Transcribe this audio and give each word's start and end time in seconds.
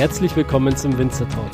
Herzlich 0.00 0.34
willkommen 0.34 0.74
zum 0.74 0.96
Winzer 0.96 1.28
Talk. 1.28 1.50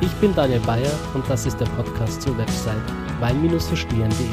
Ich 0.00 0.10
bin 0.22 0.34
Daniel 0.34 0.60
Bayer 0.60 0.90
und 1.12 1.28
das 1.28 1.44
ist 1.44 1.60
der 1.60 1.66
Podcast 1.66 2.22
zur 2.22 2.38
Website 2.38 2.80
wein-verstehen.de. 3.20 4.26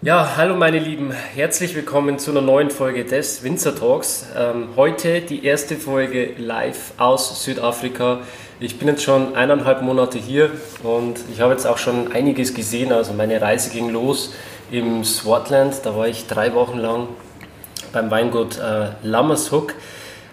Ja, 0.00 0.36
hallo 0.38 0.56
meine 0.56 0.78
Lieben, 0.78 1.12
herzlich 1.12 1.74
willkommen 1.74 2.18
zu 2.18 2.30
einer 2.30 2.40
neuen 2.40 2.70
Folge 2.70 3.04
des 3.04 3.42
Winzer 3.42 3.76
Talks. 3.76 4.26
Ähm, 4.34 4.68
heute 4.74 5.20
die 5.20 5.44
erste 5.44 5.76
Folge 5.76 6.32
live 6.38 6.94
aus 6.96 7.44
Südafrika. 7.44 8.20
Ich 8.58 8.78
bin 8.78 8.88
jetzt 8.88 9.02
schon 9.02 9.36
eineinhalb 9.36 9.82
Monate 9.82 10.18
hier 10.18 10.50
und 10.82 11.18
ich 11.30 11.42
habe 11.42 11.52
jetzt 11.52 11.66
auch 11.66 11.76
schon 11.76 12.12
einiges 12.12 12.54
gesehen. 12.54 12.90
Also 12.90 13.12
meine 13.12 13.38
Reise 13.42 13.68
ging 13.68 13.90
los 13.90 14.32
im 14.70 15.04
Swartland, 15.04 15.74
da 15.84 15.94
war 15.94 16.08
ich 16.08 16.26
drei 16.26 16.54
Wochen 16.54 16.78
lang 16.78 17.08
beim 17.92 18.10
Weingut 18.10 18.58
äh, 18.58 18.92
Lammershoek. 19.02 19.74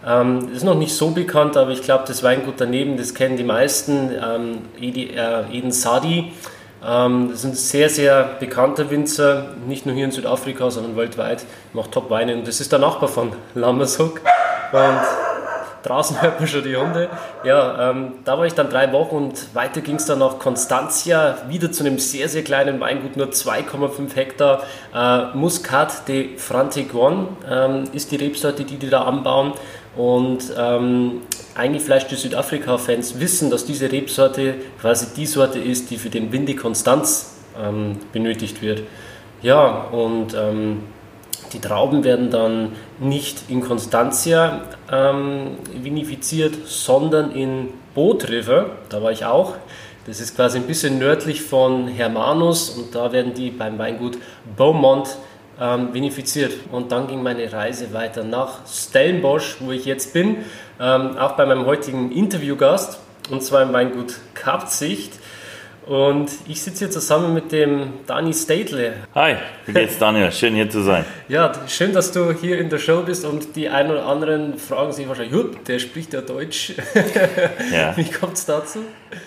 Ähm, 0.08 0.50
ist 0.54 0.64
noch 0.64 0.76
nicht 0.76 0.96
so 0.96 1.12
bekannt, 1.12 1.58
aber 1.58 1.72
ich 1.72 1.82
glaube, 1.82 2.06
das 2.08 2.24
Weingut 2.24 2.56
daneben, 2.60 2.96
das 2.96 3.14
kennen 3.14 3.36
die 3.36 3.44
meisten, 3.44 4.10
ähm, 4.12 4.62
Edi, 4.80 5.10
äh, 5.10 5.44
Eden 5.52 5.74
Sadi. 5.74 6.32
Ähm, 6.86 7.28
das 7.30 7.40
ist 7.40 7.46
ein 7.46 7.54
sehr, 7.56 7.90
sehr 7.90 8.24
bekannter 8.40 8.90
Winzer, 8.90 9.48
nicht 9.68 9.86
nur 9.86 9.96
hier 9.96 10.06
in 10.06 10.12
Südafrika, 10.12 10.72
sondern 10.72 10.96
weltweit, 10.96 11.44
macht 11.74 11.92
Top-Weine 11.92 12.36
und 12.36 12.48
das 12.48 12.62
ist 12.62 12.72
der 12.72 12.80
Nachbar 12.80 13.10
von 13.10 13.34
Lammershoek. 13.54 14.22
Und 14.72 15.23
draußen 15.84 16.22
hört 16.22 16.40
man 16.40 16.48
schon 16.48 16.64
die 16.64 16.76
Hunde. 16.76 17.10
Ja, 17.44 17.92
ähm, 17.92 18.14
da 18.26 18.38
war 18.38 18.46
ich 18.46 18.54
dann 18.54 18.70
drei 18.70 18.92
Wochen 18.92 19.16
und 19.16 19.56
weiter 19.56 19.82
ging 19.82 19.96
es 19.96 20.06
dann 20.06 20.20
nach 20.20 20.40
Constantia, 20.40 21.38
wieder 21.48 21.72
zu 21.72 21.84
einem 21.86 22.00
sehr, 22.00 22.30
sehr 22.30 22.44
kleinen 22.44 22.80
Weingut, 22.80 23.18
nur 23.18 23.28
2,5 23.28 24.16
Hektar. 24.16 24.64
Äh, 24.94 25.36
Muscat 25.36 26.08
de 26.08 26.38
Frantiguan 26.38 27.28
ähm, 27.50 27.84
ist 27.94 28.12
die 28.12 28.16
Rebsorte, 28.16 28.64
die 28.64 28.78
die 28.78 28.90
da 28.90 29.04
anbauen. 29.04 29.54
Und 29.96 30.52
ähm, 30.58 31.22
die 31.56 32.16
Südafrika-Fans 32.16 33.20
wissen, 33.20 33.52
dass 33.52 33.66
diese 33.66 33.92
Rebsorte 33.92 34.56
quasi 34.82 35.08
die 35.16 35.28
Sorte 35.28 35.60
ist, 35.60 35.92
die 35.92 35.98
für 35.98 36.10
den 36.10 36.32
Windy 36.32 36.56
Konstanz 36.56 37.36
ähm, 37.62 37.98
benötigt 38.12 38.62
wird. 38.62 38.82
Ja, 39.44 39.84
und 39.92 40.34
ähm, 40.34 40.84
die 41.54 41.60
Trauben 41.60 42.04
werden 42.04 42.32
dann 42.32 42.74
nicht 43.00 43.50
in 43.50 43.62
Constantia 43.62 44.62
ähm, 44.92 45.58
vinifiziert, 45.82 46.56
sondern 46.66 47.32
in 47.32 47.70
Boot 47.94 48.30
River, 48.30 48.72
da 48.90 49.02
war 49.04 49.12
ich 49.12 49.26
auch. 49.26 49.54
Das 50.06 50.20
ist 50.20 50.36
quasi 50.36 50.58
ein 50.58 50.68
bisschen 50.68 51.00
nördlich 51.00 51.42
von 51.42 51.88
Hermanus 51.88 52.72
und 52.72 52.94
da 52.94 53.14
werden 53.14 53.34
die 53.34 53.52
beim 53.52 53.78
Weingut 53.78 54.18
Beaumont 54.58 55.16
ähm, 55.62 55.94
vinifiziert. 55.94 56.54
Und 56.72 56.92
dann 56.92 57.08
ging 57.08 57.24
meine 57.24 57.52
Reise 57.54 57.94
weiter 57.94 58.24
nach 58.24 58.68
Stellenbosch, 58.68 59.58
wo 59.60 59.72
ich 59.72 59.86
jetzt 59.86 60.12
bin, 60.14 60.38
ähm, 60.80 61.18
auch 61.18 61.34
bei 61.34 61.46
meinem 61.46 61.66
heutigen 61.66 62.12
Interviewgast, 62.12 63.00
und 63.30 63.44
zwar 63.44 63.62
im 63.62 63.72
Weingut 63.72 64.16
Kapzicht. 64.34 65.14
Und 65.86 66.32
ich 66.48 66.62
sitze 66.62 66.86
hier 66.86 66.92
zusammen 66.92 67.34
mit 67.34 67.52
dem 67.52 67.94
Dani 68.08 68.34
Stadle. 68.34 68.94
Hi, 69.14 69.36
wie 69.66 69.74
geht's 69.74 69.98
Daniel? 69.98 70.32
Schön 70.32 70.56
hier 70.56 70.70
zu 70.70 70.82
sein. 70.82 71.04
Ja, 71.28 71.52
schön, 71.68 71.92
dass 71.92 72.12
du 72.14 72.32
hier 72.32 72.60
in 72.60 72.70
der 72.70 72.80
Show 72.80 73.02
bist 73.02 73.26
und 73.26 73.56
die 73.58 73.68
einen 73.68 73.92
oder 73.92 74.06
anderen 74.06 74.58
fragen 74.58 74.94
sich 74.94 75.08
wahrscheinlich, 75.10 75.36
der 75.68 75.80
spricht 75.80 76.14
ja 76.14 76.22
Deutsch. 76.22 76.74
ja. 77.74 77.98
Wie 77.98 78.10
kommt 78.10 78.38
es 78.38 78.46
dazu? 78.46 78.80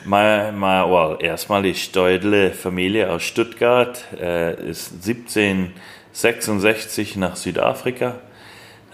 Mal, 0.07 0.51
mal, 0.53 0.91
well, 0.91 1.19
erstmal 1.21 1.63
die 1.63 1.75
Stadle 1.75 2.53
Familie 2.53 3.11
aus 3.11 3.23
Stuttgart 3.23 4.03
äh, 4.19 4.71
ist 4.71 5.03
17 5.03 5.75
66 6.13 7.17
nach 7.17 7.37
Südafrika. 7.37 8.15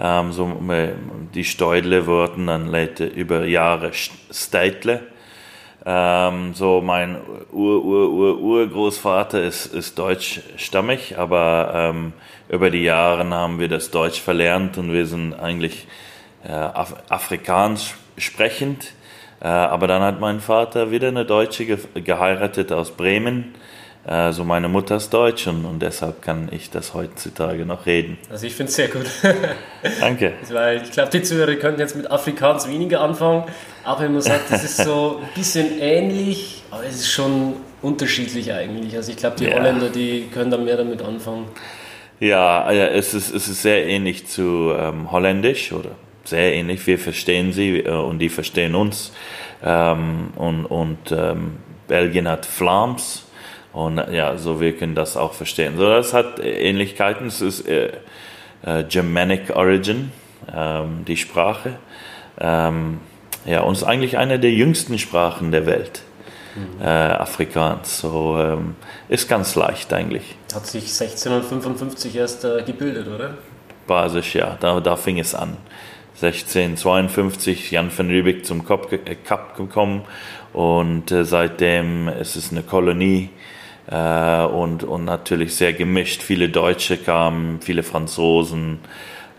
Ähm, 0.00 0.32
so, 0.32 0.60
die 1.32 1.44
Steudle 1.44 2.06
wurden 2.06 2.48
dann 2.48 2.74
über 3.14 3.44
Jahre 3.44 3.92
Steitle. 3.92 5.11
Ähm, 5.84 6.54
so 6.54 6.80
mein 6.80 7.16
Ur, 7.50 7.84
Ur, 7.84 8.10
Ur, 8.10 8.40
Urgroßvater 8.40 9.42
ist, 9.42 9.66
ist 9.66 9.98
deutschstammig, 9.98 11.18
aber 11.18 11.72
ähm, 11.74 12.12
über 12.48 12.70
die 12.70 12.84
Jahre 12.84 13.28
haben 13.30 13.58
wir 13.58 13.68
das 13.68 13.90
Deutsch 13.90 14.20
verlernt 14.20 14.78
und 14.78 14.92
wir 14.92 15.06
sind 15.06 15.34
eigentlich 15.34 15.88
äh, 16.44 16.52
Af 16.52 16.94
Afrikaans 17.08 17.94
sprechend. 18.16 18.92
Äh, 19.40 19.48
aber 19.48 19.88
dann 19.88 20.02
hat 20.02 20.20
mein 20.20 20.40
Vater 20.40 20.92
wieder 20.92 21.08
eine 21.08 21.24
Deutsche 21.24 21.66
ge 21.66 21.78
geheiratet 21.94 22.70
aus 22.70 22.92
Bremen 22.92 23.54
also 24.04 24.42
meine 24.42 24.68
Mutter 24.68 24.96
ist 24.96 25.10
Deutsch 25.10 25.46
und, 25.46 25.64
und, 25.64 25.80
deshalb 25.80 26.22
kann 26.22 26.48
ich 26.50 26.70
das 26.70 26.92
heutzutage 26.92 27.64
noch 27.64 27.86
reden. 27.86 28.18
Also 28.30 28.46
ich 28.46 28.54
finde 28.54 28.70
es 28.70 28.76
sehr 28.76 28.88
gut. 28.88 29.06
Danke. 30.00 30.32
Weil 30.50 30.82
ich 30.82 30.90
glaube, 30.90 31.10
die 31.10 31.22
Zuhörer 31.22 31.54
könnten 31.54 31.80
jetzt 31.80 31.94
mit 31.94 32.10
Afrikaans 32.10 32.68
weniger 32.68 33.00
anfangen, 33.00 33.44
aber 33.84 34.00
wenn 34.00 34.12
man 34.12 34.22
sagt, 34.22 34.50
das 34.50 34.64
ist 34.64 34.78
so 34.78 35.20
ein 35.22 35.28
bisschen 35.36 35.78
ähnlich, 35.80 36.64
aber 36.72 36.84
es 36.84 36.96
ist 36.96 37.12
schon 37.12 37.54
unterschiedlich 37.80 38.52
eigentlich. 38.52 38.96
Also 38.96 39.12
ich 39.12 39.18
glaube, 39.18 39.36
die 39.36 39.44
ja. 39.44 39.54
Holländer, 39.54 39.88
die 39.88 40.28
können 40.32 40.50
da 40.50 40.56
mehr 40.56 40.76
damit 40.76 41.00
anfangen. 41.02 41.46
Ja, 42.18 42.70
es 42.70 43.14
ist, 43.14 43.32
es 43.32 43.48
ist 43.48 43.62
sehr 43.62 43.86
ähnlich 43.86 44.26
zu 44.26 44.72
ähm, 44.76 45.12
Holländisch 45.12 45.72
oder 45.72 45.90
sehr 46.24 46.54
ähnlich. 46.54 46.86
Wir 46.86 46.98
verstehen 46.98 47.52
sie 47.52 47.78
äh, 47.78 47.90
und 47.90 48.18
die 48.18 48.28
verstehen 48.28 48.74
uns. 48.74 49.12
Ähm, 49.64 50.30
und 50.36 50.66
und 50.66 51.12
ähm, 51.12 51.56
Belgien 51.86 52.28
hat 52.28 52.46
Flams 52.46 53.26
und 53.72 53.98
ja, 54.10 54.36
so 54.36 54.60
wir 54.60 54.76
können 54.76 54.94
das 54.94 55.16
auch 55.16 55.32
verstehen. 55.32 55.76
So, 55.76 55.86
das 55.86 56.12
hat 56.12 56.38
Ähnlichkeiten. 56.40 57.26
Es 57.26 57.40
ist 57.40 57.66
äh, 57.66 57.92
äh, 58.64 58.84
Germanic 58.84 59.54
Origin, 59.56 60.12
ähm, 60.54 61.04
die 61.06 61.16
Sprache. 61.16 61.78
Ähm, 62.38 63.00
ja, 63.44 63.62
und 63.62 63.72
ist 63.72 63.84
eigentlich 63.84 64.18
eine 64.18 64.38
der 64.38 64.52
jüngsten 64.52 64.98
Sprachen 64.98 65.50
der 65.52 65.66
Welt. 65.66 66.02
Mhm. 66.54 66.82
Äh, 66.82 66.86
Afrikaans. 66.86 68.00
So 68.00 68.36
ähm, 68.38 68.76
ist 69.08 69.28
ganz 69.28 69.54
leicht 69.54 69.92
eigentlich. 69.92 70.36
Hat 70.54 70.66
sich 70.66 70.84
1655 70.84 72.14
erst 72.14 72.44
äh, 72.44 72.62
gebildet, 72.62 73.08
oder? 73.08 73.34
Basisch, 73.86 74.34
ja. 74.34 74.58
Da, 74.60 74.80
da 74.80 74.96
fing 74.96 75.18
es 75.18 75.34
an. 75.34 75.56
1652 76.20 77.70
Jan 77.72 77.90
van 77.96 78.08
Riebeck 78.08 78.44
zum 78.44 78.64
Kap, 78.64 78.92
äh, 78.92 78.98
Kap 79.16 79.56
gekommen 79.56 80.02
und 80.52 81.10
äh, 81.10 81.24
seitdem 81.24 82.08
ist 82.08 82.36
es 82.36 82.52
eine 82.52 82.62
Kolonie 82.62 83.30
äh, 83.92 84.44
und, 84.46 84.84
und 84.84 85.04
natürlich 85.04 85.54
sehr 85.54 85.74
gemischt. 85.74 86.22
Viele 86.22 86.48
Deutsche 86.48 86.96
kamen, 86.96 87.60
viele 87.60 87.82
Franzosen, 87.82 88.78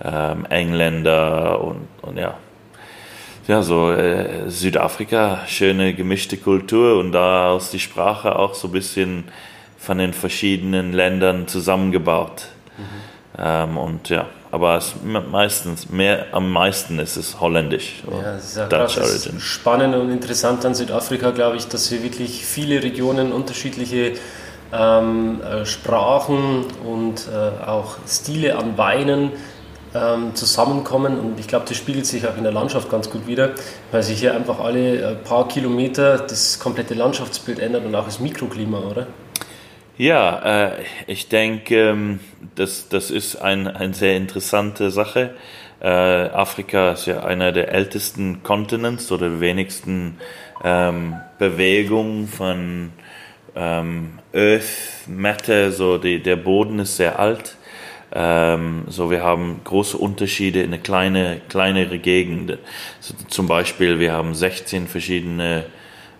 ähm, 0.03 0.45
Engländer 0.45 1.61
und, 1.61 1.87
und 2.01 2.17
ja. 2.17 2.35
Ja, 3.47 3.61
so 3.61 3.91
äh, 3.91 4.49
Südafrika, 4.49 5.39
schöne 5.47 5.93
gemischte 5.93 6.37
Kultur 6.37 6.97
und 6.97 7.11
daraus 7.11 7.71
die 7.71 7.79
Sprache 7.79 8.37
auch 8.37 8.53
so 8.53 8.69
ein 8.69 8.71
bisschen 8.71 9.25
von 9.77 9.97
den 9.97 10.13
verschiedenen 10.13 10.93
Ländern 10.93 11.47
zusammengebaut. 11.49 12.47
Mhm. 12.77 12.83
Ähm, 13.37 13.77
und 13.77 14.07
ja, 14.09 14.27
aber 14.51 14.77
es 14.77 14.93
meistens, 15.03 15.89
mehr, 15.89 16.27
am 16.31 16.51
meisten 16.51 16.99
ist 16.99 17.17
es 17.17 17.41
holländisch. 17.41 18.03
Ja, 18.09 18.21
das 18.21 18.43
ist 18.45 18.57
ja 18.57 18.67
Dutch 18.67 18.97
Origin. 18.97 19.39
spannend 19.41 19.95
und 19.95 20.09
interessant 20.11 20.63
an 20.63 20.73
Südafrika, 20.75 21.31
glaube 21.31 21.57
ich, 21.57 21.67
dass 21.67 21.91
wir 21.91 22.01
wirklich 22.01 22.45
viele 22.45 22.81
Regionen, 22.81 23.33
unterschiedliche 23.33 24.13
ähm, 24.73 25.41
äh, 25.41 25.65
Sprachen 25.65 26.65
und 26.85 27.27
äh, 27.27 27.65
auch 27.65 27.97
Stile 28.07 28.57
an 28.57 28.77
Weinen 28.77 29.31
ähm, 29.93 30.33
zusammenkommen 30.33 31.19
und 31.19 31.39
ich 31.39 31.47
glaube, 31.47 31.65
das 31.67 31.77
spiegelt 31.77 32.05
sich 32.05 32.27
auch 32.27 32.35
in 32.35 32.43
der 32.43 32.51
Landschaft 32.51 32.89
ganz 32.89 33.09
gut 33.09 33.27
wieder, 33.27 33.51
weil 33.91 34.01
sich 34.01 34.19
hier 34.19 34.33
einfach 34.33 34.59
alle 34.59 35.01
äh, 35.01 35.15
paar 35.15 35.47
Kilometer 35.47 36.17
das 36.17 36.59
komplette 36.59 36.95
Landschaftsbild 36.95 37.59
ändert 37.59 37.85
und 37.85 37.93
auch 37.93 38.05
das 38.05 38.19
Mikroklima, 38.19 38.79
oder? 38.79 39.07
Ja, 39.97 40.71
äh, 40.71 40.83
ich 41.05 41.29
denke, 41.29 41.89
ähm, 41.89 42.19
das, 42.55 42.89
das 42.89 43.11
ist 43.11 43.35
ein, 43.35 43.67
eine 43.67 43.93
sehr 43.93 44.17
interessante 44.17 44.89
Sache. 44.89 45.35
Äh, 45.79 45.87
Afrika 45.87 46.93
ist 46.93 47.05
ja 47.05 47.23
einer 47.23 47.51
der 47.51 47.71
ältesten 47.71 48.41
Kontinents 48.41 49.11
oder 49.11 49.39
wenigsten 49.39 50.17
ähm, 50.63 51.17
Bewegungen 51.37 52.27
von 52.27 52.91
ähm, 53.55 54.19
Earth 54.33 55.07
Matter, 55.07 55.71
so 55.71 55.97
die, 55.97 56.21
der 56.21 56.35
Boden 56.35 56.79
ist 56.79 56.97
sehr 56.97 57.19
alt. 57.19 57.57
Ähm, 58.15 58.83
so 58.89 59.09
wir 59.09 59.23
haben 59.23 59.61
große 59.63 59.97
Unterschiede 59.97 60.61
in 60.61 60.67
eine 60.67 60.79
kleine, 60.79 61.41
kleinere 61.49 61.97
Gegend. 61.99 62.57
So, 62.99 63.15
zum 63.27 63.47
Beispiel, 63.47 63.99
wir 63.99 64.13
haben 64.13 64.35
16 64.35 64.87
verschiedene 64.87 65.65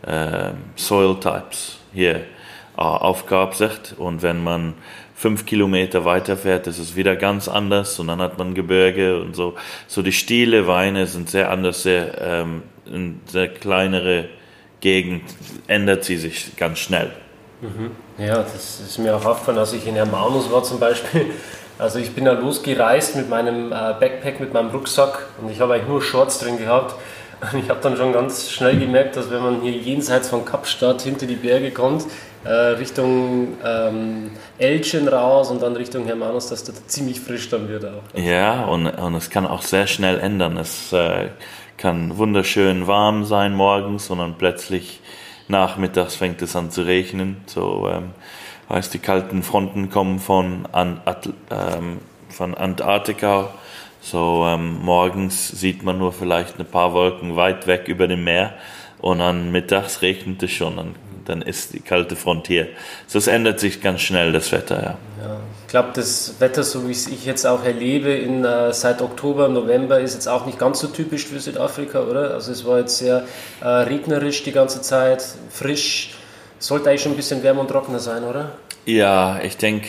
äh, 0.06 0.52
Soil 0.76 1.20
Types 1.20 1.80
hier 1.94 2.22
auf 2.76 3.28
Grabsicht 3.28 3.94
und 4.00 4.24
wenn 4.24 4.44
man 4.44 4.74
fünf 5.14 5.46
Kilometer 5.46 6.06
weiter 6.06 6.36
fährt, 6.36 6.66
ist 6.66 6.80
es 6.80 6.96
wieder 6.96 7.16
ganz 7.16 7.48
anders 7.48 8.00
und 8.00 8.08
dann 8.08 8.20
hat 8.20 8.40
man 8.40 8.56
Gebirge 8.56 9.22
und 9.22 9.36
so. 9.36 9.54
So 9.86 10.02
die 10.02 10.12
Stile 10.12 10.66
Weine 10.66 11.06
sind 11.06 11.30
sehr 11.30 11.52
anders, 11.52 11.84
sehr, 11.84 12.20
ähm, 12.20 12.64
sehr 13.28 13.48
kleinere 13.48 14.30
Gegend 14.80 15.24
ändert 15.68 16.04
sie 16.04 16.18
sich 16.18 16.58
ganz 16.58 16.80
schnell. 16.80 17.12
Mhm. 17.64 17.92
Ja, 18.18 18.38
das 18.38 18.82
ist 18.82 18.98
mir 19.00 19.16
auch 19.16 19.26
aufgefallen, 19.26 19.58
als 19.58 19.74
ich 19.74 19.88
in 19.88 19.96
Hermanus 19.96 20.52
war 20.52 20.64
zum 20.64 20.80
Beispiel. 20.80 21.28
Also 21.80 21.98
ich 21.98 22.14
bin 22.14 22.26
da 22.26 22.34
losgereist 22.34 23.16
mit 23.16 23.30
meinem 23.30 23.72
äh, 23.72 23.94
Backpack, 24.00 24.40
mit 24.40 24.54
meinem 24.54 24.70
Rucksack 24.70 25.26
und 25.42 25.50
ich 25.50 25.60
habe 25.60 25.74
eigentlich 25.74 25.88
nur 25.88 26.02
Shorts 26.02 26.40
drin 26.40 26.58
gehabt. 26.58 26.96
Und 27.52 27.60
ich 27.60 27.70
habe 27.70 27.80
dann 27.82 27.98
schon 27.98 28.14
ganz 28.14 28.52
schnell 28.52 28.78
gemerkt, 28.78 29.18
dass 29.18 29.30
wenn 29.30 29.42
man 29.42 29.62
hier 29.62 29.72
jenseits 29.72 30.30
von 30.30 30.46
Kapstadt 30.46 31.02
hinter 31.02 31.26
die 31.26 31.36
Berge 31.36 31.72
kommt, 31.72 32.06
äh, 32.46 32.50
Richtung 32.50 33.58
ähm, 33.66 34.32
Elchen 34.58 35.08
raus 35.08 35.50
und 35.50 35.62
dann 35.62 35.76
Richtung 35.76 36.06
Hermanus, 36.06 36.50
dass 36.50 36.64
das 36.64 36.88
ziemlich 36.88 37.20
frisch 37.20 37.50
dann 37.50 37.68
wird 37.68 37.86
auch. 37.86 38.18
Ja, 38.18 38.66
und, 38.66 38.88
und 38.88 39.16
es 39.16 39.30
kann 39.30 39.48
auch 39.48 39.62
sehr 39.62 39.88
schnell 39.88 40.20
ändern. 40.20 40.58
Es 40.58 40.94
äh, 40.94 41.30
kann 41.78 42.18
wunderschön 42.18 42.88
warm 42.88 43.26
sein 43.26 43.54
morgens 43.56 44.10
und 44.10 44.20
dann 44.20 44.36
plötzlich 44.38 45.02
nachmittags 45.48 46.16
fängt 46.16 46.42
es 46.42 46.56
an 46.56 46.72
zu 46.72 46.84
regnen. 46.84 47.38
So, 47.46 47.90
ähm, 47.90 48.12
heißt, 48.70 48.94
die 48.94 49.00
kalten 49.00 49.44
Fronten 49.44 49.90
kommen 49.90 50.20
von, 50.20 50.68
An 50.72 51.02
At 51.06 51.30
ähm, 51.52 52.00
von 52.30 52.56
Antarktika. 52.56 53.50
So 54.02 54.46
ähm, 54.48 54.82
morgens 54.82 55.48
sieht 55.48 55.84
man 55.84 55.98
nur 55.98 56.12
vielleicht 56.12 56.60
ein 56.60 56.66
paar 56.66 56.94
Wolken 56.94 57.36
weit 57.36 57.68
weg 57.68 57.88
über 57.88 58.08
dem 58.08 58.24
Meer 58.24 58.54
und 59.00 59.20
dann 59.20 59.52
mittags 59.52 60.02
regnet 60.02 60.44
es 60.44 60.52
schon. 60.52 60.76
Dann 60.76 60.96
dann 61.26 61.42
ist 61.42 61.74
die 61.74 61.80
kalte 61.80 62.16
Front 62.16 62.48
hier. 62.48 62.68
So, 63.08 63.18
es 63.20 63.28
ändert 63.28 63.60
sich 63.60 63.82
ganz 63.82 64.02
schnell, 64.02 64.32
das 64.32 64.52
Wetter, 64.52 64.76
ja. 64.76 64.98
ja 65.26 65.38
ich 65.62 65.68
glaube, 65.70 65.90
das 65.94 66.36
Wetter, 66.40 66.64
so 66.64 66.88
wie 66.88 66.92
es 66.92 67.08
ich 67.08 67.26
jetzt 67.26 67.46
auch 67.46 67.64
erlebe, 67.64 68.12
in, 68.12 68.46
äh, 68.46 68.72
seit 68.74 69.02
Oktober, 69.02 69.48
November, 69.48 70.00
ist 70.00 70.14
jetzt 70.14 70.28
auch 70.28 70.46
nicht 70.46 70.60
ganz 70.60 70.80
so 70.80 70.88
typisch 70.88 71.26
für 71.26 71.40
Südafrika, 71.40 72.02
oder? 72.04 72.32
Also 72.32 72.52
es 72.52 72.66
war 72.66 72.80
jetzt 72.80 72.98
sehr 72.98 73.24
äh, 73.62 73.68
regnerisch 73.68 74.44
die 74.44 74.52
ganze 74.52 74.82
Zeit, 74.82 75.24
frisch. 75.50 76.16
Sollte 76.60 76.90
eigentlich 76.90 77.02
schon 77.02 77.14
ein 77.14 77.18
bisschen 77.18 77.42
wärmer 77.44 77.62
und 77.62 77.70
trockener 77.70 78.00
sein, 78.00 78.24
oder? 78.24 78.52
Ja, 78.86 79.40
ich 79.42 79.58
denke, 79.58 79.88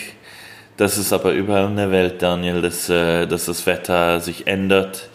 das 0.76 0.98
ist 0.98 1.12
aber 1.12 1.32
überall 1.32 1.66
in 1.66 1.76
der 1.76 1.90
Welt, 1.90 2.22
Daniel, 2.22 2.62
dass, 2.62 2.88
äh, 2.88 3.26
dass 3.26 3.44
das 3.44 3.66
Wetter 3.66 4.20
sich 4.20 4.46
ändert. 4.46 5.08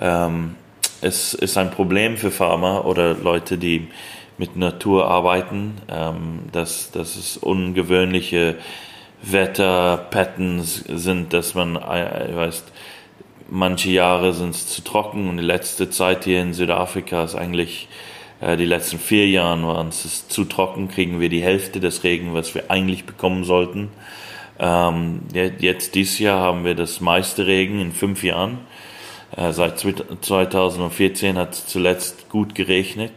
Ähm, 0.00 0.56
es 1.00 1.34
ist 1.34 1.56
ein 1.56 1.70
Problem 1.70 2.16
für 2.16 2.30
Farmer 2.30 2.84
oder 2.84 3.14
Leute, 3.14 3.58
die 3.58 3.88
mit 4.38 4.56
Natur 4.56 5.06
arbeiten, 5.08 5.74
ähm, 5.88 6.40
dass, 6.52 6.90
dass 6.90 7.16
es 7.16 7.36
ungewöhnliche 7.36 8.56
Wetterpatterns 9.22 10.84
sind, 10.86 11.32
dass 11.32 11.54
man, 11.54 11.76
äh, 11.76 12.34
weiß, 12.34 12.64
manche 13.50 13.90
Jahre 13.90 14.32
sind 14.32 14.54
es 14.54 14.68
zu 14.68 14.82
trocken 14.82 15.28
und 15.28 15.38
die 15.38 15.42
letzte 15.42 15.90
Zeit 15.90 16.24
hier 16.24 16.40
in 16.40 16.54
Südafrika 16.54 17.24
ist 17.24 17.34
eigentlich, 17.34 17.88
äh, 18.40 18.56
die 18.56 18.64
letzten 18.64 18.98
vier 18.98 19.28
Jahre 19.28 19.62
waren 19.62 19.88
es 19.88 20.28
zu 20.28 20.44
trocken, 20.44 20.88
kriegen 20.88 21.18
wir 21.20 21.28
die 21.28 21.42
Hälfte 21.42 21.80
des 21.80 22.04
Regen, 22.04 22.34
was 22.34 22.54
wir 22.54 22.70
eigentlich 22.70 23.04
bekommen 23.04 23.44
sollten. 23.44 23.90
Ähm, 24.60 25.22
jetzt 25.32 25.94
dieses 25.94 26.18
Jahr 26.18 26.40
haben 26.40 26.64
wir 26.64 26.74
das 26.74 27.00
meiste 27.00 27.46
Regen 27.46 27.80
in 27.80 27.92
fünf 27.92 28.22
Jahren. 28.22 28.58
Äh, 29.36 29.52
seit 29.52 29.78
2014 29.78 31.38
hat 31.38 31.52
es 31.52 31.66
zuletzt 31.66 32.28
gut 32.28 32.54
geregnet. 32.54 33.12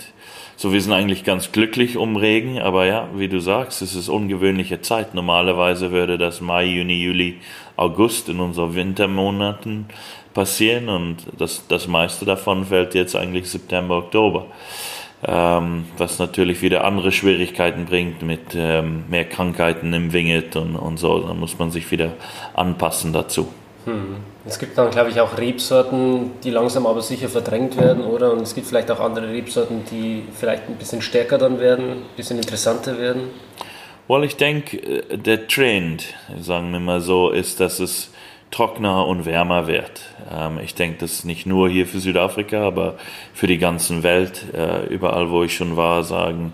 So, 0.62 0.72
wir 0.72 0.80
sind 0.80 0.94
eigentlich 0.94 1.24
ganz 1.24 1.52
glücklich 1.52 1.98
um 1.98 2.16
Regen, 2.16 2.60
aber 2.60 2.86
ja, 2.86 3.10
wie 3.16 3.28
du 3.28 3.40
sagst, 3.40 3.82
es 3.82 3.96
ist 3.96 4.10
ungewöhnliche 4.10 4.80
Zeit. 4.80 5.16
Normalerweise 5.16 5.90
würde 5.90 6.20
das 6.20 6.40
Mai, 6.40 6.66
Juni, 6.66 7.02
Juli, 7.02 7.40
August 7.78 8.30
in 8.30 8.40
unseren 8.40 8.76
Wintermonaten 8.76 9.88
passieren 10.36 10.88
und 10.88 11.26
das, 11.36 11.66
das 11.68 11.88
meiste 11.88 12.26
davon 12.26 12.66
fällt 12.66 12.94
jetzt 12.94 13.16
eigentlich 13.16 13.50
September, 13.50 13.98
Oktober. 13.98 14.46
Ähm, 15.26 15.86
was 15.98 16.20
natürlich 16.20 16.62
wieder 16.62 16.84
andere 16.84 17.12
Schwierigkeiten 17.12 17.86
bringt 17.86 18.22
mit 18.22 18.54
ähm, 18.54 19.06
mehr 19.10 19.26
Krankheiten 19.26 19.92
im 19.94 20.14
Winget 20.14 20.56
und, 20.58 20.76
und 20.76 20.98
so. 20.98 21.22
Da 21.22 21.34
muss 21.34 21.58
man 21.58 21.72
sich 21.72 21.90
wieder 21.90 22.14
anpassen 22.54 23.14
dazu. 23.14 23.48
Hm. 23.86 24.18
Es 24.46 24.60
gibt 24.60 24.78
dann, 24.78 24.92
glaube 24.92 25.10
ich, 25.10 25.20
auch 25.20 25.38
Rebsorten, 25.38 26.32
die 26.44 26.52
langsam 26.52 26.86
aber 26.86 27.02
sicher 27.02 27.30
verdrängt 27.30 27.78
werden, 27.78 28.04
oder? 28.04 28.32
Und 28.32 28.42
es 28.42 28.54
gibt 28.54 28.68
vielleicht 28.68 28.92
auch 28.92 29.00
andere 29.00 29.30
Rebsorten, 29.30 29.84
die 29.90 30.24
vielleicht 30.34 30.68
ein 30.70 30.76
bisschen 30.76 31.02
stärker 31.02 31.38
dann 31.38 31.60
werden, 31.60 31.90
ein 31.92 32.16
bisschen 32.16 32.38
interessanter 32.38 33.00
werden. 33.00 33.30
Well, 34.08 34.24
ich 34.24 34.36
denke, 34.36 34.78
äh, 34.78 35.18
der 35.18 35.48
Trend, 35.48 36.06
sagen 36.40 36.72
wir 36.72 36.80
mal 36.80 37.02
so, 37.02 37.30
ist, 37.30 37.60
dass 37.60 37.80
es 37.80 38.12
trockener 38.52 39.08
und 39.08 39.26
wärmer 39.26 39.68
wird. 39.68 40.02
Ähm, 40.32 40.60
ich 40.64 40.76
denke, 40.76 40.98
das 41.00 41.14
ist 41.14 41.26
nicht 41.26 41.46
nur 41.46 41.70
hier 41.70 41.88
für 41.88 42.00
Südafrika, 42.00 42.68
aber 42.68 42.98
für 43.34 43.48
die 43.48 43.58
ganze 43.58 44.04
Welt. 44.04 44.44
Äh, 44.54 44.86
überall, 44.88 45.32
wo 45.32 45.44
ich 45.44 45.56
schon 45.56 45.78
war, 45.78 46.04
sagen, 46.04 46.54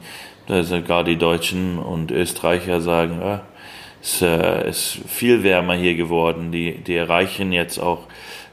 sogar 0.62 1.04
die 1.04 1.18
Deutschen 1.18 1.78
und 1.78 2.10
Österreicher 2.10 2.80
sagen, 2.80 3.20
ah, 3.22 3.42
es 4.02 4.22
äh, 4.22 4.70
ist 4.70 5.00
viel 5.08 5.44
wärmer 5.44 5.76
hier 5.76 5.96
geworden. 5.96 6.52
Die, 6.52 6.78
die 6.78 6.96
erreichen 6.96 7.52
jetzt 7.52 7.80
auch 7.80 8.08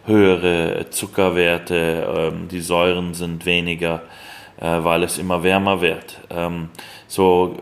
höhere 0.06 0.91
Zuckerwerte, 0.91 2.32
ähm, 2.32 2.49
die 2.49 2.61
Säuren 2.61 3.14
sind 3.14 3.46
weniger, 3.46 4.02
äh, 4.61 4.67
weil 4.81 5.02
es 5.02 5.19
immer 5.19 5.43
wärmer 5.43 5.81
wird. 5.81 6.20
Ähm, 6.31 6.70
so 7.06 7.56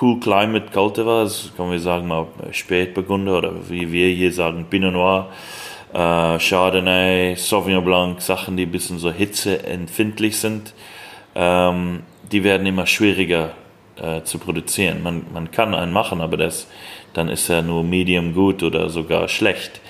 Cool 0.00 0.20
Climate 0.20 0.70
Cultivars, 0.72 1.52
können 1.56 1.72
wir 1.72 1.80
sagen 1.80 2.08
mal 2.08 2.26
Spätburgunder 2.50 3.38
oder 3.38 3.52
wie 3.68 3.92
wir 3.92 4.08
hier 4.08 4.32
sagen 4.32 4.66
Pinot 4.70 4.92
Noir, 4.92 5.28
äh, 5.92 6.38
Chardonnay, 6.38 7.34
Sauvignon 7.36 7.84
Blanc, 7.84 8.20
Sachen, 8.22 8.56
die 8.56 8.64
ein 8.64 8.72
bisschen 8.72 8.98
so 8.98 9.12
hitzeempfindlich 9.12 10.38
sind, 10.38 10.72
ähm, 11.34 12.02
die 12.30 12.44
werden 12.44 12.66
immer 12.66 12.86
schwieriger 12.86 13.50
äh, 14.00 14.22
zu 14.22 14.38
produzieren. 14.38 15.02
Man, 15.02 15.26
man 15.32 15.50
kann 15.50 15.74
einen 15.74 15.92
machen, 15.92 16.20
aber 16.20 16.38
das 16.38 16.66
dann 17.14 17.28
ist 17.28 17.48
er 17.48 17.62
nur 17.62 17.82
medium 17.84 18.34
gut 18.34 18.62
oder 18.62 18.88
sogar 18.88 19.28
schlecht. 19.28 19.80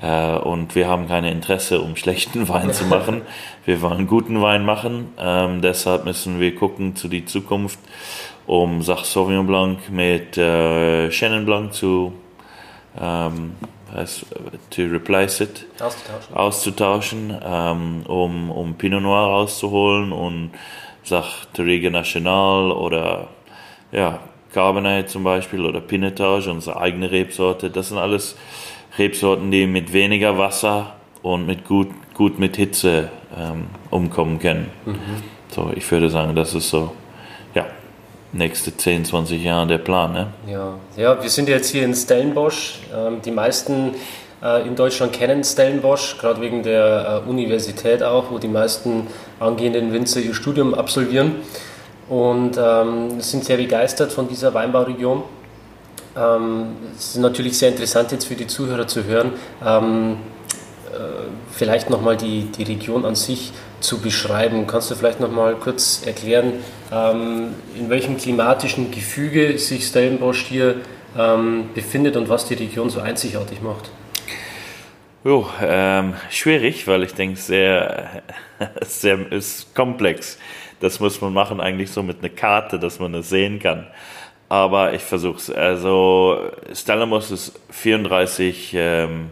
Äh, 0.00 0.36
und 0.36 0.74
wir 0.74 0.88
haben 0.88 1.08
kein 1.08 1.24
Interesse, 1.24 1.80
um 1.80 1.96
schlechten 1.96 2.48
Wein 2.48 2.72
zu 2.72 2.84
machen. 2.84 3.22
Wir 3.64 3.82
wollen 3.82 4.06
guten 4.06 4.40
Wein 4.40 4.64
machen. 4.64 5.12
Ähm, 5.18 5.60
deshalb 5.60 6.04
müssen 6.04 6.40
wir 6.40 6.54
gucken 6.54 6.96
zu 6.96 7.08
die 7.08 7.24
Zukunft, 7.24 7.78
um 8.46 8.82
Sach 8.82 9.04
Sauvignon 9.04 9.46
Blanc 9.46 9.90
mit 9.90 10.38
äh, 10.38 11.10
Chenin 11.10 11.44
Blanc 11.44 11.74
zu 11.74 12.12
ähm, 13.00 13.52
to 14.70 14.82
replace 14.82 15.40
it, 15.40 15.66
auszutauschen, 15.80 16.34
auszutauschen 16.34 17.38
ähm, 17.42 18.02
um, 18.06 18.50
um 18.50 18.74
Pinot 18.74 19.02
Noir 19.02 19.28
rauszuholen 19.28 20.12
und 20.12 20.50
Sach 21.04 21.46
Terrige 21.54 21.90
National 21.90 22.70
oder 22.70 23.28
ja, 23.92 24.20
Cabernet 24.52 25.10
zum 25.10 25.24
Beispiel 25.24 25.64
oder 25.64 25.80
Pinotage, 25.80 26.50
unsere 26.50 26.80
eigene 26.80 27.10
Rebsorte. 27.10 27.70
Das 27.70 27.88
sind 27.88 27.98
alles 27.98 28.36
Rebsorten, 28.98 29.50
die 29.50 29.66
mit 29.66 29.92
weniger 29.92 30.38
Wasser 30.38 30.94
und 31.22 31.46
mit 31.46 31.66
gut, 31.66 31.88
gut 32.14 32.38
mit 32.38 32.56
Hitze 32.56 33.10
ähm, 33.36 33.66
umkommen 33.90 34.38
können. 34.38 34.70
Mhm. 34.86 34.98
So, 35.50 35.70
ich 35.74 35.90
würde 35.90 36.08
sagen, 36.08 36.34
das 36.34 36.54
ist 36.54 36.70
so, 36.70 36.92
ja, 37.54 37.66
nächste 38.32 38.76
10, 38.76 39.04
20 39.04 39.42
Jahre 39.42 39.66
der 39.66 39.78
Plan. 39.78 40.12
Ne? 40.12 40.26
Ja. 40.46 40.74
ja, 40.96 41.22
wir 41.22 41.30
sind 41.30 41.48
jetzt 41.48 41.70
hier 41.70 41.84
in 41.84 41.94
Stellenbosch. 41.94 42.80
Ähm, 42.94 43.20
die 43.22 43.30
meisten 43.30 43.94
äh, 44.42 44.66
in 44.66 44.76
Deutschland 44.76 45.12
kennen 45.12 45.44
Stellenbosch, 45.44 46.18
gerade 46.18 46.40
wegen 46.40 46.62
der 46.62 47.22
äh, 47.26 47.28
Universität 47.28 48.02
auch, 48.02 48.30
wo 48.30 48.38
die 48.38 48.48
meisten 48.48 49.06
angehenden 49.40 49.92
Winzer 49.92 50.20
ihr 50.20 50.34
Studium 50.34 50.74
absolvieren 50.74 51.36
und 52.08 52.58
ähm, 52.58 53.20
sind 53.20 53.44
sehr 53.44 53.56
begeistert 53.56 54.12
von 54.12 54.28
dieser 54.28 54.54
Weinbauregion. 54.54 55.22
Ähm, 56.16 56.76
es 56.96 57.10
ist 57.10 57.18
natürlich 57.18 57.58
sehr 57.58 57.68
interessant 57.70 58.12
jetzt 58.12 58.26
für 58.26 58.34
die 58.34 58.46
Zuhörer 58.46 58.86
zu 58.86 59.04
hören, 59.04 59.32
ähm, 59.64 60.16
äh, 60.86 60.98
vielleicht 61.52 61.90
nochmal 61.90 62.16
die, 62.16 62.44
die 62.44 62.64
Region 62.64 63.04
an 63.04 63.14
sich 63.14 63.52
zu 63.80 64.00
beschreiben. 64.00 64.66
Kannst 64.66 64.90
du 64.90 64.94
vielleicht 64.94 65.20
nochmal 65.20 65.54
kurz 65.54 66.02
erklären, 66.04 66.54
ähm, 66.92 67.54
in 67.78 67.90
welchem 67.90 68.16
klimatischen 68.16 68.90
Gefüge 68.90 69.58
sich 69.58 69.86
Stellenbosch 69.86 70.44
hier 70.44 70.76
ähm, 71.16 71.70
befindet 71.74 72.16
und 72.16 72.28
was 72.28 72.46
die 72.46 72.54
Region 72.54 72.90
so 72.90 73.00
einzigartig 73.00 73.60
macht? 73.62 73.90
Jo, 75.24 75.48
ähm, 75.60 76.14
schwierig, 76.30 76.86
weil 76.86 77.02
ich 77.02 77.12
denke, 77.12 77.38
sehr, 77.38 78.22
sehr 78.82 79.30
ist 79.30 79.74
komplex. 79.74 80.38
Das 80.80 81.00
muss 81.00 81.20
man 81.20 81.32
machen 81.32 81.60
eigentlich 81.60 81.90
so 81.90 82.02
mit 82.02 82.20
einer 82.20 82.28
Karte, 82.28 82.78
dass 82.78 83.00
man 83.00 83.14
es 83.14 83.28
sehen 83.28 83.58
kann. 83.58 83.86
Aber 84.48 84.94
ich 84.94 85.02
versuche 85.02 85.36
es. 85.36 85.50
Also 85.50 86.50
Stellamos 86.72 87.30
ist 87.30 87.60
34 87.70 88.72
ähm, 88.74 89.30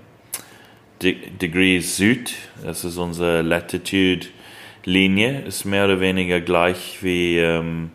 De 1.03 1.31
Degrees 1.31 1.97
Süd. 1.97 2.35
Das 2.63 2.85
ist 2.85 2.99
unsere 2.99 3.43
Latitude-Linie. 3.43 5.43
Ist 5.43 5.65
mehr 5.65 5.85
oder 5.85 6.01
weniger 6.01 6.41
gleich 6.41 6.99
wie 7.03 7.39
ähm, 7.39 7.91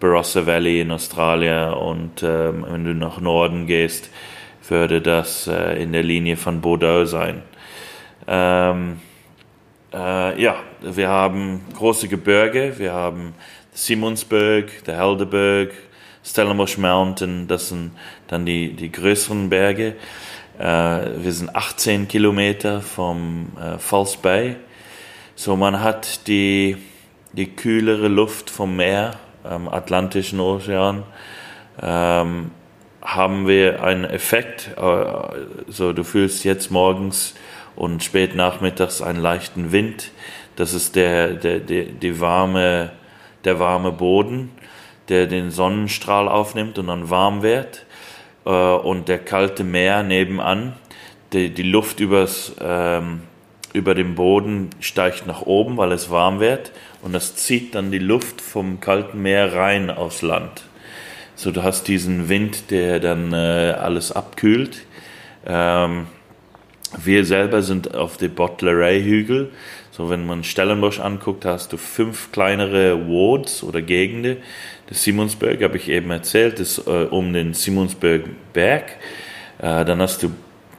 Barossa 0.00 0.46
Valley 0.46 0.80
in 0.80 0.90
Australien. 0.90 1.74
Und 1.74 2.22
ähm, 2.22 2.64
wenn 2.68 2.84
du 2.84 2.94
nach 2.94 3.20
Norden 3.20 3.66
gehst, 3.66 4.10
würde 4.68 5.00
das 5.00 5.46
äh, 5.46 5.82
in 5.82 5.92
der 5.92 6.02
Linie 6.02 6.36
von 6.36 6.60
Bordeaux 6.60 7.04
sein. 7.04 7.42
Ähm, 8.26 9.00
äh, 9.92 10.42
ja, 10.42 10.56
wir 10.82 11.08
haben 11.08 11.60
große 11.76 12.08
Gebirge, 12.08 12.74
wir 12.78 12.92
haben 12.92 13.34
Simonsberg, 13.72 14.84
der 14.84 14.98
Helderberg, 14.98 15.70
Stellenbosch 16.24 16.78
Mountain, 16.78 17.48
das 17.48 17.68
sind 17.68 17.92
dann 18.28 18.46
die, 18.46 18.74
die 18.74 18.92
größeren 18.92 19.48
Berge. 19.48 19.96
Äh, 20.58 20.64
wir 20.64 21.32
sind 21.32 21.54
18 21.54 22.08
Kilometer 22.08 22.80
vom 22.80 23.48
äh, 23.60 23.78
False 23.78 24.18
Bay. 24.20 24.56
So, 25.34 25.56
man 25.56 25.80
hat 25.80 26.26
die, 26.26 26.76
die 27.32 27.46
kühlere 27.46 28.08
Luft 28.08 28.50
vom 28.50 28.76
Meer, 28.76 29.18
am 29.42 29.68
Atlantischen 29.68 30.38
Ozean, 30.38 31.02
ähm, 31.80 32.50
haben 33.00 33.48
wir 33.48 33.82
einen 33.82 34.04
Effekt. 34.04 34.70
Äh, 34.76 35.04
so, 35.68 35.92
du 35.92 36.04
fühlst 36.04 36.44
jetzt 36.44 36.70
morgens 36.70 37.34
und 37.74 38.04
spät 38.04 38.34
nachmittags 38.34 39.02
einen 39.02 39.20
leichten 39.20 39.72
Wind. 39.72 40.12
Das 40.56 40.74
ist 40.74 40.96
der, 40.96 41.34
der, 41.34 41.60
der, 41.60 41.84
die 41.84 42.20
warme, 42.20 42.92
der 43.44 43.58
warme 43.58 43.92
Boden, 43.92 44.50
der 45.08 45.26
den 45.26 45.50
Sonnenstrahl 45.50 46.28
aufnimmt 46.28 46.78
und 46.78 46.88
dann 46.88 47.10
warm 47.10 47.42
wird. 47.42 47.86
Äh, 48.44 48.50
und 48.50 49.08
der 49.08 49.18
kalte 49.18 49.64
Meer 49.64 50.02
nebenan, 50.02 50.74
die, 51.32 51.50
die 51.50 51.62
Luft 51.62 52.00
übers, 52.00 52.54
ähm, 52.60 53.22
über 53.72 53.94
dem 53.94 54.14
Boden 54.14 54.70
steigt 54.80 55.26
nach 55.26 55.42
oben, 55.42 55.76
weil 55.76 55.92
es 55.92 56.10
warm 56.10 56.40
wird. 56.40 56.72
Und 57.00 57.14
das 57.14 57.36
zieht 57.36 57.74
dann 57.74 57.90
die 57.90 57.98
Luft 57.98 58.40
vom 58.40 58.80
kalten 58.80 59.22
Meer 59.22 59.54
rein 59.54 59.90
aufs 59.90 60.22
Land. 60.22 60.64
So, 61.34 61.50
du 61.50 61.62
hast 61.62 61.88
diesen 61.88 62.28
Wind, 62.28 62.70
der 62.70 63.00
dann 63.00 63.32
äh, 63.32 63.74
alles 63.76 64.12
abkühlt. 64.12 64.84
Ähm, 65.46 66.06
wir 67.02 67.24
selber 67.24 67.62
sind 67.62 67.94
auf 67.94 68.18
dem 68.18 68.34
Bottlerei-Hügel. 68.34 69.50
So, 69.94 70.08
wenn 70.08 70.24
man 70.24 70.42
Stellenbosch 70.42 71.00
anguckt, 71.00 71.44
hast 71.44 71.74
du 71.74 71.76
fünf 71.76 72.32
kleinere 72.32 72.98
Wards 73.08 73.62
oder 73.62 73.82
Gegenden. 73.82 74.38
Das 74.86 75.02
Simonsberg, 75.02 75.62
habe 75.62 75.76
ich 75.76 75.90
eben 75.90 76.10
erzählt, 76.10 76.60
ist 76.60 76.86
äh, 76.86 77.04
um 77.10 77.34
den 77.34 77.52
Simonsberg-Berg. 77.52 78.84
Äh, 79.58 79.84
dann 79.84 80.00
hast 80.00 80.22
du 80.22 80.30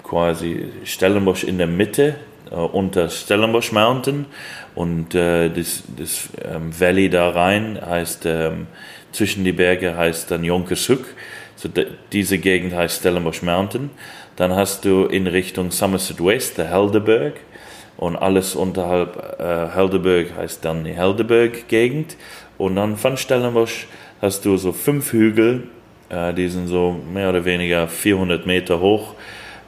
quasi 0.01 0.65
Stellenbosch 0.83 1.43
in 1.43 1.59
der 1.59 1.67
Mitte, 1.67 2.15
äh, 2.49 2.55
unter 2.55 3.07
Stellenbosch 3.07 3.71
Mountain. 3.71 4.25
Und 4.73 5.13
äh, 5.13 5.49
das, 5.49 5.83
das 5.95 6.29
ähm, 6.43 6.71
Valley 6.79 7.07
da 7.07 7.29
rein 7.29 7.79
heißt, 7.85 8.25
ähm, 8.25 8.65
zwischen 9.11 9.43
die 9.43 9.51
Berge 9.51 9.95
heißt 9.95 10.31
dann 10.31 10.43
Jonkershoek. 10.43 11.05
So, 11.55 11.69
diese 12.11 12.39
Gegend 12.39 12.73
heißt 12.73 13.01
Stellenbosch 13.01 13.43
Mountain. 13.43 13.91
Dann 14.37 14.55
hast 14.55 14.85
du 14.85 15.05
in 15.05 15.27
Richtung 15.27 15.69
Somerset 15.69 16.19
West 16.19 16.57
der 16.57 16.71
Helderberg 16.71 17.35
und 17.97 18.15
alles 18.15 18.55
unterhalb 18.55 19.39
äh, 19.39 19.69
Helderberg 19.73 20.35
heißt 20.35 20.65
dann 20.65 20.83
die 20.83 20.93
Helderberg-Gegend. 20.93 22.17
Und 22.57 22.75
dann 22.75 22.97
von 22.97 23.17
Stellenbosch 23.17 23.87
hast 24.21 24.45
du 24.45 24.57
so 24.57 24.71
fünf 24.71 25.11
Hügel, 25.13 25.67
äh, 26.09 26.33
die 26.33 26.47
sind 26.47 26.67
so 26.67 26.99
mehr 27.13 27.29
oder 27.29 27.45
weniger 27.45 27.87
400 27.87 28.45
Meter 28.45 28.79
hoch, 28.79 29.15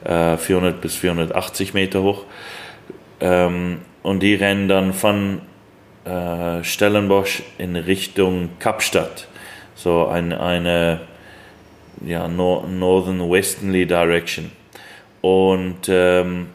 äh, 0.04 0.36
400 0.36 0.80
bis 0.80 0.96
480 0.96 1.74
Meter 1.74 2.02
hoch. 2.02 2.24
Ähm, 3.20 3.78
und 4.02 4.22
die 4.22 4.34
rennen 4.34 4.68
dann 4.68 4.92
von 4.92 5.40
äh, 6.04 6.62
Stellenbosch 6.62 7.42
in 7.58 7.76
Richtung 7.76 8.50
Kapstadt. 8.58 9.28
So 9.74 10.06
ein, 10.06 10.32
eine 10.32 11.00
ja, 12.04 12.28
Northern 12.28 13.30
Westerly 13.30 13.86
Direction. 13.86 14.52
Und 15.22 15.88
ähm, 15.88 16.48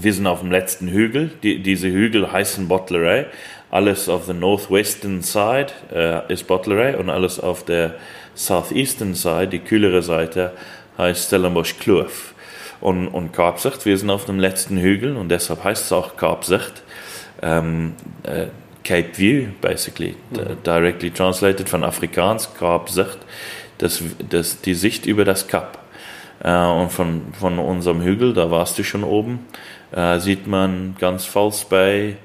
wir 0.00 0.12
sind 0.12 0.26
auf 0.26 0.40
dem 0.40 0.50
letzten 0.50 0.88
Hügel. 0.88 1.30
Die, 1.42 1.62
diese 1.62 1.88
Hügel 1.88 2.30
heißen 2.30 2.68
Bottlerei. 2.68 3.26
Alles 3.70 4.08
auf 4.08 4.26
der 4.26 4.34
Northwestern 4.34 5.22
Side 5.22 5.68
äh, 5.92 6.32
ist 6.32 6.46
Bottlerei 6.46 6.96
und 6.96 7.10
alles 7.10 7.38
auf 7.38 7.64
der 7.64 7.94
Southeastern 8.34 9.14
Side, 9.14 9.48
die 9.48 9.58
kühlere 9.58 10.02
Seite, 10.02 10.52
heißt 10.96 11.26
Stellenbosch 11.26 11.78
Kloof. 11.78 12.34
Und, 12.80 13.08
und 13.08 13.32
Karpsicht, 13.32 13.84
wir 13.84 13.98
sind 13.98 14.10
auf 14.10 14.24
dem 14.24 14.38
letzten 14.38 14.78
Hügel 14.78 15.16
und 15.16 15.28
deshalb 15.28 15.64
heißt 15.64 15.86
es 15.86 15.92
auch 15.92 16.16
Karpsicht. 16.16 16.82
Ähm, 17.42 17.94
äh, 18.22 18.46
Cape 18.84 19.18
View, 19.18 19.48
basically, 19.60 20.14
mhm. 20.30 20.62
directly 20.64 21.10
translated 21.10 21.68
von 21.68 21.84
Afrikaans, 21.84 22.48
Karpsicht 22.58 23.18
das, 23.78 24.02
das, 24.28 24.60
die 24.60 24.74
Sicht 24.74 25.06
über 25.06 25.24
das 25.24 25.46
Kap. 25.48 25.78
Äh, 26.42 26.52
und 26.52 26.90
von, 26.90 27.22
von 27.38 27.58
unserem 27.58 28.02
Hügel, 28.02 28.34
da 28.34 28.50
warst 28.50 28.78
du 28.78 28.84
schon 28.84 29.04
oben, 29.04 29.46
äh, 29.92 30.18
sieht 30.18 30.46
man 30.46 30.96
ganz 30.98 31.24
False 31.24 31.64
Bay, 31.68 32.16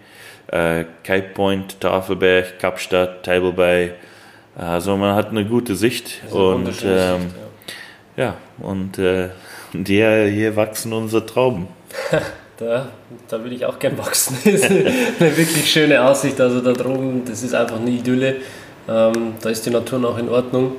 äh, 0.47 0.85
Cape 1.03 1.29
Point, 1.33 1.79
Tafelberg, 1.79 2.59
Kapstadt, 2.59 3.23
Table 3.23 3.53
Bay. 3.53 3.91
Also 4.55 4.95
man 4.97 5.15
hat 5.15 5.29
eine 5.29 5.45
gute 5.45 5.75
Sicht. 5.75 6.21
und 6.31 6.83
ähm, 6.83 7.31
ja. 8.15 8.23
ja. 8.25 8.35
und, 8.59 8.99
äh, 8.99 9.29
hier, 9.85 10.25
hier 10.25 10.55
wachsen 10.55 10.93
unsere 10.93 11.25
Trauben. 11.25 11.67
Da, 12.57 12.89
da 13.29 13.41
würde 13.41 13.55
ich 13.55 13.65
auch 13.65 13.79
gern 13.79 13.97
wachsen. 13.97 14.37
Das 14.45 14.53
ist 14.53 14.69
eine 14.69 15.37
wirklich 15.37 15.71
schöne 15.71 16.03
Aussicht. 16.03 16.39
Also 16.39 16.61
da 16.61 16.71
droben, 16.71 17.23
das 17.25 17.41
ist 17.41 17.55
einfach 17.55 17.79
eine 17.79 17.89
Idylle. 17.89 18.37
Ähm, 18.87 19.33
da 19.41 19.49
ist 19.49 19.65
die 19.65 19.71
Natur 19.71 19.97
noch 19.97 20.19
in 20.19 20.29
Ordnung. 20.29 20.73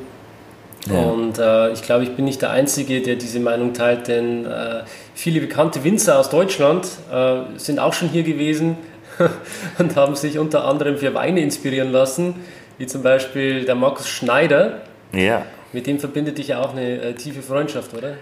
Ja. 0.90 1.00
Und 1.00 1.38
äh, 1.38 1.72
ich 1.72 1.82
glaube, 1.82 2.04
ich 2.04 2.14
bin 2.14 2.24
nicht 2.24 2.42
der 2.42 2.50
Einzige, 2.50 3.00
der 3.00 3.16
diese 3.16 3.40
Meinung 3.40 3.72
teilt, 3.72 4.08
denn 4.08 4.44
äh, 4.44 4.82
viele 5.14 5.40
bekannte 5.40 5.82
Winzer 5.82 6.18
aus 6.18 6.28
Deutschland 6.30 6.86
äh, 7.12 7.40
sind 7.56 7.78
auch 7.78 7.94
schon 7.94 8.08
hier 8.08 8.22
gewesen 8.22 8.76
und 9.78 9.96
haben 9.96 10.14
sich 10.14 10.38
unter 10.38 10.66
anderem 10.66 10.98
für 10.98 11.14
Weine 11.14 11.40
inspirieren 11.40 11.90
lassen, 11.90 12.34
wie 12.78 12.86
zum 12.86 13.02
Beispiel 13.02 13.64
der 13.64 13.74
Markus 13.74 14.08
Schneider. 14.08 14.82
Ja. 15.12 15.46
Mit 15.72 15.86
dem 15.86 15.98
verbindet 15.98 16.38
dich 16.38 16.48
ja 16.48 16.60
auch 16.60 16.72
eine 16.72 17.00
äh, 17.00 17.14
tiefe 17.14 17.42
Freundschaft, 17.42 17.94
oder? 17.94 18.14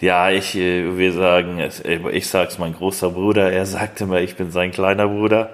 Ja, 0.00 0.30
ich, 0.30 0.56
äh, 0.56 0.96
wir 0.96 1.12
sagen, 1.12 1.62
ich 2.12 2.28
sage 2.28 2.48
es 2.48 2.58
mein 2.58 2.74
großer 2.74 3.10
Bruder, 3.10 3.52
er 3.52 3.66
sagte 3.66 4.04
immer, 4.04 4.20
ich 4.20 4.36
bin 4.36 4.50
sein 4.50 4.70
kleiner 4.70 5.08
Bruder. 5.08 5.50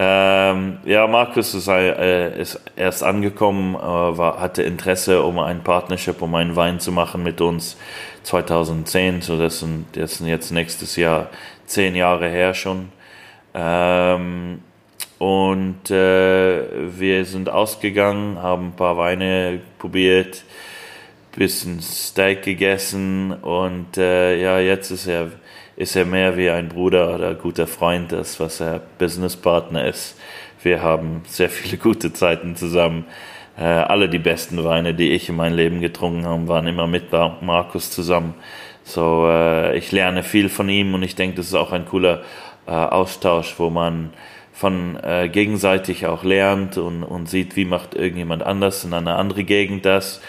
Ähm, 0.00 0.78
ja, 0.84 1.08
Markus 1.08 1.54
ist, 1.54 1.66
äh, 1.66 2.40
ist, 2.40 2.60
erst 2.76 3.02
angekommen, 3.02 3.74
äh, 3.74 3.78
war, 3.78 4.40
hatte 4.40 4.62
Interesse, 4.62 5.22
um 5.24 5.40
ein 5.40 5.64
Partnership, 5.64 6.22
um 6.22 6.36
einen 6.36 6.54
Wein 6.54 6.78
zu 6.78 6.92
machen 6.92 7.24
mit 7.24 7.40
uns 7.40 7.76
2010. 8.22 9.22
So, 9.22 9.36
das 9.36 9.58
sind, 9.58 9.86
das 9.96 10.18
sind 10.18 10.28
jetzt 10.28 10.52
nächstes 10.52 10.94
Jahr 10.94 11.30
zehn 11.66 11.96
Jahre 11.96 12.28
her 12.28 12.54
schon. 12.54 12.92
Ähm, 13.54 14.60
und 15.18 15.90
äh, 15.90 16.62
wir 16.96 17.24
sind 17.24 17.50
ausgegangen, 17.50 18.40
haben 18.40 18.68
ein 18.68 18.76
paar 18.76 18.96
Weine 18.98 19.60
probiert, 19.80 20.44
bisschen 21.34 21.80
Steak 21.80 22.42
gegessen 22.42 23.32
und 23.32 23.96
äh, 23.96 24.40
ja, 24.40 24.58
jetzt 24.58 24.90
ist 24.90 25.06
er 25.06 25.30
ist 25.78 25.94
er 25.94 26.04
mehr 26.04 26.36
wie 26.36 26.50
ein 26.50 26.68
Bruder 26.68 27.14
oder 27.14 27.28
ein 27.30 27.38
guter 27.38 27.68
Freund, 27.68 28.10
das 28.10 28.40
was 28.40 28.60
er 28.60 28.80
Businesspartner 28.98 29.86
ist. 29.86 30.18
Wir 30.60 30.82
haben 30.82 31.22
sehr 31.24 31.48
viele 31.48 31.76
gute 31.82 32.12
Zeiten 32.12 32.56
zusammen. 32.56 33.04
Äh, 33.56 33.62
alle 33.62 34.08
die 34.08 34.18
besten 34.18 34.64
Weine, 34.64 34.92
die 34.92 35.12
ich 35.12 35.28
in 35.28 35.36
meinem 35.36 35.54
Leben 35.54 35.80
getrunken 35.80 36.26
habe, 36.26 36.48
waren 36.48 36.66
immer 36.66 36.88
mit 36.88 37.12
Markus 37.12 37.92
zusammen. 37.92 38.34
So, 38.82 39.28
äh, 39.28 39.78
ich 39.78 39.92
lerne 39.92 40.24
viel 40.24 40.48
von 40.48 40.68
ihm 40.68 40.94
und 40.94 41.04
ich 41.04 41.14
denke, 41.14 41.36
das 41.36 41.46
ist 41.46 41.54
auch 41.54 41.70
ein 41.70 41.86
cooler 41.86 42.22
äh, 42.66 42.72
Austausch, 42.72 43.54
wo 43.58 43.70
man 43.70 44.12
von 44.52 44.98
gegenseitig 45.30 46.06
auch 46.06 46.24
lernt 46.24 46.78
und, 46.78 47.04
und 47.04 47.28
sieht, 47.28 47.54
wie 47.54 47.64
macht 47.64 47.94
irgendjemand 47.94 48.42
anders 48.42 48.82
in 48.82 48.92
einer 48.92 49.16
anderen 49.16 49.46
Gegend 49.46 49.86
das. 49.86 50.20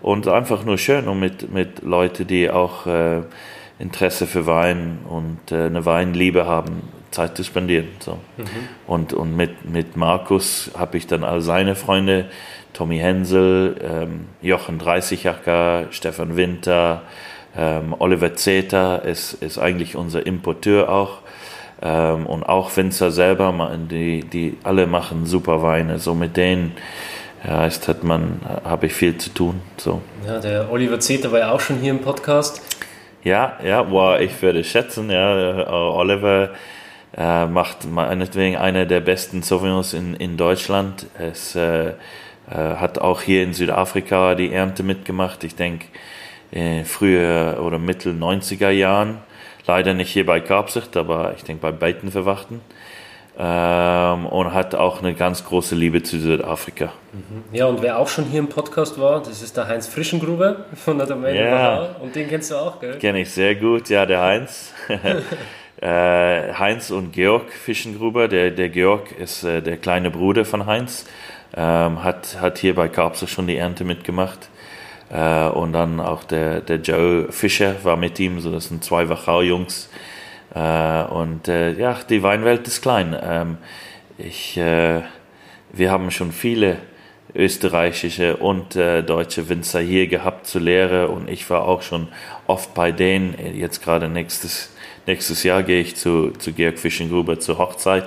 Und 0.00 0.26
einfach 0.26 0.64
nur 0.64 0.78
schön 0.78 1.06
und 1.06 1.20
mit, 1.20 1.52
mit 1.52 1.82
Leuten, 1.82 2.26
die 2.26 2.48
auch 2.48 2.86
äh, 2.86 3.24
Interesse 3.78 4.26
für 4.26 4.46
Wein 4.46 4.98
und 5.08 5.50
äh, 5.50 5.66
eine 5.66 5.84
Weinliebe 5.84 6.46
haben, 6.46 6.82
Zeit 7.10 7.36
zu 7.36 7.44
spendieren. 7.44 7.88
So. 8.00 8.18
Mhm. 8.36 8.46
Und, 8.86 9.12
und 9.12 9.36
mit, 9.36 9.68
mit 9.68 9.96
Markus 9.96 10.70
habe 10.76 10.96
ich 10.96 11.06
dann 11.06 11.24
all 11.24 11.40
seine 11.40 11.74
Freunde, 11.76 12.26
Tommy 12.72 12.98
Hensel, 12.98 13.76
ähm, 13.82 14.26
Jochen 14.42 14.78
Dreißigacker, 14.78 15.86
Stefan 15.90 16.36
Winter, 16.36 17.02
ähm, 17.56 17.94
Oliver 17.98 18.34
Zeter 18.34 19.04
ist, 19.04 19.34
ist 19.34 19.58
eigentlich 19.58 19.96
unser 19.96 20.26
Importeur 20.26 20.88
auch. 20.88 21.18
Ähm, 21.82 22.26
und 22.26 22.44
auch 22.44 22.76
Winzer 22.76 23.10
selber, 23.10 23.76
die, 23.90 24.24
die 24.24 24.58
alle 24.62 24.86
machen 24.86 25.26
super 25.26 25.62
Weine. 25.62 25.98
So 25.98 26.14
mit 26.14 26.36
denen 26.36 26.72
ja, 27.46 27.58
heißt, 27.58 27.88
hat 27.88 28.02
man, 28.02 28.40
habe 28.64 28.86
ich 28.86 28.94
viel 28.94 29.18
zu 29.18 29.30
tun. 29.30 29.60
So. 29.76 30.00
Ja, 30.26 30.38
der 30.38 30.70
Oliver 30.70 30.98
Zeter 30.98 31.30
war 31.30 31.40
ja 31.40 31.52
auch 31.52 31.60
schon 31.60 31.78
hier 31.78 31.90
im 31.90 32.00
Podcast. 32.00 32.62
Ja, 33.24 33.58
ja, 33.64 33.90
wow, 33.90 34.20
ich 34.20 34.42
würde 34.42 34.62
schätzen, 34.62 35.10
ja, 35.10 35.60
äh, 35.62 35.64
Oliver 35.66 36.50
äh, 37.16 37.46
macht 37.46 37.86
meinetwegen 37.86 38.56
einer 38.56 38.84
der 38.84 39.00
besten 39.00 39.42
Sauvignons 39.42 39.94
in, 39.94 40.12
in 40.14 40.36
Deutschland. 40.36 41.06
Es 41.18 41.54
äh, 41.56 41.88
äh, 41.88 41.94
hat 42.50 42.98
auch 42.98 43.22
hier 43.22 43.42
in 43.42 43.54
Südafrika 43.54 44.34
die 44.34 44.52
Ernte 44.52 44.82
mitgemacht. 44.82 45.42
Ich 45.42 45.56
denke, 45.56 45.86
äh, 46.52 46.84
früher 46.84 47.60
oder 47.62 47.78
mittel 47.78 48.12
90er 48.12 48.68
Jahren. 48.68 49.18
Leider 49.66 49.94
nicht 49.94 50.10
hier 50.10 50.26
bei 50.26 50.40
Karpsicht, 50.40 50.94
aber 50.94 51.32
ich 51.34 51.44
denke 51.44 51.62
bei 51.62 51.72
Beitenverwachten. 51.72 52.60
Ähm, 53.36 54.26
und 54.26 54.52
hat 54.52 54.74
auch 54.74 55.00
eine 55.00 55.14
ganz 55.14 55.44
große 55.44 55.74
Liebe 55.74 56.02
zu 56.02 56.18
Südafrika. 56.20 56.92
Mhm. 57.12 57.44
Ja, 57.52 57.66
und 57.66 57.82
wer 57.82 57.98
auch 57.98 58.08
schon 58.08 58.24
hier 58.26 58.38
im 58.38 58.48
Podcast 58.48 59.00
war, 59.00 59.20
das 59.20 59.42
ist 59.42 59.56
der 59.56 59.66
Heinz 59.66 59.88
Frischengruber 59.88 60.66
von 60.74 60.98
der 60.98 61.06
Domain 61.06 61.34
Ja. 61.34 61.96
Und 62.00 62.14
den 62.14 62.28
kennst 62.28 62.50
du 62.50 62.56
auch, 62.56 62.80
gell? 62.80 62.98
Kenne 62.98 63.20
ich 63.20 63.30
sehr 63.30 63.56
gut, 63.56 63.88
ja, 63.88 64.06
der 64.06 64.20
Heinz. 64.20 64.72
äh, 65.80 66.52
Heinz 66.54 66.90
und 66.90 67.12
Georg 67.12 67.50
Fischengruber. 67.52 68.28
Der, 68.28 68.50
der 68.52 68.68
Georg 68.68 69.10
ist 69.18 69.42
äh, 69.42 69.60
der 69.60 69.78
kleine 69.78 70.10
Bruder 70.10 70.44
von 70.44 70.66
Heinz, 70.66 71.04
ähm, 71.56 72.04
hat, 72.04 72.40
hat 72.40 72.58
hier 72.58 72.74
bei 72.76 72.88
Karpse 72.88 73.26
schon 73.26 73.48
die 73.48 73.56
Ernte 73.56 73.84
mitgemacht. 73.84 74.48
Äh, 75.10 75.48
und 75.48 75.72
dann 75.72 76.00
auch 76.00 76.22
der, 76.22 76.60
der 76.60 76.76
Joe 76.76 77.30
Fischer 77.30 77.74
war 77.82 77.96
mit 77.96 78.18
ihm, 78.20 78.40
so 78.40 78.52
das 78.52 78.68
sind 78.68 78.84
zwei 78.84 79.08
Wachau-Jungs. 79.08 79.88
Äh, 80.54 81.02
und 81.04 81.48
äh, 81.48 81.72
ja, 81.72 81.98
die 82.08 82.22
Weinwelt 82.22 82.66
ist 82.66 82.82
klein. 82.82 83.16
Ähm, 83.20 83.58
ich, 84.18 84.56
äh, 84.56 85.02
wir 85.72 85.90
haben 85.90 86.10
schon 86.10 86.32
viele 86.32 86.78
österreichische 87.34 88.36
und 88.36 88.76
äh, 88.76 89.02
deutsche 89.02 89.48
Winzer 89.48 89.80
hier 89.80 90.06
gehabt 90.06 90.46
zur 90.46 90.60
Lehre 90.60 91.08
und 91.08 91.28
ich 91.28 91.50
war 91.50 91.64
auch 91.64 91.82
schon 91.82 92.08
oft 92.46 92.74
bei 92.74 92.92
denen. 92.92 93.34
Jetzt 93.56 93.82
gerade 93.82 94.08
nächstes, 94.08 94.70
nächstes 95.06 95.42
Jahr 95.42 95.64
gehe 95.64 95.80
ich 95.80 95.96
zu, 95.96 96.30
zu 96.30 96.52
Georg 96.52 96.78
Fischengruber 96.78 97.40
zur 97.40 97.58
Hochzeit. 97.58 98.06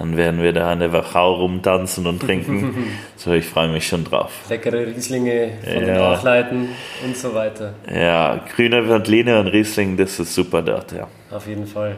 Dann 0.00 0.16
werden 0.16 0.42
wir 0.42 0.54
da 0.54 0.72
an 0.72 0.80
der 0.80 0.94
Wachau 0.94 1.34
rumtanzen 1.34 2.06
und 2.06 2.20
trinken. 2.20 2.74
so, 3.16 3.32
ich 3.32 3.44
freue 3.44 3.68
mich 3.68 3.86
schon 3.86 4.02
drauf. 4.02 4.32
Leckere 4.48 4.86
Rieslinge 4.86 5.58
von 5.62 5.74
den 5.74 5.88
Ja. 5.88 5.98
Nachleiten 5.98 6.70
und 7.04 7.14
so 7.14 7.34
weiter. 7.34 7.74
Ja, 7.94 8.40
grüne 8.56 8.88
Veltliner 8.88 9.40
und 9.40 9.48
Riesling, 9.48 9.98
das 9.98 10.18
ist 10.18 10.34
super 10.34 10.62
dort, 10.62 10.92
ja. 10.92 11.06
Auf 11.30 11.46
jeden 11.46 11.66
Fall. 11.66 11.96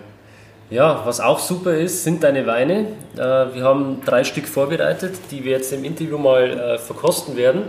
Ja, 0.69 1.03
was 1.05 1.21
auch 1.21 1.39
super 1.39 1.75
ist, 1.75 2.03
sind 2.03 2.25
deine 2.25 2.45
Weine. 2.45 2.87
Äh, 3.15 3.55
Wir 3.55 3.63
haben 3.63 4.01
drei 4.05 4.25
Stück 4.25 4.49
vorbereitet, 4.49 5.15
die 5.31 5.45
wir 5.45 5.53
jetzt 5.53 5.73
im 5.73 5.85
Interview 5.85 6.19
mal 6.19 6.51
äh, 6.51 6.79
verkosten 6.79 7.37
werden. 7.37 7.63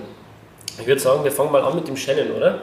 Ich 0.79 0.87
würde 0.87 0.99
sagen, 0.99 1.23
wir 1.23 1.31
fangen 1.31 1.51
mal 1.51 1.61
an 1.61 1.75
mit 1.75 1.87
dem 1.87 1.95
Shannon, 1.95 2.31
oder? 2.31 2.59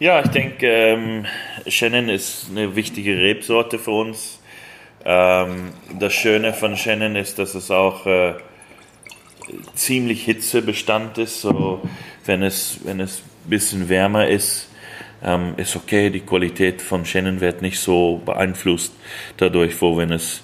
Ja, 0.00 0.20
ich 0.22 0.28
denke, 0.30 0.66
ähm, 0.66 1.24
Shannon 1.68 2.08
ist 2.08 2.46
eine 2.50 2.74
wichtige 2.74 3.16
Rebsorte 3.16 3.78
für 3.78 3.92
uns. 3.92 4.39
Ähm, 5.04 5.72
das 5.98 6.12
Schöne 6.12 6.52
von 6.52 6.76
Shannon 6.76 7.16
ist, 7.16 7.38
dass 7.38 7.54
es 7.54 7.70
auch 7.70 8.06
äh, 8.06 8.34
ziemlich 9.74 10.24
hitzebestand 10.24 11.18
ist. 11.18 11.40
So, 11.40 11.80
wenn 12.26 12.42
es 12.42 12.80
wenn 12.84 13.00
es 13.00 13.18
ein 13.18 13.50
bisschen 13.50 13.88
wärmer 13.88 14.28
ist, 14.28 14.68
ähm, 15.24 15.54
ist 15.56 15.76
okay. 15.76 16.10
Die 16.10 16.20
Qualität 16.20 16.82
von 16.82 17.04
Shannon 17.04 17.40
wird 17.40 17.62
nicht 17.62 17.78
so 17.78 18.20
beeinflusst 18.24 18.92
dadurch, 19.36 19.80
wo 19.80 19.96
wenn 19.96 20.12
es 20.12 20.42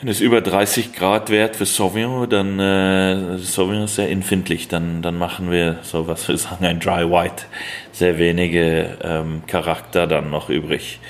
wenn 0.00 0.08
es 0.08 0.22
über 0.22 0.40
30 0.40 0.94
Grad 0.94 1.28
wird 1.28 1.56
für 1.56 1.66
Sauvignon, 1.66 2.26
dann 2.28 2.58
äh, 2.58 3.36
Sauvignon 3.36 3.84
ist 3.84 3.96
sehr 3.96 4.10
empfindlich. 4.10 4.66
Dann, 4.66 5.02
dann 5.02 5.18
machen 5.18 5.50
wir 5.50 5.80
so, 5.82 6.06
was 6.06 6.26
wir 6.26 6.38
sagen, 6.38 6.64
ein 6.64 6.80
Dry 6.80 7.10
White. 7.10 7.44
Sehr 7.92 8.16
wenige 8.16 8.96
ähm, 9.02 9.42
Charakter 9.46 10.06
dann 10.06 10.30
noch 10.30 10.48
übrig. 10.48 11.00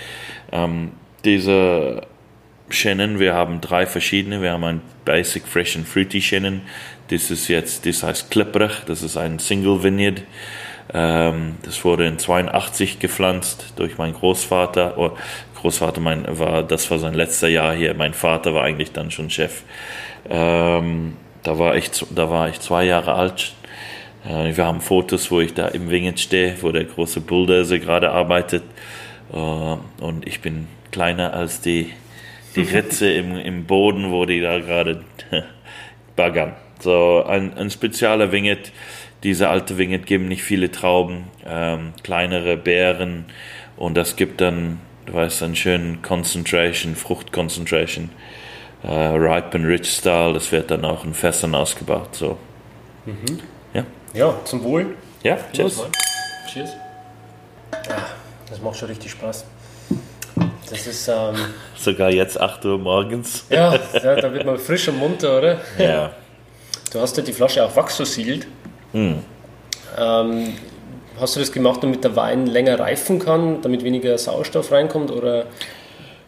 Ähm, 0.50 0.90
diese 1.24 2.02
Shannon, 2.74 3.18
wir 3.18 3.34
haben 3.34 3.60
drei 3.60 3.86
verschiedene. 3.86 4.42
Wir 4.42 4.52
haben 4.52 4.64
ein 4.64 4.80
Basic 5.04 5.46
Fresh 5.46 5.76
and 5.76 5.88
Fruity 5.88 6.20
Shannon. 6.20 6.62
Das 7.08 7.30
ist 7.30 7.48
jetzt, 7.48 7.86
das 7.86 8.02
heißt 8.02 8.30
Klipprich. 8.30 8.72
Das 8.86 9.02
ist 9.02 9.16
ein 9.16 9.38
Single 9.38 9.82
Vineyard. 9.82 10.22
Ähm, 10.92 11.56
das 11.62 11.84
wurde 11.84 12.06
in 12.06 12.18
82 12.18 12.98
gepflanzt 12.98 13.74
durch 13.76 13.98
meinen 13.98 14.14
Großvater. 14.14 14.98
Oh, 14.98 15.10
Großvater 15.60 16.00
mein, 16.00 16.26
war, 16.38 16.62
das 16.62 16.90
war 16.90 16.98
sein 16.98 17.14
letzter 17.14 17.48
Jahr 17.48 17.74
hier. 17.74 17.94
Mein 17.94 18.14
Vater 18.14 18.54
war 18.54 18.64
eigentlich 18.64 18.92
dann 18.92 19.10
schon 19.10 19.30
Chef. 19.30 19.62
Ähm, 20.28 21.16
da 21.42 21.58
war 21.58 21.76
ich, 21.76 21.90
da 22.14 22.30
war 22.30 22.48
ich 22.48 22.60
zwei 22.60 22.84
Jahre 22.84 23.14
alt. 23.14 23.54
Äh, 24.24 24.56
wir 24.56 24.64
haben 24.64 24.80
Fotos, 24.80 25.30
wo 25.30 25.40
ich 25.40 25.54
da 25.54 25.68
im 25.68 25.90
Vineyard 25.90 26.18
stehe, 26.18 26.56
wo 26.60 26.72
der 26.72 26.84
große 26.84 27.20
Bulldozer 27.20 27.78
gerade 27.78 28.10
arbeitet. 28.10 28.64
Äh, 29.32 29.36
und 29.36 30.26
ich 30.26 30.40
bin 30.40 30.66
kleiner 30.90 31.34
als 31.34 31.60
die, 31.60 31.92
die 32.56 32.62
Ritze 32.62 33.10
im, 33.12 33.36
im 33.36 33.64
Boden, 33.64 34.10
wo 34.10 34.24
die 34.26 34.40
da 34.40 34.58
gerade 34.58 35.04
baggern. 36.16 36.54
So 36.80 37.24
ein, 37.26 37.56
ein 37.56 37.70
spezieller 37.70 38.32
Vineyard. 38.32 38.72
Diese 39.22 39.48
alte 39.50 39.76
Vineyard 39.76 40.06
geben 40.06 40.28
nicht 40.28 40.42
viele 40.42 40.70
Trauben, 40.70 41.24
ähm, 41.46 41.92
kleinere 42.02 42.56
Beeren 42.56 43.26
und 43.76 43.94
das 43.94 44.16
gibt 44.16 44.40
dann, 44.40 44.80
du 45.04 45.12
weißt, 45.12 45.42
einen 45.42 45.56
schönen 45.56 46.00
Concentration, 46.00 46.94
Fruchtconcentration, 46.96 48.08
äh, 48.82 48.88
Ripe 48.90 49.56
and 49.58 49.66
Rich 49.66 49.90
Style. 49.92 50.32
Das 50.32 50.50
wird 50.52 50.70
dann 50.70 50.86
auch 50.86 51.04
in 51.04 51.12
Fässern 51.12 51.54
ausgebaut. 51.54 52.14
So. 52.16 52.38
Ja, 53.74 53.84
Ja, 54.14 54.34
zum 54.44 54.62
Wohl. 54.64 54.96
ja, 55.22 55.36
Cheers. 55.52 55.84
Cheers. 56.50 56.70
Ah, 57.72 58.06
das 58.48 58.60
macht 58.62 58.78
schon 58.78 58.88
richtig 58.88 59.10
Spaß. 59.10 59.44
Das 60.70 60.86
ist, 60.86 61.08
ähm, 61.08 61.34
Sogar 61.76 62.10
jetzt 62.10 62.40
8 62.40 62.64
Uhr 62.64 62.78
morgens. 62.78 63.44
ja, 63.50 63.74
ja, 63.92 64.16
da 64.16 64.32
wird 64.32 64.46
man 64.46 64.58
frisch 64.58 64.88
und 64.88 64.98
munter, 64.98 65.38
oder? 65.38 65.60
Ja. 65.78 66.12
Du 66.92 67.00
hast 67.00 67.16
ja 67.16 67.22
die 67.22 67.32
Flasche 67.32 67.64
auch 67.64 67.74
wachsversiegelt. 67.74 68.46
Hm. 68.92 69.22
Ähm, 69.98 70.54
hast 71.18 71.36
du 71.36 71.40
das 71.40 71.52
gemacht, 71.52 71.82
damit 71.82 72.04
der 72.04 72.14
Wein 72.16 72.46
länger 72.46 72.78
reifen 72.78 73.18
kann, 73.18 73.62
damit 73.62 73.84
weniger 73.84 74.16
Sauerstoff 74.16 74.70
reinkommt? 74.72 75.10
Oder? 75.10 75.46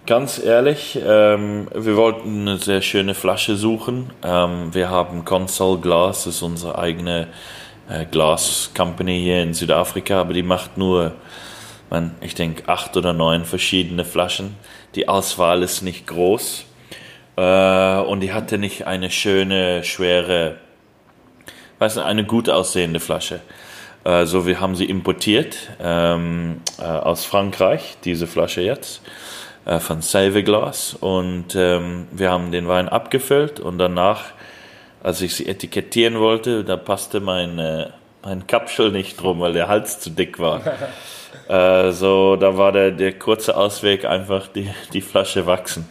Ganz 0.07 0.43
ehrlich, 0.43 0.99
ähm, 1.05 1.69
wir 1.73 1.97
wollten 1.97 2.43
eine 2.43 2.59
sehr 2.59 2.83
schöne 2.83 3.15
Flasche 3.15 3.55
suchen. 3.57 4.11
Ähm, 4.25 4.75
wir 4.75 4.91
haben 4.91 5.25
Consol 5.25 5.81
Glass, 5.81 6.25
das 6.25 6.37
ist 6.37 6.43
unsere 6.43 6.77
eigene 6.77 7.29
äh, 7.89 8.05
Glas 8.07 8.71
Company 8.77 9.21
hier 9.21 9.43
in 9.43 9.55
Südafrika, 9.55 10.21
aber 10.21 10.33
die 10.33 10.43
macht 10.43 10.77
nur, 10.77 11.13
man, 11.93 12.13
ich 12.23 12.35
denke, 12.35 12.67
acht 12.69 12.97
oder 12.97 13.13
neun 13.13 13.45
verschiedene 13.45 14.07
Flaschen. 14.07 14.57
Die 14.95 15.09
Auswahl 15.09 15.63
ist 15.63 15.83
nicht 15.83 16.07
groß 16.07 16.65
äh, 17.37 17.99
und 17.99 18.21
die 18.21 18.33
hatte 18.33 18.57
nicht 18.57 18.87
eine 18.87 19.11
schöne, 19.11 19.85
schwere, 19.85 20.57
weißt 21.81 21.99
du, 21.99 22.05
eine 22.05 22.25
gut 22.25 22.49
aussehende 22.49 22.99
Flasche. 22.99 23.41
Äh, 24.05 24.25
so, 24.25 24.47
wir 24.47 24.59
haben 24.59 24.75
sie 24.75 24.87
importiert 24.87 25.55
ähm, 25.83 26.63
äh, 26.79 26.83
aus 26.83 27.27
Frankreich, 27.27 27.99
diese 28.05 28.27
Flasche 28.27 28.63
jetzt 28.63 29.03
äh, 29.67 29.79
von 29.79 30.01
Saveglas 30.01 30.95
und 30.95 31.55
ähm, 31.55 32.07
wir 32.11 32.31
haben 32.31 32.53
den 32.53 32.69
Wein 32.69 32.89
abgefüllt 32.89 33.61
und 33.61 33.77
danach, 33.77 34.31
als 35.03 35.21
ich 35.21 35.35
sie 35.35 35.47
etikettieren 35.47 36.19
wollte, 36.19 36.65
da 36.65 36.79
passte 36.79 37.21
mein, 37.21 37.59
äh, 37.59 37.89
mein 38.25 38.47
Kapschel 38.47 38.91
nicht 38.91 39.21
drum, 39.21 39.41
weil 39.41 39.53
der 39.53 39.69
Hals 39.69 40.01
zu 40.01 40.11
dick 40.11 40.39
war. 40.39 40.63
äh, 41.49 41.93
so, 41.93 42.37
da 42.37 42.57
war 42.57 42.73
der, 42.73 42.91
der 42.91 43.19
kurze 43.19 43.57
Ausweg 43.57 44.05
einfach 44.05 44.49
die, 44.49 44.71
die 44.93 45.01
Flasche 45.01 45.47
wachsen. 45.47 45.89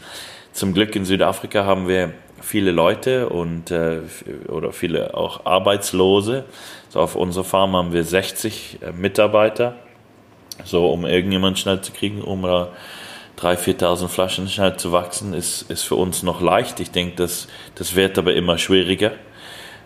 Zum 0.54 0.74
Glück 0.74 0.96
in 0.96 1.06
Südafrika 1.06 1.66
haben 1.66 1.88
wir 1.88 2.14
viele 2.42 2.72
Leute 2.72 3.30
und 3.30 3.72
äh, 3.72 4.00
oder 4.48 4.72
viele 4.72 5.16
auch 5.16 5.46
Arbeitslose. 5.46 6.46
So 6.90 7.00
auf 7.00 7.16
unserer 7.16 7.44
Farm 7.44 7.76
haben 7.76 7.94
wir 7.94 8.04
60 8.04 8.80
äh, 8.82 8.92
Mitarbeiter, 8.92 9.76
so 10.66 10.90
um 10.90 11.06
irgendjemand 11.06 11.60
schnell 11.60 11.82
zu 11.82 11.92
kriegen, 11.92 12.22
um 12.22 12.42
da 12.44 12.70
3.000, 13.40 13.80
4.000 13.80 14.08
Flaschen 14.08 14.48
schnell 14.50 14.76
zu 14.78 14.92
wachsen, 14.92 15.34
ist, 15.34 15.64
ist 15.72 15.84
für 15.84 15.96
uns 15.96 16.22
noch 16.22 16.42
leicht. 16.42 16.80
Ich 16.80 16.92
denke, 16.92 17.16
das, 17.16 17.48
das 17.76 17.96
wird 17.96 18.18
aber 18.18 18.34
immer 18.34 18.58
schwieriger. 18.58 19.14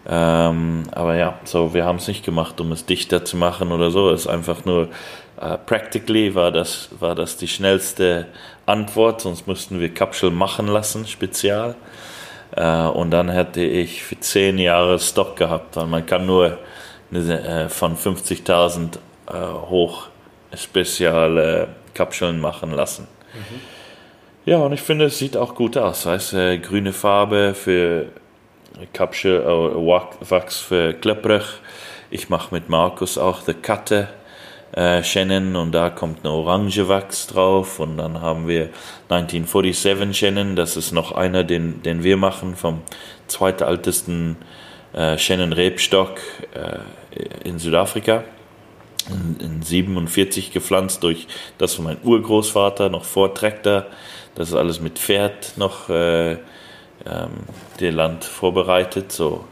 Ähm, 0.07 0.83
aber 0.91 1.15
ja, 1.15 1.39
so, 1.45 1.73
wir 1.73 1.85
haben 1.85 1.97
es 1.97 2.07
nicht 2.07 2.23
gemacht, 2.23 2.61
um 2.61 2.71
es 2.71 2.85
dichter 2.85 3.25
zu 3.25 3.37
machen 3.37 3.71
oder 3.71 3.89
so. 3.89 4.11
Es 4.11 4.21
ist 4.21 4.27
einfach 4.27 4.63
nur, 4.65 4.89
äh, 5.41 5.57
practically 5.57 6.35
war 6.35 6.51
das, 6.51 6.89
war 6.99 7.15
das 7.15 7.37
die 7.37 7.47
schnellste 7.47 8.27
Antwort, 8.65 9.21
sonst 9.21 9.47
mussten 9.47 9.79
wir 9.79 9.93
Kapschel 9.93 10.29
machen 10.31 10.67
lassen, 10.67 11.07
spezial. 11.07 11.75
Äh, 12.55 12.85
und 12.87 13.11
dann 13.11 13.29
hätte 13.29 13.61
ich 13.61 14.03
für 14.03 14.19
zehn 14.19 14.59
Jahre 14.59 14.99
Stock 14.99 15.35
gehabt, 15.35 15.75
weil 15.75 15.87
man 15.87 16.05
kann 16.05 16.25
nur 16.25 16.59
eine, 17.11 17.65
äh, 17.65 17.69
von 17.69 17.97
50.000 17.97 18.97
äh, 19.27 19.33
hoch 19.69 20.07
spezielle 20.55 21.69
Kapscheln 21.93 22.39
machen 22.39 22.71
lassen. 22.71 23.07
Ja, 24.45 24.57
und 24.57 24.73
ich 24.73 24.81
finde, 24.81 25.05
es 25.05 25.17
sieht 25.17 25.35
auch 25.35 25.55
gut 25.55 25.75
aus. 25.77 26.05
Weißt, 26.05 26.33
äh, 26.33 26.59
grüne 26.59 26.93
Farbe 26.93 27.53
für 27.55 28.07
Kapschel, 28.93 29.41
äh, 29.41 29.45
Wach- 29.45 30.15
Wachs 30.21 30.59
für 30.59 30.93
Klepprich. 30.93 31.45
Ich 32.09 32.29
mache 32.29 32.53
mit 32.53 32.69
Markus 32.69 33.17
auch 33.17 33.41
The 33.41 33.53
Cutte 33.53 34.09
äh, 34.73 35.03
Shannon 35.03 35.55
und 35.55 35.71
da 35.71 35.89
kommt 35.89 36.19
eine 36.23 36.33
orange 36.33 36.87
Wachs 36.87 37.27
drauf 37.27 37.79
und 37.79 37.97
dann 37.97 38.21
haben 38.21 38.47
wir 38.47 38.69
1947 39.09 40.17
Shannon, 40.17 40.55
das 40.55 40.77
ist 40.77 40.91
noch 40.91 41.11
einer, 41.13 41.43
den, 41.43 41.81
den 41.83 42.03
wir 42.03 42.17
machen 42.17 42.55
vom 42.55 42.81
zweitältesten 43.27 44.37
äh, 44.93 45.17
Shannon 45.17 45.53
Rebstock 45.53 46.19
äh, 46.53 46.79
in 47.47 47.59
Südafrika 47.59 48.23
in, 49.09 49.37
in 49.39 49.61
47 49.61 50.51
gepflanzt 50.51 51.03
durch 51.03 51.27
das 51.57 51.75
von 51.75 51.85
meinem 51.85 52.01
Urgroßvater, 52.03 52.89
noch 52.89 53.05
vor 53.05 53.33
Traktor. 53.33 53.85
Das 54.35 54.49
ist 54.49 54.55
alles 54.55 54.79
mit 54.79 54.99
Pferd 54.99 55.53
noch 55.57 55.89
äh, 55.89 56.37
ähm, 57.05 57.31
der 57.79 57.91
Land 57.91 58.23
vorbereitet. 58.23 59.11
So. 59.11 59.45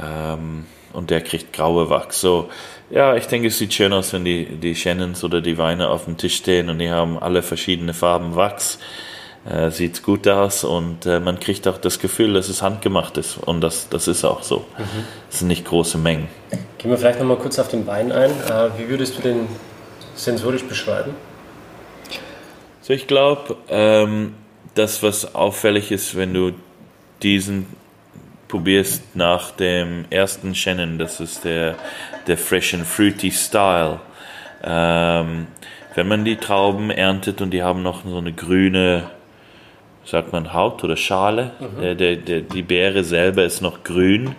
Ähm, 0.00 0.66
und 0.92 1.10
der 1.10 1.20
kriegt 1.22 1.52
graue 1.52 1.88
Wachs. 1.90 2.20
So, 2.20 2.50
ja, 2.90 3.16
ich 3.16 3.26
denke, 3.26 3.48
es 3.48 3.58
sieht 3.58 3.72
schön 3.72 3.92
aus, 3.92 4.12
wenn 4.12 4.24
die, 4.24 4.44
die 4.44 4.74
Shannons 4.74 5.24
oder 5.24 5.40
die 5.40 5.58
Weine 5.58 5.88
auf 5.88 6.04
dem 6.04 6.16
Tisch 6.16 6.36
stehen 6.36 6.68
und 6.68 6.78
die 6.78 6.90
haben 6.90 7.18
alle 7.18 7.42
verschiedene 7.42 7.94
Farben 7.94 8.36
Wachs. 8.36 8.78
Äh, 9.44 9.70
sieht 9.70 10.04
gut 10.04 10.28
aus 10.28 10.62
und 10.62 11.04
äh, 11.04 11.18
man 11.18 11.40
kriegt 11.40 11.66
auch 11.66 11.78
das 11.78 11.98
Gefühl, 11.98 12.34
dass 12.34 12.48
es 12.48 12.62
handgemacht 12.62 13.16
ist. 13.16 13.38
Und 13.38 13.60
das, 13.60 13.88
das 13.88 14.06
ist 14.06 14.24
auch 14.24 14.44
so. 14.44 14.58
Mhm. 14.78 15.04
Es 15.30 15.40
sind 15.40 15.48
nicht 15.48 15.64
große 15.64 15.98
Mengen. 15.98 16.28
Gehen 16.78 16.90
wir 16.92 16.98
vielleicht 16.98 17.18
nochmal 17.18 17.38
kurz 17.38 17.58
auf 17.58 17.66
den 17.66 17.84
Wein 17.88 18.12
ein. 18.12 18.30
Äh, 18.30 18.70
wie 18.78 18.88
würdest 18.88 19.18
du 19.18 19.22
den 19.22 19.48
sensorisch 20.14 20.62
beschreiben? 20.62 21.14
So, 22.82 22.92
ich 22.92 23.08
glaube, 23.08 23.56
ähm, 23.68 24.34
das, 24.74 25.02
was 25.02 25.34
auffällig 25.34 25.90
ist, 25.90 26.16
wenn 26.16 26.34
du 26.34 26.52
diesen 27.22 27.66
probierst 28.48 29.16
nach 29.16 29.50
dem 29.52 30.04
ersten 30.10 30.54
Shannon, 30.54 30.98
das 30.98 31.20
ist 31.20 31.44
der, 31.44 31.76
der 32.26 32.36
Fresh 32.36 32.74
and 32.74 32.86
Fruity 32.86 33.30
Style. 33.30 34.00
Ähm, 34.62 35.46
wenn 35.94 36.08
man 36.08 36.24
die 36.24 36.36
Trauben 36.36 36.90
erntet 36.90 37.40
und 37.40 37.50
die 37.50 37.62
haben 37.62 37.82
noch 37.82 38.04
so 38.04 38.18
eine 38.18 38.32
grüne, 38.32 39.04
sagt 40.04 40.32
man 40.32 40.52
Haut 40.52 40.84
oder 40.84 40.96
Schale, 40.96 41.52
mhm. 41.60 41.80
der, 41.80 41.94
der, 41.94 42.16
der, 42.16 42.40
die 42.42 42.62
Beere 42.62 43.04
selber 43.04 43.44
ist 43.44 43.62
noch 43.62 43.84
grün, 43.84 44.34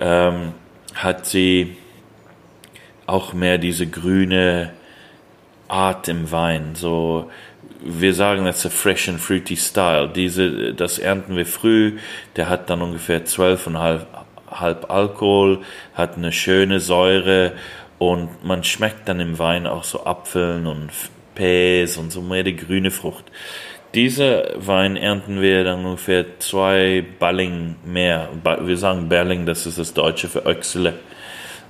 ähm, 0.00 0.52
hat 0.94 1.26
sie 1.26 1.76
auch 3.06 3.32
mehr 3.32 3.58
diese 3.58 3.86
grüne 3.86 4.72
Art 5.68 6.08
im 6.08 6.30
Wein, 6.30 6.74
so 6.74 7.30
wir 7.80 8.14
sagen, 8.14 8.46
a 8.46 8.52
fresh 8.52 9.08
and 9.08 9.20
fruity 9.20 9.56
style. 9.56 10.08
Diese, 10.08 10.74
das 10.74 10.98
ernten 10.98 11.36
wir 11.36 11.46
früh. 11.46 11.98
Der 12.36 12.48
hat 12.48 12.70
dann 12.70 12.82
ungefähr 12.82 13.24
12,5 13.24 14.00
halb 14.50 14.90
Alkohol, 14.90 15.60
hat 15.94 16.16
eine 16.16 16.32
schöne 16.32 16.80
Säure 16.80 17.52
und 17.98 18.44
man 18.44 18.64
schmeckt 18.64 19.08
dann 19.08 19.20
im 19.20 19.38
Wein 19.38 19.66
auch 19.66 19.84
so 19.84 20.04
Apfeln 20.04 20.66
und 20.66 20.90
Päs 21.34 21.96
und 21.96 22.12
so 22.12 22.22
mehr 22.22 22.42
die 22.42 22.56
grüne 22.56 22.90
Frucht. 22.90 23.24
Diese 23.94 24.54
Wein 24.56 24.96
ernten 24.96 25.40
wir 25.40 25.64
dann 25.64 25.84
ungefähr 25.84 26.38
zwei 26.40 27.04
Balling 27.18 27.76
mehr. 27.84 28.28
Wir 28.60 28.76
sagen 28.76 29.08
Berling, 29.08 29.46
das 29.46 29.66
ist 29.66 29.78
das 29.78 29.94
Deutsche 29.94 30.28
für 30.28 30.44
Öchsele 30.46 30.94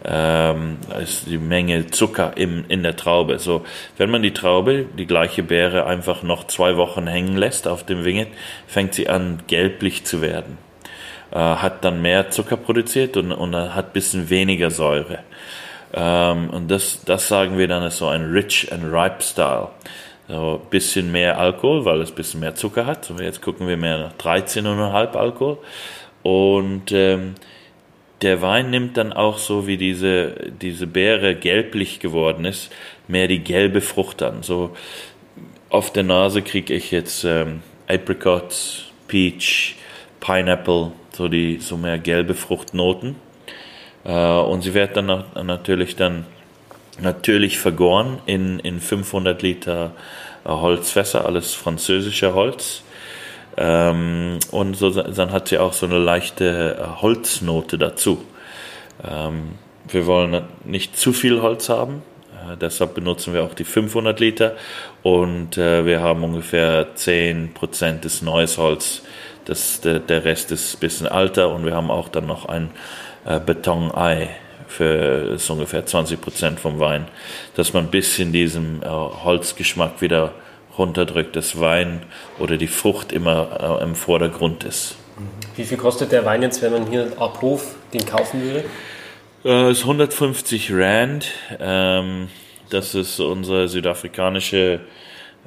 ähm, 0.04 0.78
ist 1.02 1.26
die 1.26 1.38
Menge 1.38 1.86
Zucker 1.86 2.32
im, 2.36 2.64
in 2.68 2.82
der 2.82 2.96
Traube. 2.96 3.38
So, 3.38 3.64
wenn 3.96 4.10
man 4.10 4.22
die 4.22 4.32
Traube, 4.32 4.86
die 4.98 5.06
gleiche 5.06 5.42
Beere, 5.42 5.86
einfach 5.86 6.22
noch 6.22 6.46
zwei 6.46 6.76
Wochen 6.76 7.06
hängen 7.06 7.36
lässt 7.36 7.66
auf 7.66 7.84
dem 7.84 8.04
Winget, 8.04 8.28
fängt 8.66 8.94
sie 8.94 9.08
an 9.08 9.42
gelblich 9.46 10.04
zu 10.04 10.20
werden. 10.20 10.58
Äh, 11.30 11.38
hat 11.38 11.84
dann 11.84 12.02
mehr 12.02 12.30
Zucker 12.30 12.56
produziert 12.56 13.16
und, 13.16 13.32
und 13.32 13.56
hat 13.56 13.92
bisschen 13.92 14.28
weniger 14.28 14.70
Säure. 14.70 15.20
Ähm, 15.94 16.50
und 16.50 16.70
das, 16.70 17.02
das 17.04 17.28
sagen 17.28 17.56
wir 17.56 17.68
dann 17.68 17.82
ist 17.84 17.98
so 17.98 18.08
ein 18.08 18.30
Rich 18.30 18.70
and 18.72 18.84
Ripe 18.92 19.22
Style. 19.22 19.68
So 20.28 20.60
ein 20.62 20.70
bisschen 20.70 21.12
mehr 21.12 21.38
Alkohol, 21.38 21.84
weil 21.84 22.00
es 22.00 22.10
ein 22.10 22.14
bisschen 22.14 22.40
mehr 22.40 22.54
Zucker 22.54 22.86
hat. 22.86 23.10
Und 23.10 23.20
jetzt 23.20 23.42
gucken 23.42 23.68
wir 23.68 23.76
mehr 23.76 23.98
nach 23.98 24.12
13,5 24.14 25.16
Alkohol. 25.16 25.58
Und 26.22 26.92
ähm, 26.92 27.34
der 28.22 28.40
Wein 28.42 28.70
nimmt 28.70 28.96
dann 28.96 29.12
auch 29.12 29.38
so, 29.38 29.66
wie 29.66 29.77
diese, 29.77 30.35
diese 30.61 30.87
Beere 30.87 31.35
gelblich 31.35 32.00
geworden 32.00 32.44
ist, 32.44 32.70
mehr 33.09 33.29
die 33.29 33.40
gelbe 33.40 33.81
Frucht 33.81 34.22
an. 34.22 34.42
So 34.42 34.77
auf 35.68 35.92
der 35.92 36.05
Nase 36.05 36.42
kriege 36.42 36.72
ich 36.72 36.90
jetzt 36.90 37.24
ähm, 37.24 37.62
Apricots, 37.88 38.85
Peach, 39.09 39.74
Pineapple, 40.20 40.92
so 41.12 41.29
die 41.29 41.59
so 41.59 41.77
mehr 41.77 41.98
gelbe 41.98 42.35
Fruchtnoten. 42.35 43.16
Äh, 44.05 44.12
und 44.12 44.62
sie 44.62 44.72
wird 44.72 44.96
dann 44.96 45.24
natürlich 45.42 45.96
dann 45.96 46.24
natürlich 47.00 47.59
vergoren 47.59 48.20
in, 48.27 48.61
in 48.61 48.81
500 48.81 49.42
Liter 49.42 49.92
äh, 50.44 50.48
Holzfässer, 50.48 51.24
alles 51.24 51.55
französischer 51.55 52.35
Holz. 52.35 52.83
Ähm, 53.56 54.38
und 54.50 54.76
so, 54.76 54.90
dann 54.90 55.32
hat 55.32 55.48
sie 55.48 55.58
auch 55.58 55.72
so 55.72 55.86
eine 55.86 55.98
leichte 55.98 56.76
äh, 56.78 57.00
Holznote 57.00 57.78
dazu. 57.78 58.22
Ähm, 59.02 59.52
wir 59.88 60.06
wollen 60.06 60.42
nicht 60.64 60.96
zu 60.96 61.12
viel 61.12 61.42
Holz 61.42 61.68
haben, 61.68 62.02
äh, 62.32 62.56
deshalb 62.56 62.94
benutzen 62.94 63.34
wir 63.34 63.44
auch 63.44 63.54
die 63.54 63.64
500 63.64 64.18
Liter 64.18 64.54
und 65.02 65.58
äh, 65.58 65.84
wir 65.84 66.00
haben 66.00 66.24
ungefähr 66.24 66.94
10% 66.96 68.00
des 68.00 68.22
neues 68.22 68.58
Holz. 68.58 69.02
Das, 69.44 69.80
der, 69.80 69.98
der 69.98 70.24
Rest 70.24 70.50
ist 70.52 70.74
ein 70.74 70.80
bisschen 70.80 71.06
alter 71.06 71.50
und 71.50 71.66
wir 71.66 71.74
haben 71.74 71.90
auch 71.90 72.08
dann 72.08 72.26
noch 72.26 72.46
ein 72.46 72.70
äh, 73.24 73.38
Betonei 73.38 74.30
für 74.66 75.36
ungefähr 75.48 75.86
20% 75.86 76.56
vom 76.56 76.80
Wein, 76.80 77.06
dass 77.54 77.72
man 77.72 77.84
ein 77.84 77.90
bisschen 77.90 78.32
diesen 78.32 78.82
äh, 78.82 78.86
Holzgeschmack 78.86 80.00
wieder 80.00 80.32
runterdrückt, 80.78 81.37
dass 81.37 81.60
Wein 81.60 82.02
oder 82.38 82.56
die 82.56 82.66
Frucht 82.66 83.12
immer 83.12 83.80
äh, 83.80 83.84
im 83.84 83.94
Vordergrund 83.94 84.64
ist. 84.64 84.96
Wie 85.56 85.64
viel 85.64 85.78
kostet 85.78 86.12
der 86.12 86.24
Wein 86.24 86.42
jetzt, 86.42 86.62
wenn 86.62 86.72
man 86.72 86.87
hier 86.87 87.12
ab 87.18 87.40
Hof 87.40 87.76
den 87.92 88.04
kaufen 88.04 88.42
würde? 88.42 88.64
Äh, 89.44 89.70
ist 89.70 89.82
150 89.82 90.72
Rand. 90.72 91.30
Ähm, 91.60 92.28
das 92.70 92.94
ist 92.94 93.20
unsere 93.20 93.68
südafrikanische 93.68 94.80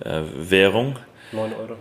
äh, 0.03 0.21
Währung. 0.35 0.97
9 1.31 1.53
Euro. 1.53 1.75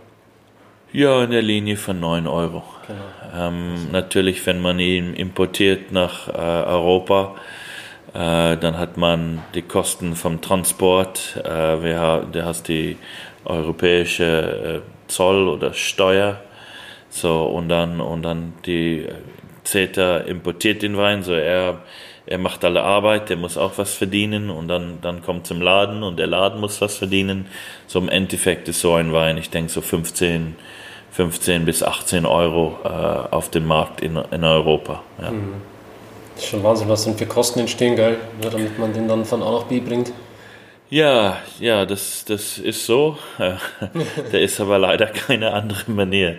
Ja, 0.91 1.23
in 1.23 1.31
der 1.31 1.41
Linie 1.41 1.77
von 1.77 1.99
9 1.99 2.27
Euro. 2.27 2.63
Genau. 2.87 3.47
Ähm, 3.47 3.91
natürlich, 3.91 4.45
wenn 4.45 4.61
man 4.61 4.79
ihn 4.79 5.13
importiert 5.13 5.91
nach 5.91 6.27
äh, 6.27 6.31
Europa, 6.31 7.35
äh, 8.13 8.57
dann 8.57 8.77
hat 8.77 8.97
man 8.97 9.43
die 9.53 9.61
Kosten 9.61 10.15
vom 10.15 10.41
Transport. 10.41 11.39
Äh, 11.43 11.83
wir, 11.83 12.25
der 12.33 12.45
hast 12.45 12.67
die 12.67 12.97
europäische 13.47 14.83
äh, 14.83 15.09
Zoll 15.09 15.47
oder 15.47 15.73
Steuer. 15.73 16.41
So, 17.09 17.45
und 17.45 17.69
dann, 17.69 18.01
und 18.01 18.23
dann 18.23 18.53
die 18.65 18.99
äh, 18.99 19.13
CETA 19.63 20.17
importiert 20.19 20.81
den 20.81 20.97
Wein, 20.97 21.23
so 21.23 21.33
er, 21.33 21.79
er 22.25 22.37
macht 22.37 22.63
alle 22.63 22.83
Arbeit, 22.83 23.29
der 23.29 23.37
muss 23.37 23.57
auch 23.57 23.77
was 23.77 23.93
verdienen 23.93 24.49
und 24.49 24.67
dann, 24.67 24.99
dann 25.01 25.21
kommt 25.23 25.47
zum 25.47 25.61
Laden 25.61 26.03
und 26.03 26.19
der 26.19 26.27
Laden 26.27 26.59
muss 26.59 26.81
was 26.81 26.97
verdienen. 26.97 27.47
So 27.87 27.99
im 27.99 28.09
Endeffekt 28.09 28.67
ist 28.67 28.81
so 28.81 28.93
ein 28.93 29.13
Wein, 29.13 29.37
ich 29.37 29.49
denke 29.49 29.71
so 29.71 29.81
15, 29.81 30.55
15 31.11 31.65
bis 31.65 31.83
18 31.83 32.25
Euro 32.25 32.77
äh, 32.83 32.87
auf 32.87 33.49
dem 33.49 33.65
Markt 33.65 34.01
in, 34.01 34.17
in 34.31 34.43
Europa. 34.43 35.03
Ja. 35.21 35.31
Mhm. 35.31 35.53
Das 36.35 36.43
ist 36.43 36.51
schon 36.51 36.63
Wahnsinn, 36.63 36.87
was 36.87 37.03
dann 37.03 37.17
für 37.17 37.25
Kosten 37.25 37.61
entstehen, 37.61 37.95
geil, 37.95 38.19
damit 38.41 38.77
man 38.77 38.93
den 38.93 39.07
dann 39.07 39.25
von 39.25 39.41
A 39.41 39.51
nach 39.51 39.63
B 39.63 39.79
bringt. 39.79 40.11
Ja, 40.89 41.37
ja, 41.59 41.85
das, 41.85 42.23
das 42.25 42.57
ist 42.59 42.85
so. 42.85 43.17
da 43.37 44.37
ist 44.37 44.61
aber 44.61 44.79
leider 44.79 45.07
keine 45.07 45.51
andere 45.51 45.91
Manier. 45.91 46.37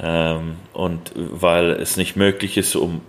Ähm, 0.00 0.56
und 0.74 1.12
weil 1.14 1.70
es 1.72 1.96
nicht 1.96 2.14
möglich 2.14 2.58
ist, 2.58 2.76
um, 2.76 3.00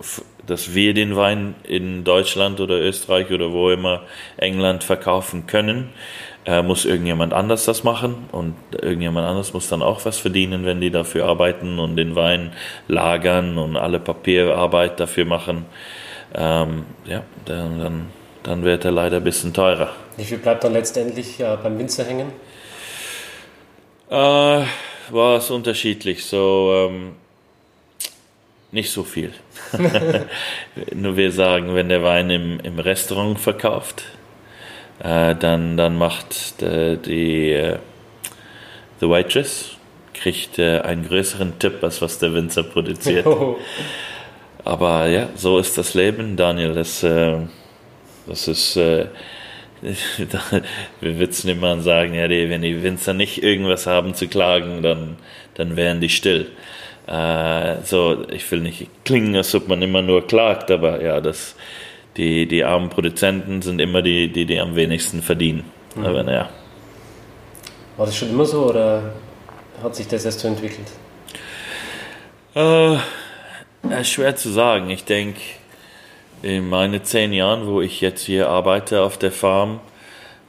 dass 0.46 0.74
wir 0.74 0.94
den 0.94 1.14
Wein 1.14 1.54
in 1.64 2.04
Deutschland 2.04 2.58
oder 2.60 2.80
Österreich 2.80 3.30
oder 3.30 3.52
wo 3.52 3.70
immer 3.70 4.02
England 4.38 4.82
verkaufen 4.82 5.46
können, 5.46 5.90
äh, 6.46 6.62
muss 6.62 6.86
irgendjemand 6.86 7.34
anders 7.34 7.66
das 7.66 7.84
machen 7.84 8.28
und 8.32 8.54
irgendjemand 8.72 9.26
anders 9.26 9.52
muss 9.52 9.68
dann 9.68 9.82
auch 9.82 10.04
was 10.06 10.18
verdienen, 10.18 10.64
wenn 10.64 10.80
die 10.80 10.90
dafür 10.90 11.26
arbeiten 11.26 11.78
und 11.78 11.96
den 11.96 12.16
Wein 12.16 12.52
lagern 12.88 13.58
und 13.58 13.76
alle 13.76 14.00
Papierarbeit 14.00 14.98
dafür 14.98 15.26
machen. 15.26 15.66
Ähm, 16.34 16.86
ja, 17.04 17.22
dann, 17.44 17.78
dann 17.78 18.06
dann 18.42 18.64
wird 18.64 18.84
er 18.84 18.92
leider 18.92 19.18
ein 19.18 19.24
bisschen 19.24 19.52
teurer. 19.52 19.90
Wie 20.16 20.24
viel 20.24 20.38
bleibt 20.38 20.64
dann 20.64 20.72
letztendlich 20.72 21.40
äh, 21.40 21.56
beim 21.62 21.78
Winzer 21.78 22.04
hängen? 22.04 22.32
Äh, 24.10 24.14
war 24.14 25.36
es 25.36 25.50
unterschiedlich. 25.50 26.24
So 26.24 26.88
ähm, 26.90 27.12
nicht 28.70 28.90
so 28.90 29.04
viel. 29.04 29.32
Nur 30.94 31.16
wir 31.16 31.32
sagen, 31.32 31.74
wenn 31.74 31.88
der 31.88 32.02
Wein 32.02 32.30
im, 32.30 32.60
im 32.60 32.78
Restaurant 32.78 33.38
verkauft, 33.38 34.04
äh, 35.02 35.34
dann, 35.34 35.76
dann 35.76 35.96
macht 35.96 36.60
die, 36.60 36.96
die 36.96 37.52
äh, 37.52 37.78
the 39.00 39.08
Waitress 39.08 39.76
kriegt 40.14 40.58
äh, 40.58 40.80
einen 40.80 41.06
größeren 41.06 41.58
Tipp, 41.58 41.82
als 41.82 42.00
was 42.00 42.18
der 42.18 42.34
Winzer 42.34 42.62
produziert. 42.62 43.26
Oh. 43.32 43.56
Aber 44.64 45.08
ja, 45.08 45.28
so 45.34 45.58
ist 45.58 45.76
das 45.76 45.94
Leben, 45.94 46.36
Daniel. 46.36 46.72
Das 46.72 47.02
äh, 47.02 47.38
das 48.26 48.48
ist, 48.48 48.76
äh, 48.76 49.06
wir 51.00 51.18
witzen 51.18 51.48
immer 51.48 51.72
und 51.72 51.82
sagen, 51.82 52.14
ja, 52.14 52.28
die, 52.28 52.48
wenn 52.48 52.62
die 52.62 52.82
Winzer 52.82 53.14
nicht 53.14 53.42
irgendwas 53.42 53.86
haben 53.86 54.14
zu 54.14 54.28
klagen, 54.28 54.82
dann, 54.82 55.16
dann 55.54 55.76
wären 55.76 56.00
die 56.00 56.08
still. 56.08 56.46
Äh, 57.06 57.82
so, 57.84 58.24
ich 58.30 58.48
will 58.50 58.60
nicht 58.60 58.88
klingen, 59.04 59.34
als 59.34 59.54
ob 59.54 59.68
man 59.68 59.82
immer 59.82 60.02
nur 60.02 60.26
klagt, 60.26 60.70
aber 60.70 61.02
ja, 61.02 61.20
das, 61.20 61.56
die, 62.16 62.46
die 62.46 62.64
armen 62.64 62.90
Produzenten 62.90 63.60
sind 63.62 63.80
immer 63.80 64.02
die, 64.02 64.28
die, 64.28 64.46
die 64.46 64.60
am 64.60 64.76
wenigsten 64.76 65.22
verdienen. 65.22 65.64
Mhm. 65.96 66.06
Aber 66.06 66.22
naja. 66.22 66.48
War 67.96 68.06
das 68.06 68.16
schon 68.16 68.30
immer 68.30 68.44
so 68.44 68.66
oder 68.66 69.14
hat 69.82 69.96
sich 69.96 70.06
das 70.06 70.24
erst 70.24 70.40
so 70.40 70.48
entwickelt? 70.48 70.86
Äh, 72.54 72.98
schwer 74.04 74.36
zu 74.36 74.50
sagen. 74.50 74.90
Ich 74.90 75.04
denke, 75.04 75.40
in 76.42 76.68
meinen 76.68 77.02
zehn 77.04 77.32
Jahren, 77.32 77.66
wo 77.66 77.80
ich 77.80 78.00
jetzt 78.00 78.22
hier 78.22 78.48
arbeite 78.48 79.02
auf 79.02 79.16
der 79.16 79.32
Farm 79.32 79.80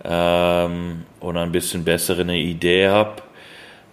ähm, 0.03 1.03
und 1.19 1.37
ein 1.37 1.51
bisschen 1.51 1.83
bessere 1.83 2.23
Idee 2.35 2.87
habe, 2.89 3.21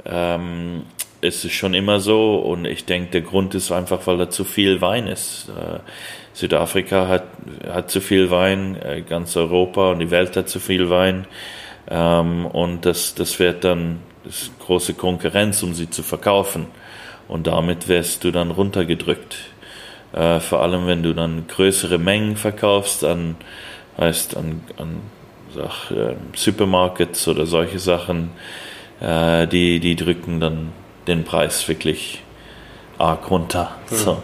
ähm, 0.05 0.83
ist 1.21 1.45
es 1.45 1.53
schon 1.53 1.75
immer 1.75 2.01
so. 2.01 2.37
Und 2.37 2.65
ich 2.65 2.87
denke, 2.87 3.11
der 3.11 3.21
Grund 3.21 3.55
ist 3.55 3.71
einfach, 3.71 4.07
weil 4.07 4.19
da 4.19 4.31
zu 4.31 4.45
viel 4.45 4.81
Wein 4.81 5.07
ist. 5.07 5.51
Äh, 5.51 5.81
Südafrika 6.33 7.07
hat, 7.07 7.25
hat 7.69 7.91
zu 7.91 8.01
viel 8.01 8.31
Wein, 8.31 8.81
äh, 8.83 9.03
ganz 9.03 9.37
Europa 9.37 9.91
und 9.93 9.99
die 9.99 10.11
Welt 10.11 10.37
hat 10.37 10.49
zu 10.49 10.59
viel 10.59 10.89
Wein. 10.89 11.27
Ähm, 11.89 12.47
und 12.47 12.87
das, 12.87 13.15
das 13.15 13.39
wird 13.39 13.65
dann 13.65 14.01
das 14.25 14.51
große 14.65 14.95
Konkurrenz, 14.95 15.63
um 15.63 15.75
sie 15.75 15.91
zu 15.91 16.03
verkaufen. 16.03 16.67
Und 17.29 17.47
damit 17.47 17.89
wirst 17.89 18.25
du 18.25 18.31
dann 18.31 18.51
runtergedrückt. 18.51 19.50
Äh, 20.13 20.41
vor 20.41 20.63
allem, 20.63 20.87
wenn 20.87 21.03
du 21.03 21.15
dann 21.15 21.47
größere 21.47 21.99
Mengen 21.99 22.37
verkaufst 22.37 23.05
an, 23.05 23.37
heißt 23.99 24.37
an, 24.37 24.63
an 24.77 25.01
sag, 25.55 25.91
äh, 25.91 26.15
Supermarkets 26.35 27.29
oder 27.29 27.47
solche 27.47 27.79
Sachen, 27.79 28.31
äh, 29.01 29.47
die, 29.47 29.81
die 29.81 29.97
drücken 29.97 30.41
dann 30.41 30.73
den 31.07 31.25
Preis 31.25 31.67
wirklich 31.69 32.23
arg 32.99 33.31
runter. 33.31 33.77
Mhm. 33.91 33.97
So. 33.97 34.23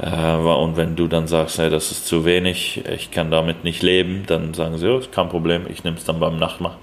Äh, 0.00 0.34
und 0.34 0.76
wenn 0.76 0.96
du 0.96 1.08
dann 1.08 1.26
sagst, 1.26 1.58
hey, 1.58 1.70
das 1.70 1.90
ist 1.90 2.06
zu 2.06 2.24
wenig, 2.24 2.82
ich 2.86 3.10
kann 3.10 3.30
damit 3.30 3.64
nicht 3.64 3.82
leben, 3.82 4.24
dann 4.26 4.54
sagen 4.54 4.78
sie, 4.78 4.88
oh, 4.88 5.00
kein 5.10 5.28
Problem, 5.28 5.66
ich 5.68 5.84
nehme 5.84 5.96
es 5.96 6.04
dann 6.04 6.20
beim 6.20 6.38
Nachbar. 6.38 6.78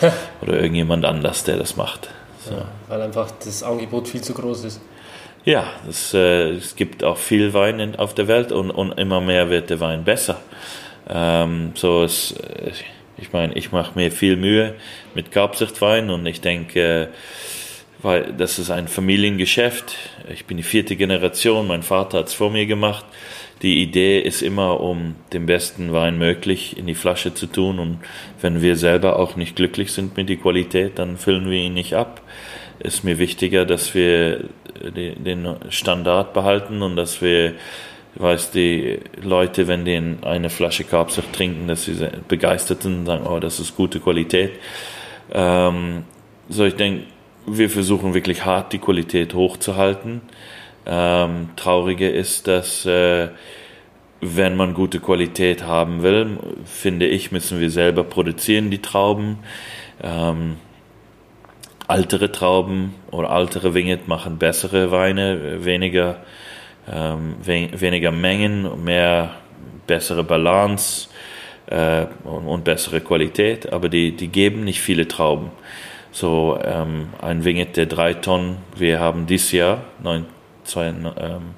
Oder 0.42 0.60
irgendjemand 0.60 1.04
anders, 1.04 1.44
der 1.44 1.56
das 1.56 1.76
macht. 1.76 2.10
So. 2.44 2.54
Ja, 2.54 2.64
weil 2.88 3.02
einfach 3.02 3.30
das 3.44 3.62
Angebot 3.62 4.08
viel 4.08 4.22
zu 4.22 4.34
groß 4.34 4.64
ist. 4.64 4.80
Ja, 5.44 5.72
das, 5.86 6.12
äh, 6.12 6.50
es 6.50 6.76
gibt 6.76 7.02
auch 7.02 7.16
viel 7.16 7.54
Wein 7.54 7.80
in, 7.80 7.96
auf 7.96 8.14
der 8.14 8.28
Welt 8.28 8.52
und, 8.52 8.70
und 8.70 8.98
immer 8.98 9.20
mehr 9.20 9.48
wird 9.48 9.70
der 9.70 9.80
Wein 9.80 10.04
besser. 10.04 10.40
Ähm, 11.08 11.72
so 11.74 12.04
es, 12.04 12.32
äh, 12.32 12.72
ich 13.16 13.32
meine, 13.32 13.54
ich 13.54 13.72
mache 13.72 13.98
mir 13.98 14.12
viel 14.12 14.36
Mühe 14.36 14.74
mit 15.14 15.32
Gaubsichtwein 15.32 16.10
und 16.10 16.26
ich 16.26 16.42
denke, 16.42 17.08
weil 18.02 18.32
das 18.32 18.58
ist 18.58 18.70
ein 18.70 18.88
Familiengeschäft. 18.88 19.96
Ich 20.32 20.44
bin 20.44 20.56
die 20.56 20.62
vierte 20.62 20.96
Generation, 20.96 21.66
mein 21.66 21.82
Vater 21.82 22.18
hat 22.18 22.28
es 22.28 22.34
vor 22.34 22.50
mir 22.50 22.66
gemacht. 22.66 23.04
Die 23.62 23.82
Idee 23.82 24.20
ist 24.20 24.40
immer, 24.40 24.80
um 24.80 25.16
den 25.34 25.44
besten 25.44 25.92
Wein 25.92 26.16
möglich 26.16 26.78
in 26.78 26.86
die 26.86 26.94
Flasche 26.94 27.34
zu 27.34 27.46
tun. 27.46 27.78
Und 27.78 27.98
wenn 28.40 28.62
wir 28.62 28.76
selber 28.76 29.18
auch 29.18 29.36
nicht 29.36 29.54
glücklich 29.54 29.92
sind 29.92 30.16
mit 30.16 30.30
der 30.30 30.36
Qualität, 30.36 30.98
dann 30.98 31.18
füllen 31.18 31.50
wir 31.50 31.58
ihn 31.58 31.74
nicht 31.74 31.94
ab. 31.94 32.22
Ist 32.80 33.04
mir 33.04 33.18
wichtiger, 33.18 33.64
dass 33.64 33.94
wir 33.94 34.44
den 34.82 35.56
Standard 35.68 36.32
behalten 36.32 36.82
und 36.82 36.96
dass 36.96 37.20
wir, 37.20 37.54
weiß 38.14 38.50
die 38.50 38.98
Leute, 39.22 39.68
wenn 39.68 39.84
die 39.84 40.16
eine 40.22 40.50
Flasche 40.50 40.84
Kapsel 40.84 41.24
trinken, 41.32 41.68
dass 41.68 41.84
sie 41.84 42.08
begeistert 42.26 42.82
sind 42.82 43.00
und 43.00 43.06
sagen, 43.06 43.26
oh, 43.26 43.38
das 43.38 43.60
ist 43.60 43.76
gute 43.76 44.00
Qualität. 44.00 44.52
Ähm, 45.32 46.04
so, 46.48 46.64
ich 46.64 46.74
denke, 46.74 47.04
wir 47.46 47.70
versuchen 47.70 48.14
wirklich 48.14 48.44
hart 48.44 48.72
die 48.72 48.78
Qualität 48.78 49.34
hochzuhalten. 49.34 50.22
Ähm, 50.86 51.50
traurige 51.56 52.08
ist, 52.08 52.48
dass 52.48 52.86
äh, 52.86 53.28
wenn 54.20 54.56
man 54.56 54.74
gute 54.74 55.00
Qualität 55.00 55.62
haben 55.64 56.02
will, 56.02 56.38
finde 56.64 57.06
ich, 57.06 57.32
müssen 57.32 57.60
wir 57.60 57.70
selber 57.70 58.04
produzieren 58.04 58.70
die 58.70 58.82
Trauben. 58.82 59.38
Ähm, 60.02 60.56
altere 61.90 62.30
Trauben 62.30 62.94
oder 63.10 63.30
altere 63.30 63.74
Winget 63.74 64.06
machen 64.06 64.38
bessere 64.38 64.90
Weine, 64.92 65.64
weniger, 65.64 66.18
ähm, 66.90 67.34
we 67.42 67.68
weniger 67.72 68.12
Mengen, 68.12 68.84
mehr 68.84 69.34
bessere 69.86 70.22
Balance 70.22 71.08
äh, 71.66 72.06
und, 72.24 72.46
und, 72.46 72.64
bessere 72.64 73.00
Qualität, 73.00 73.72
aber 73.72 73.88
die, 73.88 74.12
die 74.12 74.28
geben 74.28 74.64
nicht 74.64 74.80
viele 74.80 75.08
Trauben. 75.08 75.50
So 76.12 76.58
ähm, 76.62 77.08
ein 77.20 77.44
Winget 77.44 77.76
der 77.76 77.86
drei 77.86 78.14
Tonnen, 78.14 78.58
wir 78.76 79.00
haben 79.00 79.26
dieses 79.26 79.52
Jahr, 79.52 79.82
9, 80.02 80.26
2, 80.64 80.86
ähm, 80.86 81.54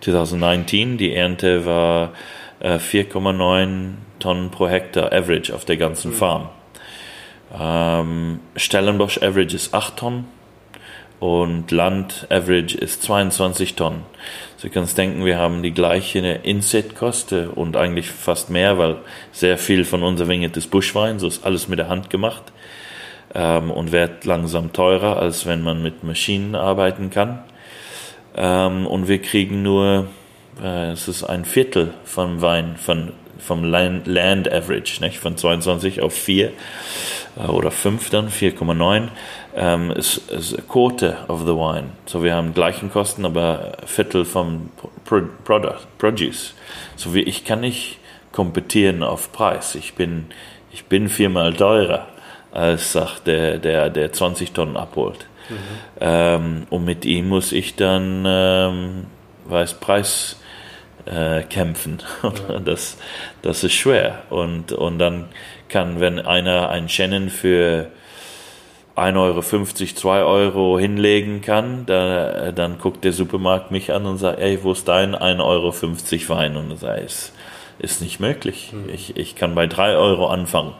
2019, 0.00 0.96
die 0.96 1.12
Ernte 1.12 1.66
war 1.66 2.12
äh, 2.60 2.76
4,9 2.76 3.94
Tonnen 4.20 4.50
pro 4.50 4.68
Hektar 4.68 5.12
Average 5.12 5.52
auf 5.52 5.64
der 5.64 5.76
ganzen 5.76 6.12
mhm. 6.12 6.16
Farm. 6.16 6.48
Ähm, 7.58 8.40
Stellenbosch 8.56 9.18
Average 9.18 9.56
ist 9.56 9.74
8 9.74 9.96
Tonnen 9.96 10.24
und 11.20 11.70
Land 11.70 12.26
Average 12.30 12.76
ist 12.78 13.02
22 13.02 13.74
Tonnen. 13.74 14.02
So 14.56 14.68
du 14.68 14.74
kannst 14.74 14.96
denken, 14.96 15.24
wir 15.24 15.38
haben 15.38 15.62
die 15.62 15.72
gleiche 15.72 16.18
Inset-Koste 16.18 17.50
und 17.50 17.76
eigentlich 17.76 18.10
fast 18.10 18.50
mehr, 18.50 18.78
weil 18.78 18.96
sehr 19.32 19.58
viel 19.58 19.84
von 19.84 20.02
unser 20.02 20.28
Winget 20.28 20.56
ist 20.56 20.70
Buschwein, 20.70 21.18
so 21.18 21.28
ist 21.28 21.44
alles 21.44 21.68
mit 21.68 21.78
der 21.78 21.88
Hand 21.88 22.10
gemacht 22.10 22.52
ähm, 23.34 23.70
und 23.70 23.92
wird 23.92 24.24
langsam 24.24 24.72
teurer, 24.72 25.18
als 25.18 25.46
wenn 25.46 25.62
man 25.62 25.82
mit 25.82 26.04
Maschinen 26.04 26.54
arbeiten 26.54 27.10
kann. 27.10 27.44
Ähm, 28.34 28.86
und 28.86 29.08
wir 29.08 29.20
kriegen 29.20 29.62
nur, 29.62 30.08
äh, 30.62 30.90
es 30.90 31.08
ist 31.08 31.24
ein 31.24 31.44
Viertel 31.44 31.92
vom 32.04 32.40
Wein, 32.40 32.76
von, 32.76 33.12
vom 33.42 33.64
Land, 33.64 34.06
Average, 34.52 35.02
nicht? 35.02 35.18
von 35.18 35.36
22 35.36 36.00
auf 36.00 36.14
4 36.14 36.48
äh, 37.36 37.46
oder 37.48 37.70
5 37.70 38.10
dann, 38.10 38.28
4,9 38.28 39.08
ähm, 39.54 39.90
ist, 39.90 40.30
ist 40.30 40.58
a 40.58 40.62
quarter 40.62 41.28
of 41.28 41.40
the 41.40 41.54
wine. 41.54 41.90
So 42.06 42.22
wir 42.22 42.34
haben 42.34 42.54
gleichen 42.54 42.90
Kosten, 42.90 43.24
aber 43.24 43.72
Viertel 43.84 44.24
vom 44.24 44.70
Pro 45.04 45.22
Product, 45.44 45.86
Produce. 45.98 46.54
So 46.96 47.14
wie 47.14 47.22
ich 47.22 47.44
kann 47.44 47.60
nicht 47.60 47.98
kompetieren 48.32 49.02
auf 49.02 49.32
Preis. 49.32 49.74
Ich 49.74 49.94
bin, 49.94 50.26
ich 50.72 50.84
bin 50.84 51.08
viermal 51.08 51.52
teurer 51.52 52.06
als 52.52 52.92
sagt 52.92 53.26
der, 53.26 53.58
der, 53.58 53.90
der 53.90 54.12
20 54.12 54.52
Tonnen 54.52 54.76
abholt. 54.76 55.26
Mhm. 55.48 55.56
Ähm, 56.00 56.66
und 56.70 56.84
mit 56.84 57.04
ihm 57.04 57.28
muss 57.28 57.52
ich 57.52 57.74
dann, 57.74 58.24
ähm, 58.26 59.06
weiß, 59.46 59.74
Preis 59.74 60.38
äh, 61.06 61.42
kämpfen. 61.42 62.02
Ja. 62.22 62.58
das, 62.60 62.96
das 63.42 63.64
ist 63.64 63.74
schwer. 63.74 64.22
Und, 64.30 64.72
und 64.72 64.98
dann 64.98 65.28
kann, 65.68 66.00
wenn 66.00 66.18
einer 66.18 66.68
ein 66.70 66.88
Shannon 66.88 67.30
für 67.30 67.90
1,50 68.96 69.16
Euro, 69.16 69.94
2 69.94 70.22
Euro 70.22 70.78
hinlegen 70.78 71.40
kann, 71.40 71.86
da, 71.86 72.52
dann 72.52 72.78
guckt 72.78 73.04
der 73.04 73.12
Supermarkt 73.12 73.70
mich 73.70 73.92
an 73.92 74.06
und 74.06 74.18
sagt, 74.18 74.38
ey, 74.38 74.62
wo 74.62 74.72
ist 74.72 74.86
dein 74.86 75.14
1,50 75.14 75.40
Euro 75.42 75.72
Wein? 76.28 76.56
Und 76.56 76.70
er 76.70 76.76
sagt, 76.76 77.02
ist, 77.02 77.32
ist 77.78 78.02
nicht 78.02 78.20
möglich. 78.20 78.72
Mhm. 78.72 78.92
Ich, 78.92 79.16
ich 79.16 79.34
kann 79.34 79.54
bei 79.54 79.66
3 79.66 79.96
Euro 79.96 80.28
anfangen. 80.28 80.74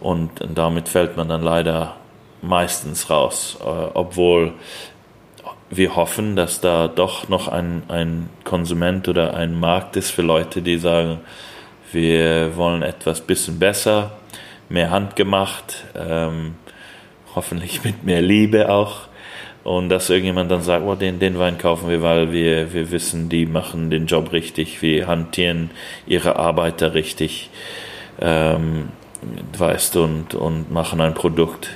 Und 0.00 0.30
damit 0.54 0.88
fällt 0.88 1.16
man 1.16 1.28
dann 1.28 1.42
leider 1.42 1.96
meistens 2.42 3.10
raus, 3.10 3.58
äh, 3.60 3.64
obwohl 3.64 4.52
wir 5.70 5.96
hoffen, 5.96 6.36
dass 6.36 6.60
da 6.60 6.88
doch 6.88 7.28
noch 7.28 7.48
ein, 7.48 7.82
ein 7.88 8.28
Konsument 8.44 9.08
oder 9.08 9.34
ein 9.34 9.58
Markt 9.58 9.96
ist 9.96 10.10
für 10.10 10.22
Leute, 10.22 10.62
die 10.62 10.78
sagen, 10.78 11.18
wir 11.92 12.56
wollen 12.56 12.82
etwas 12.82 13.20
bisschen 13.20 13.58
besser, 13.58 14.12
mehr 14.68 14.90
handgemacht, 14.90 15.84
ähm, 15.96 16.54
hoffentlich 17.34 17.84
mit 17.84 18.04
mehr 18.04 18.22
Liebe 18.22 18.70
auch. 18.70 19.08
Und 19.64 19.88
dass 19.88 20.10
irgendjemand 20.10 20.48
dann 20.48 20.62
sagt, 20.62 20.86
oh, 20.86 20.94
den, 20.94 21.18
den 21.18 21.40
Wein 21.40 21.58
kaufen 21.58 21.88
wir, 21.88 22.00
weil 22.00 22.32
wir, 22.32 22.72
wir 22.72 22.92
wissen, 22.92 23.28
die 23.28 23.46
machen 23.46 23.90
den 23.90 24.06
Job 24.06 24.32
richtig, 24.32 24.80
wir 24.80 25.08
hantieren 25.08 25.70
ihre 26.06 26.36
Arbeiter 26.36 26.94
richtig. 26.94 27.50
Ähm, 28.20 28.90
weißt 29.58 29.96
und, 29.96 30.34
und 30.34 30.70
machen 30.70 31.00
ein 31.00 31.14
Produkt, 31.14 31.70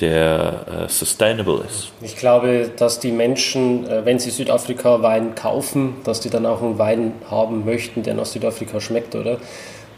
der 0.00 0.86
äh, 0.86 0.88
sustainable 0.88 1.64
ist. 1.68 1.92
Ich 2.00 2.16
glaube, 2.16 2.70
dass 2.76 2.98
die 3.00 3.12
Menschen, 3.12 3.86
äh, 3.86 4.04
wenn 4.04 4.18
sie 4.18 4.30
Südafrika 4.30 5.02
Wein 5.02 5.34
kaufen, 5.34 5.96
dass 6.04 6.20
die 6.20 6.30
dann 6.30 6.46
auch 6.46 6.62
einen 6.62 6.78
Wein 6.78 7.12
haben 7.30 7.64
möchten, 7.64 8.02
der 8.02 8.14
nach 8.14 8.26
Südafrika 8.26 8.80
schmeckt, 8.80 9.14
oder? 9.14 9.38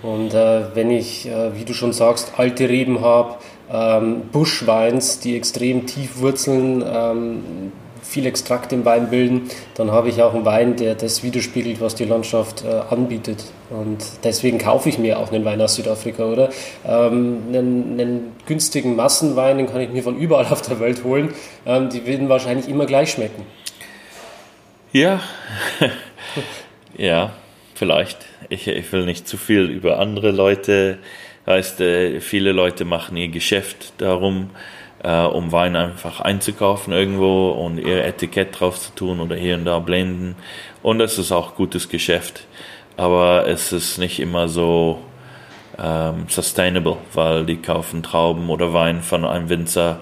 Und 0.03 0.35
äh, 0.35 0.75
wenn 0.75 0.91
ich, 0.91 1.27
äh, 1.27 1.57
wie 1.57 1.65
du 1.65 1.73
schon 1.73 1.93
sagst, 1.93 2.33
alte 2.37 2.69
Reben 2.69 3.01
habe, 3.01 3.37
ähm, 3.73 4.23
Buschweins, 4.31 5.21
die 5.21 5.37
extrem 5.37 5.87
tief 5.87 6.19
wurzeln, 6.19 6.85
ähm, 6.87 7.73
viel 8.05 8.27
Extrakt 8.27 8.73
im 8.73 8.85
Wein 8.85 9.11
bilden, 9.11 9.51
dann 9.75 9.91
habe 9.91 10.09
ich 10.09 10.23
auch 10.23 10.35
einen 10.35 10.45
Wein, 10.45 10.77
der 10.77 10.95
das 10.95 11.23
widerspiegelt, 11.23 11.81
was 11.81 11.95
die 11.95 12.05
Landschaft 12.05 12.65
äh, 12.65 12.93
anbietet. 12.95 13.45
Und 13.71 13.99
deswegen 14.23 14.59
kaufe 14.59 14.89
ich 14.89 14.99
mir 14.99 15.19
auch 15.19 15.33
einen 15.33 15.45
Wein 15.45 15.61
aus 15.61 15.75
Südafrika, 15.75 16.25
oder? 16.25 16.51
Ähm, 16.87 17.39
einen, 17.49 18.01
einen, 18.01 18.33
günstigen 18.47 18.95
Massenwein, 18.95 19.57
den 19.57 19.67
kann 19.67 19.81
ich 19.81 19.91
mir 19.91 20.03
von 20.03 20.17
überall 20.19 20.47
auf 20.47 20.63
der 20.63 20.79
Welt 20.81 21.03
holen. 21.03 21.33
Ähm, 21.67 21.89
die 21.89 22.07
werden 22.07 22.29
wahrscheinlich 22.29 22.69
immer 22.69 22.87
gleich 22.87 23.13
schmecken. 23.13 23.47
Ja, 24.93 25.21
ja, 26.97 27.33
vielleicht. 27.75 28.19
Ich, 28.51 28.69
ich 28.69 28.93
will 28.93 29.07
nicht 29.07 29.27
zu 29.27 29.37
viel 29.39 29.63
über 29.71 29.99
andere 29.99 30.31
Leute. 30.31 30.99
Heißt, 31.47 31.81
äh, 31.81 32.21
viele 32.21 32.53
Leute 32.53 32.85
machen 32.85 33.17
ihr 33.17 33.29
Geschäft 33.29 33.95
darum, 33.99 34.51
äh, 35.05 35.25
um 35.27 35.53
Wein 35.53 35.77
einfach 35.77 36.21
einzukaufen 36.21 36.93
irgendwo 36.93 37.51
und 37.51 37.79
ihr 37.79 38.05
Etikett 38.05 38.59
drauf 38.59 38.81
zu 38.81 38.95
tun 38.95 39.21
oder 39.21 39.37
hier 39.37 39.55
und 39.55 39.67
da 39.67 39.79
blenden. 39.79 40.35
Und 40.83 41.01
es 41.01 41.19
ist 41.19 41.31
auch 41.31 41.55
gutes 41.55 41.89
Geschäft. 41.89 42.47
Aber 42.97 43.47
es 43.47 43.73
ist 43.73 43.99
nicht 43.99 44.19
immer 44.19 44.49
so 44.49 45.01
ähm, 45.79 46.27
sustainable, 46.29 46.97
weil 47.13 47.45
die 47.45 47.57
kaufen 47.57 48.03
Trauben 48.03 48.49
oder 48.49 48.73
Wein 48.73 49.03
von 49.03 49.25
einem 49.25 49.49
Winzer, 49.49 50.01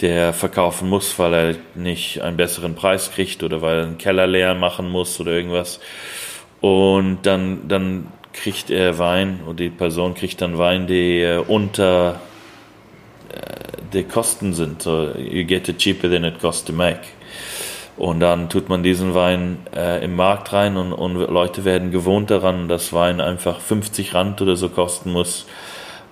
der 0.00 0.32
verkaufen 0.32 0.88
muss, 0.88 1.18
weil 1.18 1.34
er 1.34 1.54
nicht 1.74 2.22
einen 2.22 2.36
besseren 2.36 2.74
Preis 2.74 3.10
kriegt 3.10 3.42
oder 3.42 3.62
weil 3.62 3.78
er 3.78 3.84
einen 3.84 3.98
Keller 3.98 4.26
leer 4.26 4.54
machen 4.54 4.88
muss 4.88 5.20
oder 5.20 5.32
irgendwas. 5.32 5.80
Und 6.60 7.18
dann, 7.22 7.68
dann 7.68 8.08
kriegt 8.32 8.70
er 8.70 8.98
Wein 8.98 9.40
oder 9.46 9.56
die 9.56 9.70
Person 9.70 10.14
kriegt 10.14 10.40
dann 10.40 10.56
Wein, 10.56 10.86
die 10.86 11.40
unter 11.48 12.20
die 13.92 14.04
Kosten 14.04 14.52
sind. 14.52 14.82
So, 14.82 15.12
you 15.16 15.44
get 15.44 15.68
it 15.68 15.78
cheaper 15.78 16.08
than 16.08 16.24
it 16.24 16.40
costs 16.40 16.64
to 16.64 16.72
make. 16.72 17.00
Und 17.96 18.20
dann 18.20 18.48
tut 18.48 18.68
man 18.68 18.84
diesen 18.84 19.14
Wein 19.14 19.58
äh, 19.74 20.04
im 20.04 20.14
Markt 20.14 20.52
rein 20.52 20.76
und, 20.76 20.92
und 20.92 21.16
Leute 21.16 21.64
werden 21.64 21.90
gewohnt 21.90 22.30
daran, 22.30 22.68
dass 22.68 22.92
Wein 22.92 23.20
einfach 23.20 23.60
50 23.60 24.14
Rand 24.14 24.40
oder 24.40 24.54
so 24.54 24.68
kosten 24.68 25.10
muss. 25.10 25.46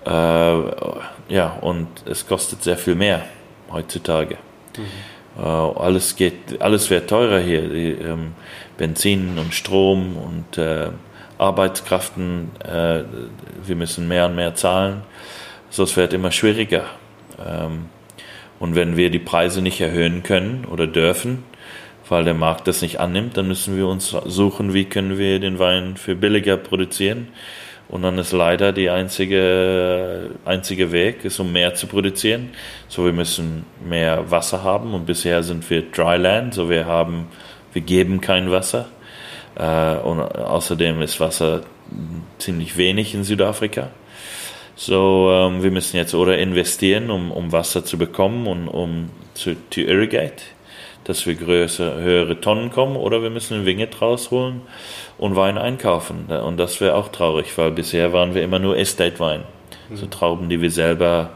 Äh, 0.05 0.09
ja, 0.09 1.57
und 1.61 1.87
es 2.05 2.27
kostet 2.27 2.61
sehr 2.61 2.77
viel 2.77 2.95
mehr 2.95 3.23
heutzutage. 3.71 4.37
Mhm. 4.77 5.41
Äh, 5.41 5.45
alles 5.45 6.17
geht, 6.17 6.61
alles 6.61 6.89
wird 6.89 7.09
teurer 7.09 7.39
hier. 7.39 7.61
Die, 7.69 7.91
ähm, 7.91 8.33
Benzin 8.77 9.39
und 9.39 9.53
Strom 9.53 10.17
und 10.17 10.57
äh, 10.57 10.89
Arbeitskraften, 11.37 12.51
äh, 12.63 13.03
wir 13.65 13.75
müssen 13.75 14.07
mehr 14.07 14.25
und 14.25 14.35
mehr 14.35 14.55
zahlen. 14.55 15.03
So, 15.69 15.83
es 15.83 15.95
wird 15.95 16.13
immer 16.13 16.31
schwieriger. 16.31 16.85
Ähm, 17.45 17.85
und 18.59 18.75
wenn 18.75 18.97
wir 18.97 19.09
die 19.09 19.19
Preise 19.19 19.61
nicht 19.61 19.79
erhöhen 19.81 20.23
können 20.23 20.65
oder 20.65 20.87
dürfen, 20.87 21.43
weil 22.09 22.23
der 22.23 22.33
Markt 22.33 22.67
das 22.67 22.81
nicht 22.81 22.99
annimmt, 22.99 23.37
dann 23.37 23.47
müssen 23.47 23.77
wir 23.77 23.87
uns 23.87 24.15
suchen, 24.25 24.73
wie 24.73 24.85
können 24.85 25.17
wir 25.17 25.39
den 25.39 25.59
Wein 25.59 25.97
für 25.97 26.15
billiger 26.15 26.57
produzieren. 26.57 27.27
Und 27.89 28.01
dann 28.01 28.17
ist 28.17 28.33
leider 28.33 28.73
die 28.73 28.89
einzige, 28.89 30.31
einzige 30.43 30.91
Weg, 30.91 31.23
ist 31.23 31.39
um 31.39 31.53
mehr 31.53 31.73
zu 31.73 31.87
produzieren. 31.87 32.49
So, 32.89 33.05
wir 33.05 33.13
müssen 33.13 33.65
mehr 33.87 34.29
Wasser 34.29 34.63
haben 34.63 34.93
und 34.93 35.05
bisher 35.05 35.41
sind 35.43 35.69
wir 35.69 35.83
Dryland, 35.91 36.53
so 36.53 36.69
wir 36.69 36.85
haben, 36.85 37.27
wir 37.71 37.81
geben 37.81 38.19
kein 38.19 38.51
Wasser. 38.51 38.87
Äh, 39.55 39.95
und 39.97 40.19
außerdem 40.19 41.01
ist 41.01 41.19
Wasser 41.19 41.61
ziemlich 42.39 42.75
wenig 42.77 43.13
in 43.13 43.23
Südafrika. 43.23 43.89
So, 44.77 45.29
ähm, 45.31 45.63
wir 45.63 45.71
müssen 45.71 45.97
jetzt 45.97 46.13
oder 46.13 46.37
investieren, 46.37 47.09
um, 47.09 47.31
um 47.31 47.51
Wasser 47.51 47.83
zu 47.83 47.97
bekommen 47.97 48.47
und 48.47 48.69
um 48.69 49.09
zu, 49.33 49.55
to 49.69 49.81
irrigate 49.81 50.43
dass 51.07 51.25
wir 51.25 51.35
größere, 51.35 52.01
höhere 52.01 52.41
Tonnen 52.41 52.69
kommen 52.69 52.97
oder 52.97 53.23
wir 53.23 53.29
müssen 53.29 53.55
einen 53.55 53.65
Winget 53.65 54.01
rausholen 54.01 54.61
und 55.17 55.37
Wein 55.37 55.57
einkaufen. 55.57 56.25
Und 56.25 56.57
das 56.57 56.81
wäre 56.81 56.95
auch 56.95 57.07
traurig, 57.07 57.57
weil 57.57 57.71
bisher 57.71 58.11
waren 58.11 58.35
wir 58.35 58.43
immer 58.43 58.59
nur 58.59 58.77
Estate-Wein. 58.77 59.43
Mhm. 59.89 59.95
So 59.95 60.05
Trauben, 60.07 60.49
die 60.49 60.61
wir 60.61 60.69
selber 60.69 61.31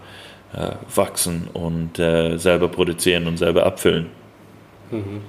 äh, 0.53 0.71
wachsen 0.93 1.47
und 1.53 1.99
äh, 1.99 2.37
selber 2.37 2.67
produzieren 2.67 3.27
und 3.27 3.37
selber 3.37 3.65
abfüllen. 3.65 4.07
Mhm. 4.91 5.21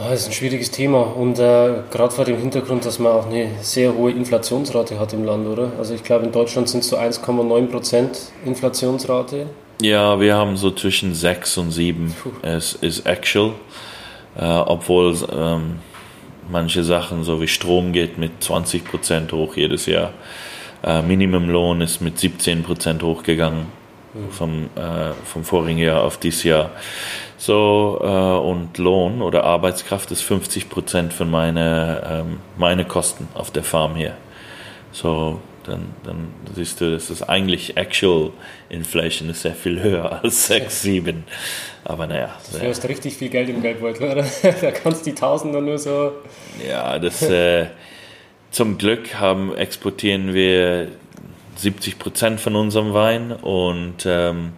Ja, 0.00 0.10
das 0.10 0.22
ist 0.22 0.28
ein 0.28 0.32
schwieriges 0.32 0.70
Thema 0.70 1.02
und 1.02 1.38
äh, 1.38 1.82
gerade 1.90 2.10
vor 2.10 2.24
dem 2.24 2.38
Hintergrund, 2.38 2.86
dass 2.86 2.98
man 2.98 3.12
auch 3.12 3.26
eine 3.26 3.50
sehr 3.60 3.94
hohe 3.94 4.10
Inflationsrate 4.10 4.98
hat 4.98 5.12
im 5.12 5.24
Land, 5.24 5.46
oder? 5.46 5.72
Also 5.78 5.94
ich 5.94 6.02
glaube 6.02 6.24
in 6.24 6.32
Deutschland 6.32 6.68
sind 6.68 6.80
es 6.80 6.88
so 6.88 6.96
1,9 6.96 7.66
Prozent 7.66 8.32
Inflationsrate 8.44 9.46
ja, 9.82 10.20
wir 10.20 10.36
haben 10.36 10.58
so 10.58 10.70
zwischen 10.70 11.14
6 11.14 11.56
und 11.56 11.70
7 11.70 12.14
es 12.42 12.74
ist 12.74 13.06
actual, 13.06 13.52
äh, 14.38 14.44
obwohl 14.44 15.16
ähm, 15.32 15.78
manche 16.50 16.84
Sachen, 16.84 17.24
so 17.24 17.40
wie 17.40 17.48
Strom, 17.48 17.92
geht 17.92 18.18
mit 18.18 18.42
20 18.42 18.84
Prozent 18.84 19.32
hoch 19.32 19.56
jedes 19.56 19.86
Jahr. 19.86 20.12
Äh, 20.82 21.00
Minimumlohn 21.00 21.80
ist 21.80 22.02
mit 22.02 22.18
17 22.18 22.62
Prozent 22.62 23.02
hochgegangen 23.02 23.66
mhm. 24.12 24.30
vom, 24.30 24.64
äh, 24.76 25.12
vom 25.24 25.44
vorigen 25.44 25.78
Jahr 25.78 26.02
auf 26.02 26.18
dieses 26.18 26.44
Jahr. 26.44 26.70
So, 27.40 27.98
äh, 28.02 28.06
und 28.06 28.76
Lohn 28.76 29.22
oder 29.22 29.44
Arbeitskraft 29.44 30.10
ist 30.10 30.20
50 30.20 30.68
Prozent 30.68 31.14
von 31.14 31.30
meine, 31.30 32.02
ähm, 32.06 32.40
meine 32.58 32.84
Kosten 32.84 33.28
auf 33.32 33.50
der 33.50 33.64
Farm 33.64 33.96
hier. 33.96 34.14
So, 34.92 35.40
dann, 35.64 35.86
dann 36.04 36.28
siehst 36.54 36.82
du, 36.82 36.92
das 36.92 37.08
ist 37.08 37.22
eigentlich 37.22 37.78
Actual 37.78 38.32
Inflation 38.68 39.30
ist 39.30 39.40
sehr 39.40 39.54
viel 39.54 39.82
höher 39.82 40.20
als 40.22 40.48
6, 40.48 40.82
7. 40.82 41.24
Aber 41.84 42.06
naja. 42.06 42.28
Du 42.52 42.68
hast 42.68 42.86
richtig 42.86 43.16
viel 43.16 43.30
Geld 43.30 43.48
im 43.48 43.62
Geldbeutel, 43.62 44.10
oder? 44.10 44.26
da 44.60 44.70
kannst 44.70 45.06
du 45.06 45.10
die 45.10 45.16
Tausender 45.16 45.62
nur 45.62 45.78
so. 45.78 46.12
Ja, 46.68 46.98
das 46.98 47.22
äh, 47.22 47.68
zum 48.50 48.76
Glück 48.76 49.14
haben, 49.14 49.56
exportieren 49.56 50.34
wir 50.34 50.88
70 51.56 51.98
Prozent 51.98 52.38
von 52.38 52.54
unserem 52.54 52.92
Wein 52.92 53.32
und 53.32 54.04
ähm, 54.04 54.52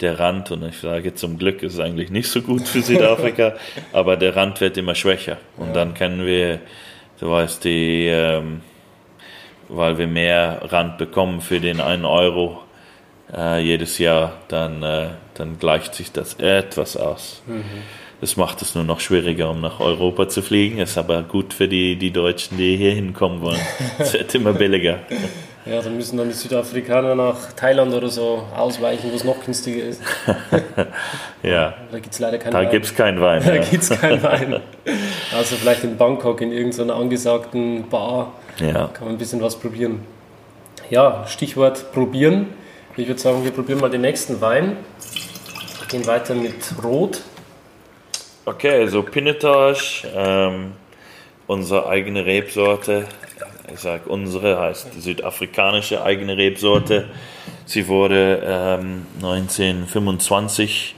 der 0.00 0.18
Rand, 0.18 0.50
und 0.50 0.64
ich 0.64 0.78
sage 0.78 1.14
zum 1.14 1.38
Glück, 1.38 1.62
ist 1.62 1.74
es 1.74 1.80
eigentlich 1.80 2.10
nicht 2.10 2.28
so 2.28 2.42
gut 2.42 2.66
für 2.66 2.82
Südafrika, 2.82 3.54
aber 3.92 4.16
der 4.16 4.36
Rand 4.36 4.60
wird 4.60 4.76
immer 4.76 4.94
schwächer. 4.94 5.38
Und 5.56 5.68
ja. 5.68 5.72
dann 5.74 5.94
können 5.94 6.26
wir, 6.26 6.60
du 7.20 7.30
weißt, 7.30 7.64
die. 7.64 8.06
Ähm, 8.06 8.60
weil 9.68 9.98
wir 9.98 10.06
mehr 10.06 10.60
Rand 10.70 10.98
bekommen 10.98 11.40
für 11.40 11.60
den 11.60 11.80
einen 11.80 12.04
Euro 12.04 12.62
äh, 13.34 13.60
jedes 13.60 13.98
Jahr, 13.98 14.32
dann, 14.48 14.82
äh, 14.82 15.08
dann 15.34 15.58
gleicht 15.58 15.94
sich 15.94 16.12
das 16.12 16.34
etwas 16.34 16.96
aus. 16.96 17.42
Mhm. 17.46 17.64
Das 18.24 18.38
macht 18.38 18.62
es 18.62 18.74
nur 18.74 18.84
noch 18.84 19.00
schwieriger, 19.00 19.50
um 19.50 19.60
nach 19.60 19.80
Europa 19.80 20.30
zu 20.30 20.40
fliegen. 20.40 20.78
Ist 20.78 20.96
aber 20.96 21.22
gut 21.24 21.52
für 21.52 21.68
die, 21.68 21.96
die 21.96 22.10
Deutschen, 22.10 22.56
die 22.56 22.74
hier 22.74 22.92
hinkommen 22.92 23.42
wollen. 23.42 23.60
Es 23.98 24.14
wird 24.14 24.34
immer 24.34 24.54
billiger. 24.54 25.00
Ja, 25.66 25.82
dann 25.82 25.94
müssen 25.94 26.16
dann 26.16 26.28
die 26.28 26.34
Südafrikaner 26.34 27.14
nach 27.14 27.52
Thailand 27.52 27.92
oder 27.92 28.08
so 28.08 28.42
ausweichen, 28.56 29.12
wo 29.12 29.16
es 29.16 29.24
noch 29.24 29.44
günstiger 29.44 29.84
ist. 29.84 30.00
ja. 31.42 31.74
Da 31.92 31.98
gibt 31.98 32.14
es 32.14 32.18
leider 32.18 32.38
keinen 32.38 32.52
da 32.52 32.60
Wein. 32.60 32.64
Da 32.64 32.70
gibt 32.70 32.86
es 32.86 32.94
keinen 32.94 33.20
Wein. 33.20 33.42
da 33.44 33.54
ja. 33.56 33.62
gibt 33.62 33.82
es 33.82 33.90
keinen 33.90 34.22
Wein. 34.22 34.60
Also 35.36 35.56
vielleicht 35.56 35.84
in 35.84 35.98
Bangkok 35.98 36.40
in 36.40 36.50
irgendeiner 36.50 36.94
angesagten 36.94 37.90
Bar 37.90 38.32
ja. 38.58 38.88
kann 38.94 39.04
man 39.04 39.16
ein 39.16 39.18
bisschen 39.18 39.42
was 39.42 39.56
probieren. 39.56 40.00
Ja, 40.88 41.26
Stichwort 41.26 41.92
probieren. 41.92 42.46
Ich 42.96 43.06
würde 43.06 43.20
sagen, 43.20 43.44
wir 43.44 43.50
probieren 43.50 43.80
mal 43.80 43.90
den 43.90 44.00
nächsten 44.00 44.40
Wein. 44.40 44.78
Wir 45.78 45.88
gehen 45.88 46.06
weiter 46.06 46.34
mit 46.34 46.54
Rot. 46.82 47.20
Okay, 48.46 48.82
also 48.82 49.02
Pinotage, 49.02 50.06
ähm, 50.14 50.72
unsere 51.46 51.88
eigene 51.88 52.26
Rebsorte. 52.26 53.06
Ich 53.72 53.80
sage 53.80 54.06
unsere, 54.06 54.60
heißt 54.60 54.88
die 54.94 55.00
südafrikanische 55.00 56.04
eigene 56.04 56.36
Rebsorte. 56.36 57.08
Sie 57.64 57.88
wurde 57.88 58.42
ähm, 58.44 59.06
1925 59.22 60.94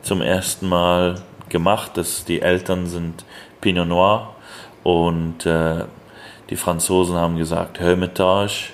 zum 0.00 0.22
ersten 0.22 0.70
Mal 0.70 1.16
gemacht. 1.50 1.98
Das, 1.98 2.24
die 2.24 2.40
Eltern 2.40 2.86
sind 2.86 3.26
Pinot 3.60 3.88
Noir 3.88 4.34
und 4.82 5.44
äh, 5.44 5.84
die 6.48 6.56
Franzosen 6.56 7.16
haben 7.16 7.36
gesagt 7.36 7.78
Hermitage. 7.78 8.70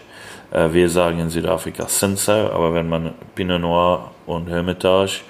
Äh, 0.53 0.73
wir 0.73 0.89
sagen 0.89 1.19
in 1.19 1.29
Südafrika 1.29 1.89
Cinsault, 1.89 2.53
aber 2.53 2.73
wenn 2.73 2.89
man 2.89 3.15
Pinot 3.35 3.61
Noir 3.61 4.13
und 4.27 4.49
Hermitage 4.49 5.23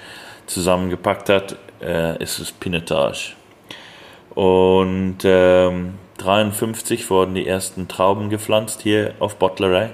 zusammengepackt 0.45 1.29
hat, 1.29 1.55
äh, 1.83 2.21
ist 2.21 2.39
es 2.39 2.51
Pinotage. 2.51 3.33
Und 4.35 5.17
ähm, 5.23 5.95
53 6.17 7.09
wurden 7.09 7.35
die 7.35 7.47
ersten 7.47 7.87
Trauben 7.87 8.29
gepflanzt 8.29 8.81
hier 8.81 9.13
auf 9.19 9.35
Bottlerei. 9.35 9.91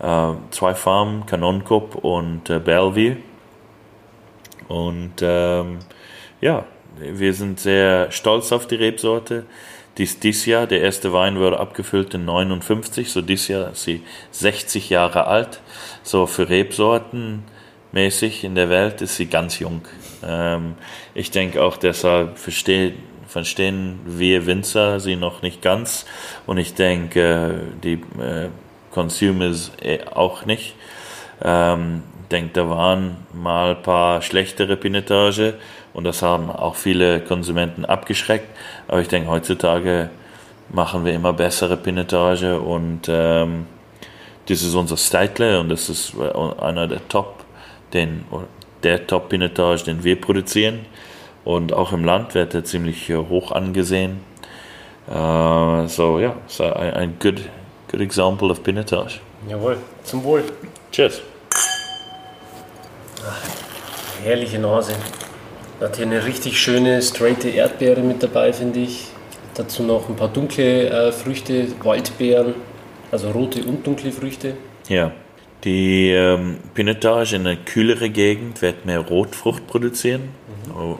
Äh, 0.00 0.32
zwei 0.50 0.74
Farmen, 0.74 1.26
Canoncop 1.26 1.96
und 1.96 2.50
äh, 2.50 2.58
Bellevue. 2.58 3.16
Und 4.68 5.14
ähm, 5.22 5.78
ja, 6.40 6.64
wir 6.98 7.34
sind 7.34 7.60
sehr 7.60 8.10
stolz 8.10 8.52
auf 8.52 8.66
die 8.66 8.76
Rebsorte. 8.76 9.44
Dies, 9.98 10.18
dies 10.18 10.46
Jahr, 10.46 10.66
der 10.66 10.80
erste 10.80 11.12
Wein 11.12 11.38
wurde 11.38 11.60
abgefüllt 11.60 12.14
in 12.14 12.24
59, 12.24 13.12
so 13.12 13.22
dieses 13.22 13.48
Jahr 13.48 13.70
ist 13.70 13.84
sie 13.84 14.02
60 14.32 14.90
Jahre 14.90 15.26
alt. 15.26 15.60
So 16.02 16.26
für 16.26 16.48
Rebsorten 16.48 17.44
mäßig 17.92 18.42
in 18.42 18.56
der 18.56 18.70
Welt 18.70 19.02
ist 19.02 19.16
sie 19.16 19.26
ganz 19.26 19.60
jung. 19.60 19.82
Ähm, 20.26 20.74
ich 21.14 21.30
denke 21.30 21.62
auch 21.62 21.76
deshalb 21.76 22.38
verstehen, 22.38 22.94
verstehen 23.26 24.00
wir 24.04 24.46
Winzer 24.46 25.00
sie 25.00 25.16
noch 25.16 25.42
nicht 25.42 25.62
ganz 25.62 26.06
und 26.46 26.58
ich 26.58 26.74
denke 26.74 27.60
die 27.82 27.94
äh, 27.94 28.48
Consumers 28.92 29.72
äh, 29.82 29.98
auch 30.04 30.46
nicht. 30.46 30.74
Ähm, 31.42 32.02
ich 32.22 32.28
denke, 32.28 32.50
da 32.54 32.70
waren 32.70 33.16
mal 33.32 33.76
ein 33.76 33.82
paar 33.82 34.22
schlechtere 34.22 34.76
Pinotage 34.76 35.54
und 35.92 36.04
das 36.04 36.22
haben 36.22 36.50
auch 36.50 36.74
viele 36.74 37.20
Konsumenten 37.20 37.84
abgeschreckt. 37.84 38.48
Aber 38.88 39.00
ich 39.00 39.08
denke, 39.08 39.28
heutzutage 39.30 40.10
machen 40.70 41.04
wir 41.04 41.12
immer 41.12 41.32
bessere 41.32 41.76
Pinotage 41.76 42.58
und 42.58 43.02
ähm, 43.08 43.66
das 44.46 44.62
ist 44.62 44.74
unser 44.74 44.96
Steitle 44.96 45.60
und 45.60 45.68
das 45.68 45.88
ist 45.88 46.14
einer 46.60 46.86
der 46.86 47.06
Top 47.08 47.44
den, 47.92 48.24
der 48.84 49.06
Top-Pinotage, 49.06 49.84
den 49.84 50.04
wir 50.04 50.20
produzieren. 50.20 50.86
Und 51.44 51.72
auch 51.72 51.92
im 51.92 52.04
Land 52.04 52.34
wird 52.34 52.54
er 52.54 52.64
ziemlich 52.64 53.10
hoch 53.10 53.52
angesehen. 53.52 54.20
Uh, 55.06 55.86
so 55.86 56.18
ja, 56.18 56.28
yeah, 56.28 56.36
so 56.46 56.64
ein, 56.64 57.16
good, 57.18 57.42
good 57.90 58.00
example 58.00 58.50
of 58.50 58.62
Pinotage. 58.62 59.20
Jawohl, 59.46 59.76
zum 60.02 60.24
Wohl. 60.24 60.44
Cheers. 60.90 61.20
Ach, 63.26 64.24
herrliche 64.24 64.58
Nase. 64.58 64.94
Hat 65.80 65.96
hier 65.96 66.06
eine 66.06 66.24
richtig 66.24 66.58
schöne, 66.58 67.02
straighte 67.02 67.50
Erdbeere 67.50 68.00
mit 68.00 68.22
dabei, 68.22 68.54
finde 68.54 68.80
ich. 68.80 69.08
Dazu 69.54 69.82
noch 69.82 70.08
ein 70.08 70.16
paar 70.16 70.28
dunkle 70.28 70.88
äh, 70.88 71.12
Früchte, 71.12 71.66
Waldbeeren, 71.84 72.54
also 73.10 73.30
rote 73.30 73.62
und 73.62 73.86
dunkle 73.86 74.10
Früchte. 74.10 74.56
Ja. 74.88 75.12
Die 75.64 76.10
ähm, 76.10 76.58
Pinotage 76.74 77.36
in 77.36 77.46
einer 77.46 77.56
kühleren 77.56 78.12
Gegend 78.12 78.60
wird 78.60 78.84
mehr 78.84 79.00
Rotfrucht 79.00 79.66
produzieren. 79.66 80.28
Mhm. 80.66 80.96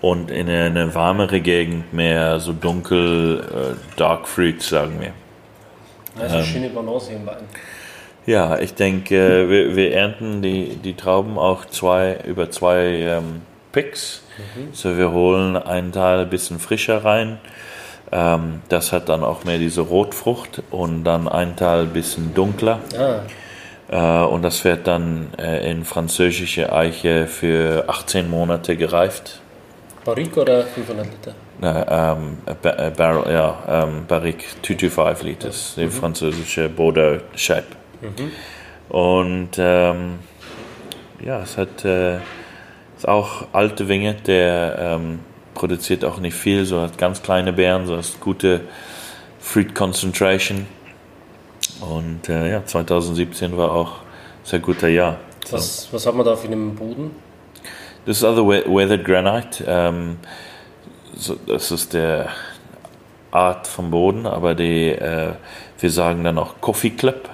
Und 0.00 0.30
in 0.30 0.48
eine 0.48 0.94
warmere 0.94 1.40
Gegend 1.40 1.92
mehr 1.92 2.38
so 2.38 2.52
dunkel 2.52 3.40
äh, 3.40 3.98
Dark 3.98 4.28
Fruits, 4.28 4.68
sagen 4.68 5.00
wir. 5.00 5.12
Also 6.22 6.36
ähm, 6.36 6.44
schöne 6.44 6.68
Balance 6.70 7.12
im 7.12 7.26
Wein. 7.26 7.44
Ja, 8.24 8.58
ich 8.58 8.74
denke, 8.74 9.16
äh, 9.16 9.48
wir, 9.48 9.76
wir, 9.76 9.94
ernten 9.94 10.40
die, 10.40 10.76
die 10.76 10.94
Trauben 10.94 11.38
auch 11.38 11.64
zwei, 11.64 12.18
über 12.26 12.50
zwei 12.50 12.84
ähm, 12.84 13.42
Picks. 13.72 14.22
Mhm. 14.36 14.68
So 14.72 14.96
wir 14.96 15.10
holen 15.10 15.56
einen 15.56 15.92
Teil 15.92 16.20
ein 16.20 16.30
bisschen 16.30 16.60
frischer 16.60 17.04
rein. 17.04 17.38
Ähm, 18.12 18.62
das 18.68 18.92
hat 18.92 19.08
dann 19.08 19.24
auch 19.24 19.44
mehr 19.44 19.58
diese 19.58 19.80
Rotfrucht 19.80 20.62
und 20.70 21.04
dann 21.04 21.26
ein 21.26 21.56
Teil 21.56 21.82
ein 21.82 21.92
bisschen 21.92 22.34
dunkler. 22.34 22.80
Ah. 22.96 23.22
Äh, 23.90 23.96
und 23.96 24.42
das 24.42 24.64
wird 24.64 24.86
dann 24.86 25.28
äh, 25.38 25.70
in 25.70 25.84
französische 25.84 26.72
Eiche 26.72 27.26
für 27.26 27.88
18 27.88 28.28
Monate 28.28 28.76
gereift. 28.76 29.40
Barrique 30.04 30.40
oder 30.40 30.64
500 30.64 31.06
Liter? 31.06 31.34
Na, 31.60 32.12
ähm, 32.12 32.38
äh, 32.46 32.90
Barrel, 32.90 33.32
ja, 33.32 33.58
ähm, 33.68 34.04
Barrique 34.06 34.44
225 34.62 35.22
Liters, 35.26 35.76
mhm. 35.76 35.80
die 35.82 35.88
französische 35.88 36.68
Bordeaux 36.68 37.20
Shape. 37.34 37.66
Mhm. 38.00 38.30
Und 38.88 39.50
ähm, 39.58 40.20
ja, 41.24 41.40
es 41.42 41.56
hat 41.58 41.84
äh, 41.84 42.18
ist 42.96 43.06
auch 43.06 43.46
alte 43.52 43.88
Winge, 43.88 44.14
der 44.14 44.76
ähm, 44.80 45.20
produziert 45.54 46.04
auch 46.04 46.18
nicht 46.18 46.34
viel, 46.34 46.64
so 46.64 46.80
hat 46.80 46.98
ganz 46.98 47.22
kleine 47.22 47.52
Beeren, 47.52 47.86
so 47.86 47.96
hast 47.96 48.20
gute 48.20 48.62
Fruit 49.40 49.74
Concentration. 49.74 50.66
Und 51.80 52.28
äh, 52.28 52.50
ja, 52.50 52.64
2017 52.64 53.56
war 53.56 53.72
auch 53.72 53.92
ein 53.98 54.44
sehr 54.44 54.58
guter 54.58 54.88
Jahr. 54.88 55.18
So. 55.46 55.56
Was, 55.56 55.88
was 55.92 56.06
hat 56.06 56.14
man 56.14 56.26
da 56.26 56.36
für 56.36 56.48
einen 56.48 56.74
Boden? 56.74 57.10
Das 58.06 58.18
ist 58.18 58.24
also 58.24 58.48
Weathered 58.48 59.04
Granite. 59.04 59.64
Ähm, 59.66 60.16
so, 61.14 61.36
das 61.46 61.70
ist 61.70 61.94
der 61.94 62.28
Art 63.30 63.66
vom 63.66 63.90
Boden, 63.90 64.26
aber 64.26 64.54
die, 64.54 64.90
äh, 64.90 65.32
wir 65.78 65.90
sagen 65.90 66.24
dann 66.24 66.38
auch 66.38 66.60
Coffee 66.60 66.90
Clip 66.90 67.28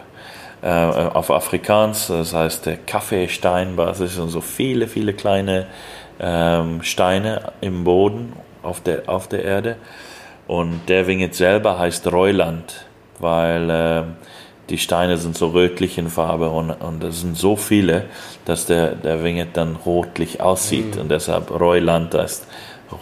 äh, 0.62 0.68
auf 0.68 1.30
Afrikaans, 1.30 2.08
das 2.08 2.34
heißt 2.34 2.66
der 2.66 2.78
Kaffeesteinbasis 2.78 4.18
und 4.18 4.30
so 4.30 4.40
viele, 4.40 4.88
viele 4.88 5.12
kleine 5.12 5.66
ähm, 6.18 6.82
Steine 6.82 7.52
im 7.60 7.84
Boden 7.84 8.32
auf 8.62 8.80
der, 8.80 9.08
auf 9.08 9.28
der 9.28 9.44
Erde. 9.44 9.76
Und 10.46 10.88
der 10.88 11.06
Winget 11.06 11.34
selber 11.34 11.78
heißt 11.78 12.10
Reuland, 12.10 12.86
weil 13.18 13.70
äh, 13.70 14.02
die 14.70 14.78
Steine 14.78 15.18
sind 15.18 15.36
so 15.36 15.48
rötlich 15.48 15.98
in 15.98 16.08
Farbe 16.08 16.50
und, 16.50 16.70
und 16.70 17.04
es 17.04 17.20
sind 17.20 17.36
so 17.36 17.56
viele, 17.56 18.06
dass 18.44 18.66
der, 18.66 18.94
der 18.94 19.22
Winget 19.22 19.56
dann 19.56 19.76
rotlich 19.76 20.40
aussieht. 20.40 20.94
Mhm. 20.94 21.02
Und 21.02 21.10
deshalb 21.10 21.50
Reuland 21.50 22.14
heißt 22.14 22.46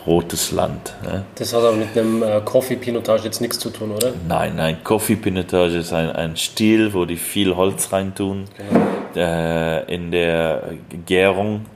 rotes 0.06 0.52
Land. 0.52 0.94
Ne? 1.02 1.24
Das 1.34 1.52
hat 1.52 1.60
aber 1.60 1.72
mit 1.72 1.94
einem 1.96 2.22
äh, 2.22 2.40
Coffee 2.44 2.76
Pinotage 2.76 3.24
jetzt 3.24 3.40
nichts 3.40 3.58
zu 3.58 3.70
tun, 3.70 3.90
oder? 3.92 4.12
Nein, 4.26 4.54
nein, 4.56 4.78
Coffee 4.84 5.16
Pinotage 5.16 5.78
ist 5.78 5.92
ein, 5.92 6.12
ein 6.12 6.36
Stil, 6.36 6.94
wo 6.94 7.04
die 7.04 7.16
viel 7.16 7.56
Holz 7.56 7.92
reintun 7.92 8.44
genau. 8.56 8.86
äh, 9.14 9.94
in 9.94 10.10
der 10.10 10.70
Gärung 11.06 11.66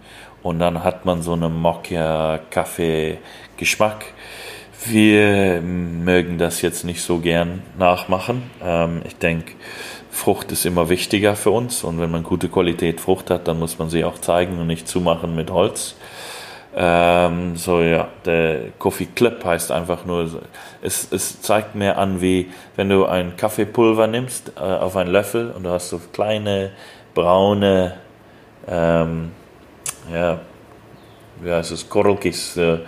und 0.42 0.58
dann 0.60 0.82
hat 0.84 1.04
man 1.04 1.20
so 1.22 1.34
einen 1.34 1.54
Mokka-Kaffee-Geschmack. 1.60 4.06
Wir 4.88 5.60
mögen 5.62 6.38
das 6.38 6.62
jetzt 6.62 6.84
nicht 6.84 7.02
so 7.02 7.18
gern 7.18 7.62
nachmachen. 7.76 8.50
Ähm, 8.62 9.02
ich 9.04 9.16
denke, 9.16 9.52
Frucht 10.10 10.52
ist 10.52 10.64
immer 10.64 10.88
wichtiger 10.88 11.34
für 11.34 11.50
uns 11.50 11.82
und 11.82 12.00
wenn 12.00 12.10
man 12.10 12.22
gute 12.22 12.48
Qualität 12.48 13.00
Frucht 13.00 13.30
hat, 13.30 13.48
dann 13.48 13.58
muss 13.58 13.78
man 13.78 13.90
sie 13.90 14.04
auch 14.04 14.18
zeigen 14.18 14.58
und 14.58 14.68
nicht 14.68 14.86
zumachen 14.86 15.34
mit 15.34 15.50
Holz. 15.50 15.96
Ähm, 16.76 17.56
so 17.56 17.80
ja, 17.80 18.08
der 18.24 18.70
Coffee 18.78 19.08
Clip 19.14 19.44
heißt 19.44 19.72
einfach 19.72 20.04
nur, 20.04 20.42
es, 20.82 21.10
es 21.10 21.40
zeigt 21.40 21.74
mir 21.74 21.98
an, 21.98 22.20
wie 22.20 22.52
wenn 22.76 22.88
du 22.88 23.06
ein 23.06 23.36
Kaffeepulver 23.36 24.06
nimmst 24.06 24.52
äh, 24.56 24.60
auf 24.60 24.96
einen 24.96 25.10
Löffel 25.10 25.50
und 25.50 25.64
du 25.64 25.70
hast 25.70 25.88
so 25.88 26.00
kleine 26.12 26.70
braune, 27.14 27.94
ähm, 28.68 29.32
ja, 30.12 30.38
wie 31.40 31.50
heißt 31.50 31.72
es, 31.72 31.88
Korokis, 31.88 32.56
äh, 32.56 32.78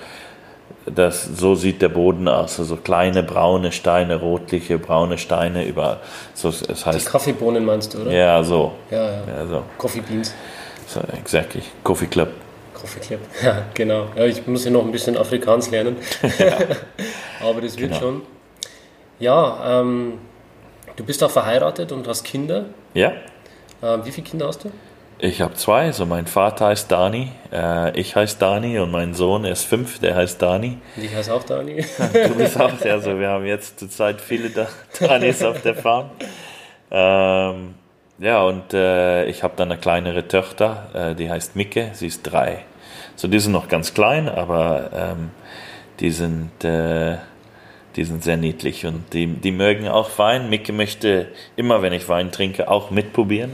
das, 0.95 1.25
so 1.25 1.55
sieht 1.55 1.83
der 1.83 1.89
Boden 1.89 2.29
aus, 2.29 2.59
also 2.59 2.77
kleine 2.77 3.23
braune 3.23 3.73
Steine, 3.73 4.17
rotliche 4.17 4.79
braune 4.79 5.19
Steine 5.19 5.67
überall. 5.67 5.99
So, 6.35 6.49
es 6.49 6.87
heißt, 6.87 7.07
Die 7.07 7.11
Kaffeebohnen 7.11 7.65
meinst 7.65 7.95
du, 7.95 8.03
oder? 8.03 8.11
Ja, 8.11 8.43
so. 8.43 8.73
Ja, 8.91 9.05
ja. 9.05 9.23
ja 9.27 9.47
so. 9.47 9.63
Coffee 9.77 10.01
Beans. 10.01 10.35
So, 10.87 11.01
exactly. 11.19 11.63
Coffee 11.83 12.07
Club. 12.07 12.29
Coffee 12.75 13.01
Club, 13.01 13.21
ja, 13.43 13.65
genau. 13.75 14.07
Ja, 14.17 14.25
ich 14.25 14.47
muss 14.47 14.65
ja 14.65 14.71
noch 14.71 14.85
ein 14.85 14.93
bisschen 14.93 15.17
Afrikaans 15.17 15.71
lernen. 15.71 15.97
Aber 17.41 17.61
das 17.61 17.79
wird 17.79 17.91
genau. 17.91 18.01
schon. 18.01 18.23
Ja, 19.19 19.81
ähm, 19.81 20.15
du 20.97 21.05
bist 21.05 21.23
auch 21.25 21.31
verheiratet 21.31 21.93
und 21.93 22.07
hast 22.07 22.25
Kinder. 22.25 22.67
Ja. 22.95 23.13
Ähm, 23.83 24.01
wie 24.05 24.13
viele 24.13 24.27
Kinder 24.27 24.47
hast 24.47 24.65
du? 24.65 24.71
Ich 25.21 25.41
habe 25.41 25.55
zwei. 25.55 25.87
Also 25.87 26.07
mein 26.07 26.27
Vater 26.27 26.67
heißt 26.67 26.91
Dani, 26.93 27.33
äh, 27.53 27.99
ich 27.99 28.15
heiße 28.15 28.39
Dani 28.39 28.79
und 28.79 28.93
mein 28.93 29.15
Sohn 29.15 29.45
ist 29.45 29.65
fünf, 29.65 29.99
der 29.99 30.15
heißt 30.15 30.41
Dani. 30.41 30.79
Ich 30.97 31.15
heiße 31.15 31.35
auch 31.35 31.43
Dani. 31.43 31.77
du 32.13 32.35
bist 32.37 32.61
auch, 32.61 32.81
also 32.85 33.19
wir 33.19 33.29
haben 33.29 33.45
jetzt 33.45 33.81
zurzeit 33.81 34.21
viele 34.21 34.51
Danis 35.01 35.43
auf 35.43 35.61
der 35.63 35.75
Farm. 35.75 36.11
Ähm, 36.91 37.75
ja, 38.19 38.43
und 38.43 38.73
äh, 38.73 39.27
ich 39.27 39.43
habe 39.43 39.55
dann 39.57 39.73
eine 39.73 39.81
kleinere 39.81 40.29
Tochter, 40.29 40.89
äh, 40.95 41.15
die 41.17 41.29
heißt 41.29 41.57
Micke, 41.57 41.91
sie 41.95 42.07
ist 42.07 42.23
drei. 42.23 42.65
So, 43.17 43.27
die 43.27 43.41
sind 43.41 43.53
noch 43.53 43.69
ganz 43.69 43.95
klein, 43.95 44.29
aber 44.29 44.91
ähm, 44.95 45.31
die 45.99 46.13
sind 46.13 46.65
äh, 46.65 47.17
die 47.99 48.05
sind 48.05 48.23
sehr 48.23 48.37
niedlich 48.37 48.87
und 48.87 49.13
die, 49.13 49.27
die 49.27 49.51
mögen 49.51 49.89
auch 49.89 50.21
Wein. 50.21 50.49
Micke 50.49 50.73
möchte 50.73 51.27
immer, 51.57 51.83
wenn 51.83 51.93
ich 51.93 52.09
Wein 52.09 52.31
trinke, 52.31 52.71
auch 52.71 52.93
mitprobieren, 52.93 53.51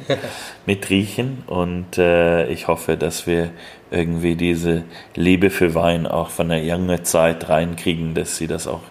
mitriechen 0.66 1.44
und 1.46 1.96
äh, 1.96 2.46
ich 2.48 2.68
hoffe, 2.68 2.98
dass 2.98 3.26
wir 3.26 3.52
irgendwie 3.90 4.36
diese 4.36 4.84
Liebe 5.14 5.48
für 5.48 5.74
Wein 5.74 6.06
auch 6.06 6.28
von 6.28 6.50
der 6.50 6.62
jungen 6.62 7.06
Zeit 7.06 7.48
reinkriegen, 7.48 8.14
dass 8.14 8.36
sie 8.36 8.46
das 8.46 8.66
auch 8.66 8.82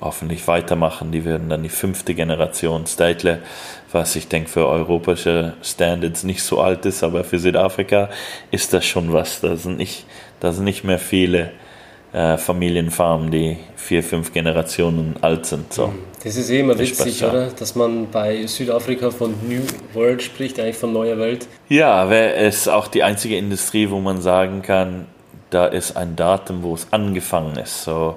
hoffentlich 0.00 0.48
weitermachen. 0.48 1.12
Die 1.12 1.26
werden 1.26 1.50
dann 1.50 1.62
die 1.62 1.68
fünfte 1.68 2.14
Generation 2.14 2.86
Statler, 2.86 3.40
was 3.92 4.16
ich 4.16 4.28
denke 4.28 4.48
für 4.48 4.66
europäische 4.66 5.52
Standards 5.62 6.24
nicht 6.24 6.42
so 6.42 6.62
alt 6.62 6.86
ist, 6.86 7.04
aber 7.04 7.22
für 7.22 7.38
Südafrika 7.38 8.08
ist 8.50 8.72
das 8.72 8.86
schon 8.86 9.12
was. 9.12 9.42
Da 9.42 9.56
sind 9.56 9.76
nicht, 9.76 10.06
da 10.40 10.52
sind 10.52 10.64
nicht 10.64 10.84
mehr 10.84 10.98
viele 10.98 11.50
äh, 12.16 12.38
Familienfarmen, 12.38 13.30
die 13.30 13.58
vier, 13.76 14.02
fünf 14.02 14.32
Generationen 14.32 15.16
alt 15.20 15.44
sind. 15.44 15.70
So. 15.70 15.88
Mhm. 15.88 15.98
Das 16.24 16.36
ist 16.36 16.48
eh 16.48 16.60
immer 16.60 16.78
witzig, 16.78 17.22
oder? 17.22 17.48
Dass 17.48 17.74
man 17.74 18.10
bei 18.10 18.46
Südafrika 18.46 19.10
von 19.10 19.34
New 19.46 19.60
World 19.92 20.22
spricht, 20.22 20.58
eigentlich 20.58 20.76
von 20.76 20.94
neuer 20.94 21.18
Welt. 21.18 21.46
Ja, 21.68 22.10
es 22.10 22.60
ist 22.60 22.68
auch 22.68 22.88
die 22.88 23.02
einzige 23.02 23.36
Industrie, 23.36 23.90
wo 23.90 24.00
man 24.00 24.22
sagen 24.22 24.62
kann, 24.62 25.04
da 25.50 25.66
ist 25.66 25.96
ein 25.96 26.16
Datum, 26.16 26.62
wo 26.62 26.74
es 26.74 26.86
angefangen 26.90 27.56
ist. 27.56 27.84
So, 27.84 28.16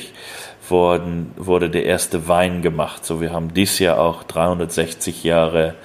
wurden, 0.70 1.32
wurde 1.38 1.70
der 1.70 1.86
erste 1.86 2.28
Wein 2.28 2.62
gemacht. 2.62 3.06
So, 3.06 3.22
wir 3.22 3.32
haben 3.32 3.54
dies 3.54 3.80
Jahr 3.80 3.98
auch 3.98 4.24
360 4.24 5.24
Jahre 5.24 5.76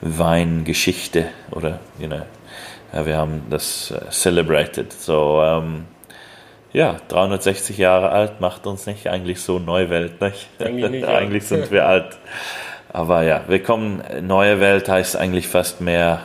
Weingeschichte 0.00 1.26
oder 1.52 1.78
you 2.00 2.08
know, 2.08 2.22
ja, 2.92 3.06
wir 3.06 3.16
haben 3.16 3.44
das 3.48 3.92
uh, 3.92 4.10
celebrated. 4.10 4.92
So, 4.92 5.40
ähm, 5.40 5.84
ja, 6.72 6.96
360 7.06 7.78
Jahre 7.78 8.10
alt 8.10 8.40
macht 8.40 8.66
uns 8.66 8.86
nicht 8.86 9.06
eigentlich 9.06 9.40
so 9.40 9.60
Neuwelt, 9.60 10.20
nicht? 10.20 10.48
Eigentlich, 10.58 10.90
nicht, 10.90 11.04
eigentlich 11.06 11.46
sind 11.46 11.70
wir 11.70 11.86
alt. 11.86 12.18
Aber 12.92 13.22
ja, 13.22 13.44
wir 13.48 13.62
kommen, 13.62 14.02
neue 14.22 14.60
Welt 14.60 14.88
heißt 14.88 15.16
eigentlich 15.16 15.48
fast 15.48 15.80
mehr 15.80 16.20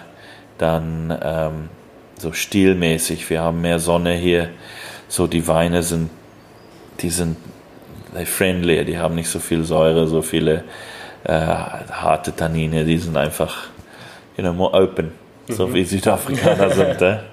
dann 0.58 1.18
ähm, 1.24 1.70
so 2.18 2.34
stilmäßig. 2.34 3.30
Wir 3.30 3.42
haben 3.42 3.62
mehr 3.62 3.80
Sonne 3.80 4.14
hier. 4.14 4.50
So 5.08 5.28
die 5.28 5.48
Weine 5.48 5.84
sind, 5.84 6.10
die 7.00 7.10
sind 7.10 7.38
friendly, 8.26 8.84
die 8.84 8.98
haben 8.98 9.16
nicht 9.16 9.30
so 9.30 9.40
viel 9.40 9.64
Säure, 9.64 10.08
so 10.08 10.22
viele 10.22 10.64
äh, 11.24 11.32
harte 11.32 12.36
Tannine, 12.36 12.84
die 12.84 12.98
sind 12.98 13.16
einfach, 13.16 13.68
you 14.36 14.44
know, 14.44 14.54
more 14.54 14.74
open, 14.74 15.12
mhm. 15.48 15.54
so 15.54 15.74
wie 15.74 15.84
Südafrikaner 15.84 16.72
sind. 16.72 17.02
Äh? 17.02 17.18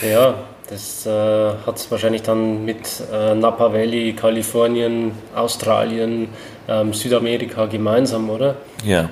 Ja, 0.00 0.34
das 0.68 1.06
äh, 1.06 1.10
hat 1.10 1.76
es 1.76 1.90
wahrscheinlich 1.90 2.22
dann 2.22 2.64
mit 2.64 3.02
äh, 3.12 3.34
Napa 3.34 3.72
Valley, 3.72 4.12
Kalifornien, 4.12 5.12
Australien, 5.34 6.28
ähm, 6.68 6.92
Südamerika 6.92 7.66
gemeinsam, 7.66 8.28
oder? 8.28 8.56
Ja. 8.84 9.08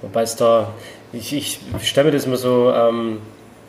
Wobei 0.00 0.22
es 0.22 0.36
da, 0.36 0.72
ich, 1.12 1.32
ich 1.32 1.60
stelle 1.82 2.06
mir 2.06 2.12
das 2.12 2.24
immer 2.24 2.38
so 2.38 2.72
ähm, 2.72 3.18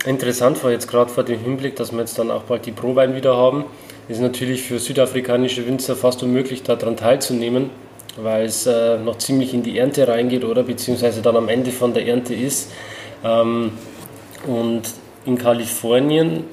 interessant 0.06 0.58
vor, 0.58 0.72
jetzt 0.72 0.88
gerade 0.88 1.10
vor 1.12 1.24
dem 1.24 1.40
Hinblick, 1.40 1.76
dass 1.76 1.92
wir 1.92 2.00
jetzt 2.00 2.18
dann 2.18 2.32
auch 2.32 2.44
bald 2.44 2.66
die 2.66 2.72
Prowein 2.72 3.16
wieder 3.16 3.36
haben. 3.36 3.66
Ist 4.08 4.22
natürlich 4.22 4.62
für 4.62 4.80
südafrikanische 4.80 5.68
Winzer 5.68 5.96
fast 5.96 6.24
unmöglich, 6.24 6.64
daran 6.64 6.96
teilzunehmen, 6.96 7.70
weil 8.16 8.46
es 8.46 8.66
äh, 8.66 8.98
noch 8.98 9.18
ziemlich 9.18 9.54
in 9.54 9.62
die 9.62 9.78
Ernte 9.78 10.08
reingeht, 10.08 10.46
oder? 10.46 10.64
Beziehungsweise 10.64 11.22
dann 11.22 11.36
am 11.36 11.50
Ende 11.50 11.72
von 11.72 11.94
der 11.94 12.08
Ernte 12.08 12.34
ist. 12.34 12.72
Ähm, 13.26 13.72
und 14.48 14.84
in 15.26 15.38
Kalifornien 15.38 16.44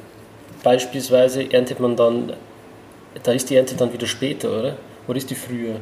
beispielsweise 0.63 1.53
erntet 1.53 1.81
man 1.81 1.97
dann, 1.97 2.33
da 3.23 3.33
ist 3.33 3.51
die 3.51 3.57
Ernte 3.57 3.77
dann 3.77 3.93
wieder 3.93 4.07
später, 4.07 4.51
oder? 4.51 4.77
Oder 5.07 5.17
ist 5.19 5.31
die 5.31 5.35
früher? 5.35 5.77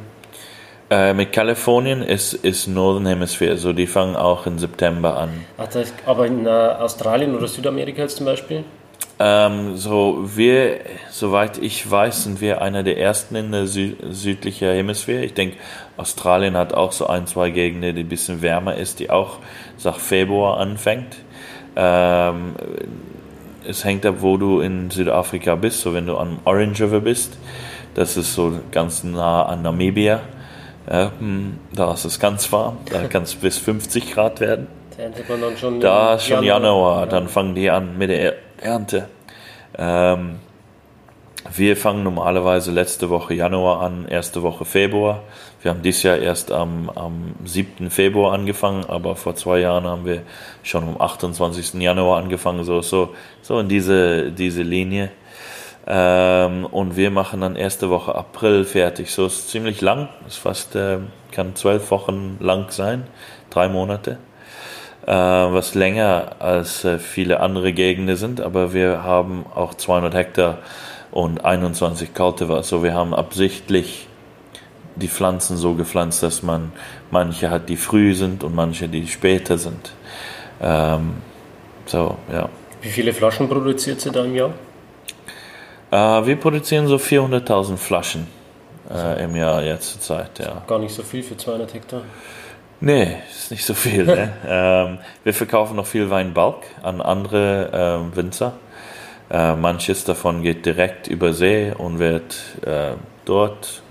Äh, 0.89 1.13
mit 1.13 1.31
Kalifornien 1.31 2.01
ist, 2.01 2.33
ist 2.33 2.67
Northern 2.67 3.05
Hemisphere, 3.05 3.57
so 3.57 3.71
die 3.71 3.87
fangen 3.87 4.15
auch 4.15 4.45
im 4.45 4.59
September 4.59 5.17
an. 5.17 5.29
Ach, 5.57 5.67
das, 5.67 5.93
aber 6.05 6.27
in 6.27 6.45
äh, 6.45 6.49
Australien 6.49 7.33
oder 7.35 7.47
Südamerika 7.47 8.01
jetzt 8.01 8.17
zum 8.17 8.25
Beispiel? 8.25 8.65
Ähm, 9.17 9.77
so 9.77 10.19
wir, 10.35 10.79
soweit 11.09 11.59
ich 11.59 11.89
weiß, 11.89 12.23
sind 12.23 12.41
wir 12.41 12.61
einer 12.61 12.83
der 12.83 12.97
ersten 12.97 13.35
in 13.35 13.51
der 13.51 13.67
Sü 13.67 13.93
südlichen 14.09 14.67
Hemisphäre. 14.67 15.23
Ich 15.23 15.33
denke, 15.33 15.57
Australien 15.95 16.57
hat 16.57 16.73
auch 16.73 16.91
so 16.91 17.07
ein, 17.07 17.27
zwei 17.27 17.51
Gegenden, 17.51 17.95
die 17.95 18.01
ein 18.01 18.09
bisschen 18.09 18.41
wärmer 18.41 18.75
ist, 18.75 18.99
die 18.99 19.11
auch 19.11 19.37
sag 19.77 19.97
Februar 19.97 20.57
anfängt. 20.57 21.17
Ähm, 21.75 22.55
es 23.67 23.83
hängt 23.83 24.05
ab, 24.05 24.15
wo 24.19 24.37
du 24.37 24.61
in 24.61 24.89
Südafrika 24.89 25.55
bist. 25.55 25.81
So 25.81 25.93
wenn 25.93 26.07
du 26.07 26.17
am 26.17 26.39
Orange 26.45 26.81
River 26.81 27.01
bist, 27.01 27.37
das 27.93 28.17
ist 28.17 28.33
so 28.33 28.53
ganz 28.71 29.03
nah 29.03 29.43
an 29.43 29.61
Namibia. 29.61 30.21
Ja, 30.89 31.11
hm, 31.19 31.59
da 31.73 31.93
ist 31.93 32.05
es 32.05 32.19
ganz 32.19 32.51
warm, 32.51 32.77
da 32.91 33.03
kann 33.09 33.23
es 33.23 33.35
bis 33.35 33.57
50 33.57 34.13
Grad 34.13 34.39
werden. 34.39 34.67
Da 35.79 36.15
ist 36.15 36.27
schon 36.27 36.43
Januar, 36.43 36.61
Januar 36.61 36.99
ja. 37.01 37.05
dann 37.07 37.27
fangen 37.27 37.55
die 37.55 37.69
an 37.69 37.97
mit 37.97 38.09
der 38.09 38.35
Ernte. 38.61 39.07
Ähm, 39.77 40.39
wir 41.53 41.75
fangen 41.77 42.03
normalerweise 42.03 42.71
letzte 42.71 43.09
Woche 43.09 43.33
Januar 43.33 43.81
an, 43.81 44.05
erste 44.07 44.41
Woche 44.41 44.65
Februar. 44.65 45.23
Wir 45.61 45.69
haben 45.69 45.83
dieses 45.83 46.01
Jahr 46.01 46.17
erst 46.17 46.51
am, 46.51 46.89
am 46.89 47.35
7. 47.45 47.91
Februar 47.91 48.33
angefangen, 48.33 48.83
aber 48.85 49.15
vor 49.15 49.35
zwei 49.35 49.59
Jahren 49.59 49.85
haben 49.85 50.05
wir 50.05 50.23
schon 50.63 50.83
am 50.83 50.99
28. 50.99 51.75
Januar 51.75 52.17
angefangen, 52.17 52.63
so, 52.63 52.81
so, 52.81 53.13
so 53.43 53.59
in 53.59 53.69
diese, 53.69 54.31
diese 54.31 54.63
Linie. 54.63 55.11
Ähm, 55.85 56.65
und 56.65 56.97
wir 56.97 57.11
machen 57.11 57.41
dann 57.41 57.55
erste 57.55 57.91
Woche 57.91 58.15
April 58.15 58.65
fertig. 58.65 59.11
So 59.11 59.27
ist 59.27 59.49
ziemlich 59.49 59.81
lang, 59.81 60.09
ist 60.27 60.37
fast, 60.37 60.75
äh, 60.75 60.97
kann 61.31 61.55
zwölf 61.55 61.91
Wochen 61.91 62.37
lang 62.39 62.71
sein, 62.71 63.03
drei 63.51 63.67
Monate. 63.67 64.17
Äh, 65.05 65.11
was 65.11 65.75
länger 65.75 66.37
als 66.39 66.85
äh, 66.85 66.97
viele 66.97 67.39
andere 67.39 67.71
Gegenden 67.73 68.15
sind, 68.15 68.41
aber 68.41 68.73
wir 68.73 69.03
haben 69.03 69.45
auch 69.53 69.75
200 69.75 70.13
Hektar 70.13 70.57
und 71.11 71.45
21 71.45 72.15
Cultivar. 72.15 72.63
So 72.63 72.83
wir 72.83 72.95
haben 72.95 73.13
absichtlich 73.13 74.07
die 74.95 75.07
Pflanzen 75.07 75.57
so 75.57 75.73
gepflanzt, 75.73 76.23
dass 76.23 76.43
man 76.43 76.71
manche 77.11 77.49
hat, 77.49 77.69
die 77.69 77.77
früh 77.77 78.13
sind 78.13 78.43
und 78.43 78.55
manche, 78.55 78.87
die 78.87 79.07
später 79.07 79.57
sind. 79.57 79.93
Ähm, 80.61 81.13
so, 81.85 82.17
ja. 82.31 82.49
Wie 82.81 82.89
viele 82.89 83.13
Flaschen 83.13 83.47
produziert 83.47 84.01
sie 84.01 84.11
da 84.11 84.23
im 84.23 84.35
Jahr? 84.35 84.53
Äh, 85.91 86.25
wir 86.25 86.35
produzieren 86.35 86.87
so 86.87 86.95
400.000 86.95 87.77
Flaschen 87.77 88.27
äh, 88.89 89.23
im 89.23 89.35
Jahr 89.35 89.63
jetzt 89.63 89.91
zur 89.91 90.01
Zeit, 90.01 90.39
ja. 90.39 90.63
Gar 90.67 90.79
nicht 90.79 90.93
so 90.93 91.03
viel 91.03 91.23
für 91.23 91.37
200 91.37 91.73
Hektar. 91.73 92.01
Nee, 92.79 93.17
ist 93.29 93.51
nicht 93.51 93.63
so 93.63 93.73
viel. 93.73 94.05
ne? 94.05 94.33
ähm, 94.47 94.97
wir 95.23 95.33
verkaufen 95.33 95.75
noch 95.75 95.85
viel 95.85 96.09
Wein 96.09 96.33
Bulk 96.33 96.63
an 96.81 97.01
andere 97.01 97.69
ähm, 97.73 98.15
Winzer. 98.15 98.53
Äh, 99.29 99.55
manches 99.55 100.03
davon 100.03 100.41
geht 100.41 100.65
direkt 100.65 101.07
über 101.07 101.33
See 101.33 101.71
und 101.77 101.99
wird 101.99 102.35
äh, 102.65 102.93
dort 103.25 103.81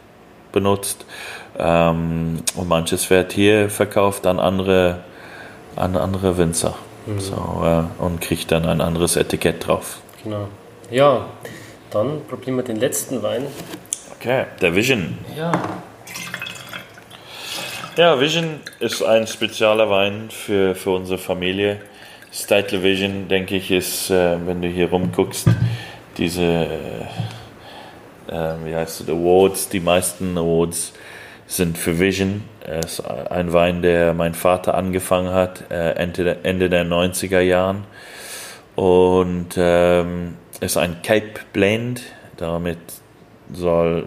benutzt. 0.52 1.04
Ähm, 1.58 2.42
und 2.54 2.68
manches 2.68 3.10
wird 3.10 3.32
hier 3.32 3.70
verkauft 3.70 4.26
an 4.26 4.38
andere, 4.38 5.00
an 5.76 5.96
andere 5.96 6.38
Winzer. 6.38 6.74
Mhm. 7.06 7.20
So, 7.20 7.62
äh, 7.64 8.02
und 8.02 8.20
kriegt 8.20 8.50
dann 8.52 8.66
ein 8.66 8.80
anderes 8.80 9.16
Etikett 9.16 9.66
drauf. 9.66 9.98
Genau. 10.22 10.48
Ja, 10.90 11.26
dann 11.90 12.22
probieren 12.28 12.56
wir 12.56 12.64
den 12.64 12.76
letzten 12.76 13.22
Wein. 13.22 13.46
Okay, 14.16 14.44
der 14.60 14.74
Vision. 14.74 15.18
Ja. 15.36 15.52
Ja, 17.96 18.20
Vision 18.20 18.60
ist 18.78 19.02
ein 19.02 19.26
spezieller 19.26 19.90
Wein 19.90 20.30
für, 20.30 20.74
für 20.74 20.90
unsere 20.90 21.18
Familie. 21.18 21.80
Statler 22.32 22.82
Vision, 22.82 23.28
denke 23.28 23.56
ich, 23.56 23.70
ist, 23.70 24.10
äh, 24.10 24.36
wenn 24.46 24.62
du 24.62 24.68
hier 24.68 24.88
rumguckst, 24.90 25.48
diese, 26.16 26.66
äh, 28.30 28.34
äh, 28.34 28.54
wie 28.64 28.74
heißt 28.74 29.02
es, 29.02 29.08
Awards, 29.08 29.68
die 29.68 29.80
meisten 29.80 30.38
Awards 30.38 30.92
sind 31.46 31.76
für 31.76 31.98
Vision. 31.98 32.44
Es 32.64 33.00
ist 33.00 33.00
ein 33.00 33.52
Wein, 33.52 33.82
der 33.82 34.14
mein 34.14 34.34
Vater 34.34 34.74
angefangen 34.74 35.32
hat, 35.32 35.70
äh, 35.70 35.92
Ende, 35.92 36.38
Ende 36.44 36.70
der 36.70 36.84
90er 36.84 37.40
Jahren. 37.40 37.84
Und 38.76 39.54
ähm, 39.56 40.36
ist 40.60 40.76
ein 40.76 41.02
Cape 41.02 41.40
Blend, 41.52 42.02
damit 42.36 42.78
soll 43.52 44.04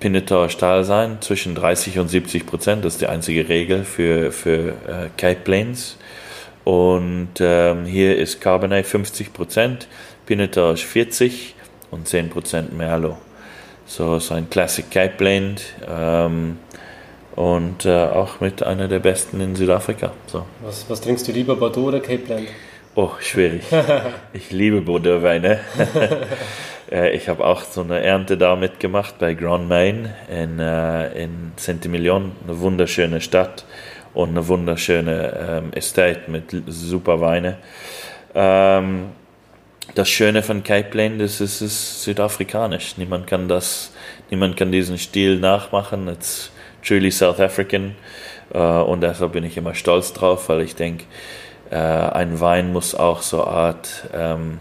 Pinatar 0.00 0.48
Stahl 0.48 0.84
sein, 0.84 1.18
zwischen 1.20 1.54
30 1.54 1.98
und 1.98 2.08
70 2.08 2.46
Prozent. 2.46 2.84
Das 2.84 2.94
ist 2.94 3.02
die 3.02 3.06
einzige 3.06 3.48
Regel 3.50 3.84
für, 3.84 4.32
für 4.32 4.70
äh, 4.88 5.08
Cape 5.18 5.40
Blends. 5.44 5.98
Und 6.64 7.32
ähm, 7.40 7.84
hier 7.84 8.16
ist 8.16 8.40
Cabernet 8.40 8.86
50 8.86 9.34
Prozent, 9.34 9.88
Pinatar 10.24 10.76
40 10.76 11.54
und 11.90 12.08
10 12.08 12.30
Prozent 12.30 12.76
Merlot. 12.76 13.16
So 13.86 14.16
ist 14.16 14.30
ein 14.30 14.48
Classic 14.48 14.88
Cape 14.90 15.14
Blend 15.16 15.62
ähm, 15.88 16.58
und 17.34 17.84
äh, 17.86 18.04
auch 18.06 18.40
mit 18.40 18.62
einer 18.62 18.86
der 18.86 19.00
besten 19.00 19.40
in 19.40 19.56
Südafrika. 19.56 20.12
So. 20.26 20.46
Was, 20.62 20.88
was 20.88 21.00
trinkst 21.00 21.26
du 21.26 21.32
lieber, 21.32 21.56
Bordeaux 21.56 21.88
oder 21.88 22.00
Cape 22.00 22.18
Blend? 22.18 22.48
Oh, 22.94 23.10
schwierig. 23.20 23.62
Ich 24.32 24.50
liebe 24.50 24.80
Bordeaux-Weine. 24.80 25.60
Äh, 26.90 27.14
ich 27.14 27.28
habe 27.28 27.46
auch 27.46 27.62
so 27.62 27.82
eine 27.82 28.00
Ernte 28.02 28.36
da 28.36 28.56
mitgemacht 28.56 29.20
bei 29.20 29.34
Grand 29.34 29.68
Main 29.68 30.12
in, 30.28 30.58
äh, 30.58 31.22
in 31.22 31.52
Saint-Emilion, 31.54 32.32
eine 32.42 32.58
wunderschöne 32.58 33.20
Stadt 33.20 33.64
und 34.12 34.30
eine 34.30 34.48
wunderschöne 34.48 35.62
ähm, 35.62 35.72
Estate 35.72 36.22
mit 36.28 36.46
super 36.66 37.20
Weine. 37.20 37.58
Ähm, 38.34 39.10
das 39.94 40.08
Schöne 40.08 40.42
von 40.42 40.62
Cape 40.62 40.96
Lane 40.96 41.22
ist, 41.22 41.40
es 41.40 41.62
ist 41.62 42.02
südafrikanisch. 42.04 42.96
Niemand 42.96 43.26
kann 43.26 43.48
das, 43.48 43.92
niemand 44.30 44.56
kann 44.56 44.72
diesen 44.72 44.98
Stil 44.98 45.38
nachmachen. 45.38 46.08
It's 46.08 46.50
truly 46.82 47.10
South 47.10 47.40
African. 47.40 47.96
Äh, 48.52 48.58
und 48.58 49.00
deshalb 49.00 49.32
bin 49.32 49.44
ich 49.44 49.56
immer 49.56 49.74
stolz 49.74 50.12
drauf, 50.12 50.48
weil 50.48 50.62
ich 50.62 50.74
denke, 50.74 51.04
äh, 51.70 51.76
ein 51.76 52.40
Wein 52.40 52.72
muss 52.72 52.94
auch 52.94 53.22
so 53.22 53.44
eine 53.44 53.52
Art 53.52 54.08
ähm, 54.14 54.58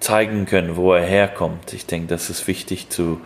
zeigen 0.00 0.46
können, 0.46 0.76
wo 0.76 0.92
er 0.94 1.04
herkommt. 1.04 1.72
Ich 1.72 1.86
denke, 1.86 2.08
das 2.08 2.30
ist 2.30 2.46
wichtig 2.46 2.88
zu 2.88 3.20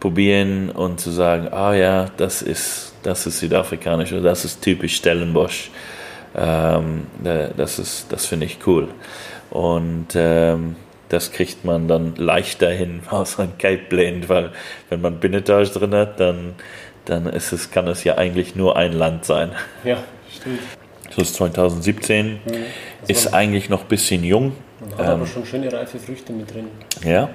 probieren 0.00 0.70
und 0.70 1.00
zu 1.00 1.10
sagen, 1.10 1.48
ah 1.52 1.74
ja, 1.74 2.06
das 2.16 2.42
ist, 2.42 2.94
das 3.02 3.26
ist 3.26 3.40
südafrikanisch 3.40 4.12
oder 4.12 4.22
das 4.22 4.44
ist 4.44 4.62
typisch 4.62 4.96
Stellenbosch. 4.96 5.70
Ähm, 6.36 7.06
das 7.56 7.78
ist, 7.78 8.06
das 8.10 8.26
finde 8.26 8.46
ich 8.46 8.58
cool. 8.66 8.88
Und 9.50 10.08
ähm, 10.14 10.76
das 11.08 11.32
kriegt 11.32 11.64
man 11.64 11.88
dann 11.88 12.14
leichter 12.16 12.70
hin 12.70 13.02
aus 13.10 13.38
einem 13.38 13.56
Cape 13.58 13.82
Blend, 13.88 14.28
weil 14.28 14.52
wenn 14.90 15.00
man 15.00 15.20
Binotage 15.20 15.70
drin 15.70 15.94
hat, 15.94 16.20
dann, 16.20 16.54
dann 17.06 17.26
ist 17.26 17.52
es, 17.52 17.70
kann 17.70 17.86
es 17.88 18.04
ja 18.04 18.18
eigentlich 18.18 18.54
nur 18.54 18.76
ein 18.76 18.92
Land 18.92 19.24
sein. 19.24 19.52
Ja, 19.84 19.98
stimmt. 20.30 20.60
Das 21.08 21.16
ist 21.16 21.34
2017. 21.36 22.32
Mhm. 22.32 22.38
ist 23.06 23.32
eigentlich 23.32 23.68
noch 23.68 23.82
ein 23.82 23.88
bisschen 23.88 24.22
jung. 24.22 24.52
Hat 24.92 25.00
ähm, 25.00 25.06
aber 25.06 25.26
schon 25.26 25.46
schöne 25.46 25.72
reife 25.72 25.98
Früchte 25.98 26.32
mit 26.32 26.52
drin. 26.52 26.68
Ja. 27.04 27.30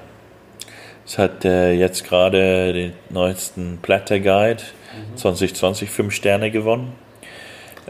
Es 1.05 1.17
hat 1.17 1.43
äh, 1.43 1.73
jetzt 1.73 2.05
gerade 2.05 2.71
den 2.71 2.93
neuesten 3.09 3.79
Platter 3.81 4.19
Guide 4.19 4.63
mhm. 5.11 5.17
2020 5.17 5.89
fünf 5.89 6.13
Sterne 6.13 6.51
gewonnen. 6.51 6.93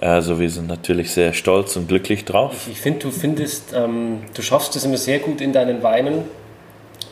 Also 0.01 0.39
wir 0.39 0.49
sind 0.49 0.67
natürlich 0.67 1.11
sehr 1.11 1.33
stolz 1.33 1.75
und 1.75 1.87
glücklich 1.87 2.25
drauf. 2.25 2.53
Ich, 2.67 2.73
ich 2.73 2.81
finde, 2.81 2.99
du 2.99 3.11
findest, 3.11 3.73
ähm, 3.73 4.21
du 4.33 4.41
schaffst 4.41 4.75
es 4.75 4.85
immer 4.85 4.97
sehr 4.97 5.19
gut 5.19 5.41
in 5.41 5.53
deinen 5.53 5.83
Weinen, 5.83 6.25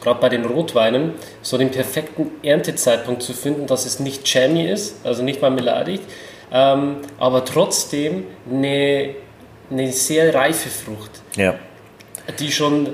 gerade 0.01 0.19
bei 0.19 0.29
den 0.29 0.45
Rotweinen, 0.45 1.13
so 1.41 1.57
den 1.57 1.69
perfekten 1.69 2.31
Erntezeitpunkt 2.43 3.21
zu 3.21 3.33
finden, 3.33 3.67
dass 3.67 3.85
es 3.85 3.99
nicht 3.99 4.27
jammy 4.33 4.67
ist, 4.67 5.05
also 5.05 5.23
nicht 5.23 5.41
marmeladig, 5.41 6.01
ähm, 6.51 6.97
aber 7.19 7.45
trotzdem 7.45 8.25
eine, 8.51 9.15
eine 9.69 9.91
sehr 9.91 10.33
reife 10.33 10.69
Frucht. 10.69 11.21
Ja. 11.35 11.55
Die 12.39 12.51
schon 12.51 12.89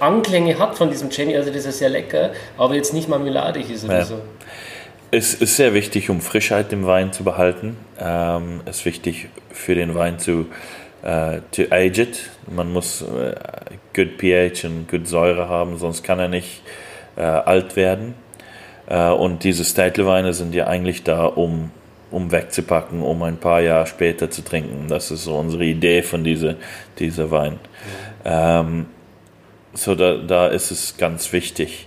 Anklänge 0.00 0.58
hat 0.58 0.76
von 0.76 0.90
diesem 0.90 1.10
Jammy, 1.10 1.36
also 1.36 1.50
das 1.52 1.66
ist 1.66 1.78
sehr 1.78 1.90
lecker, 1.90 2.32
aber 2.56 2.74
jetzt 2.74 2.94
nicht 2.94 3.08
marmeladig 3.08 3.70
ist 3.70 3.84
oder 3.84 3.98
ja. 3.98 4.04
so. 4.04 4.20
Es 5.12 5.34
ist 5.34 5.54
sehr 5.54 5.72
wichtig, 5.72 6.10
um 6.10 6.20
Frischheit 6.20 6.72
im 6.72 6.84
Wein 6.84 7.12
zu 7.12 7.22
behalten. 7.22 7.76
Ähm, 8.00 8.60
es 8.64 8.78
ist 8.78 8.86
wichtig 8.86 9.28
für 9.52 9.76
den 9.76 9.94
Wein 9.94 10.18
zu 10.18 10.46
uh, 11.04 11.38
to 11.52 11.62
age 11.70 11.98
it. 11.98 12.30
Man 12.50 12.72
muss 12.72 13.02
uh, 13.02 13.30
good 13.94 14.18
pH 14.18 14.64
und 14.64 14.88
good 14.88 15.06
Säure 15.06 15.48
haben, 15.48 15.78
sonst 15.78 16.02
kann 16.02 16.18
er 16.18 16.26
nicht 16.26 16.62
uh, 17.16 17.20
alt 17.20 17.76
werden. 17.76 18.14
und 18.88 19.42
diese 19.42 19.64
Städtleweine 19.64 20.32
sind 20.32 20.54
ja 20.54 20.68
eigentlich 20.68 21.02
da, 21.02 21.24
um, 21.24 21.70
um 22.12 22.30
wegzupacken, 22.30 23.02
um 23.02 23.20
ein 23.24 23.36
paar 23.36 23.60
Jahre 23.60 23.86
später 23.86 24.30
zu 24.30 24.42
trinken. 24.42 24.86
Das 24.88 25.10
ist 25.10 25.24
so 25.24 25.36
unsere 25.36 25.64
Idee 25.64 26.02
von 26.02 26.22
dieser, 26.22 26.54
dieser 26.98 27.32
Wein. 27.32 27.58
Ähm, 28.24 28.86
so 29.72 29.96
da, 29.96 30.18
da 30.18 30.46
ist 30.46 30.70
es 30.70 30.96
ganz 30.98 31.32
wichtig. 31.32 31.86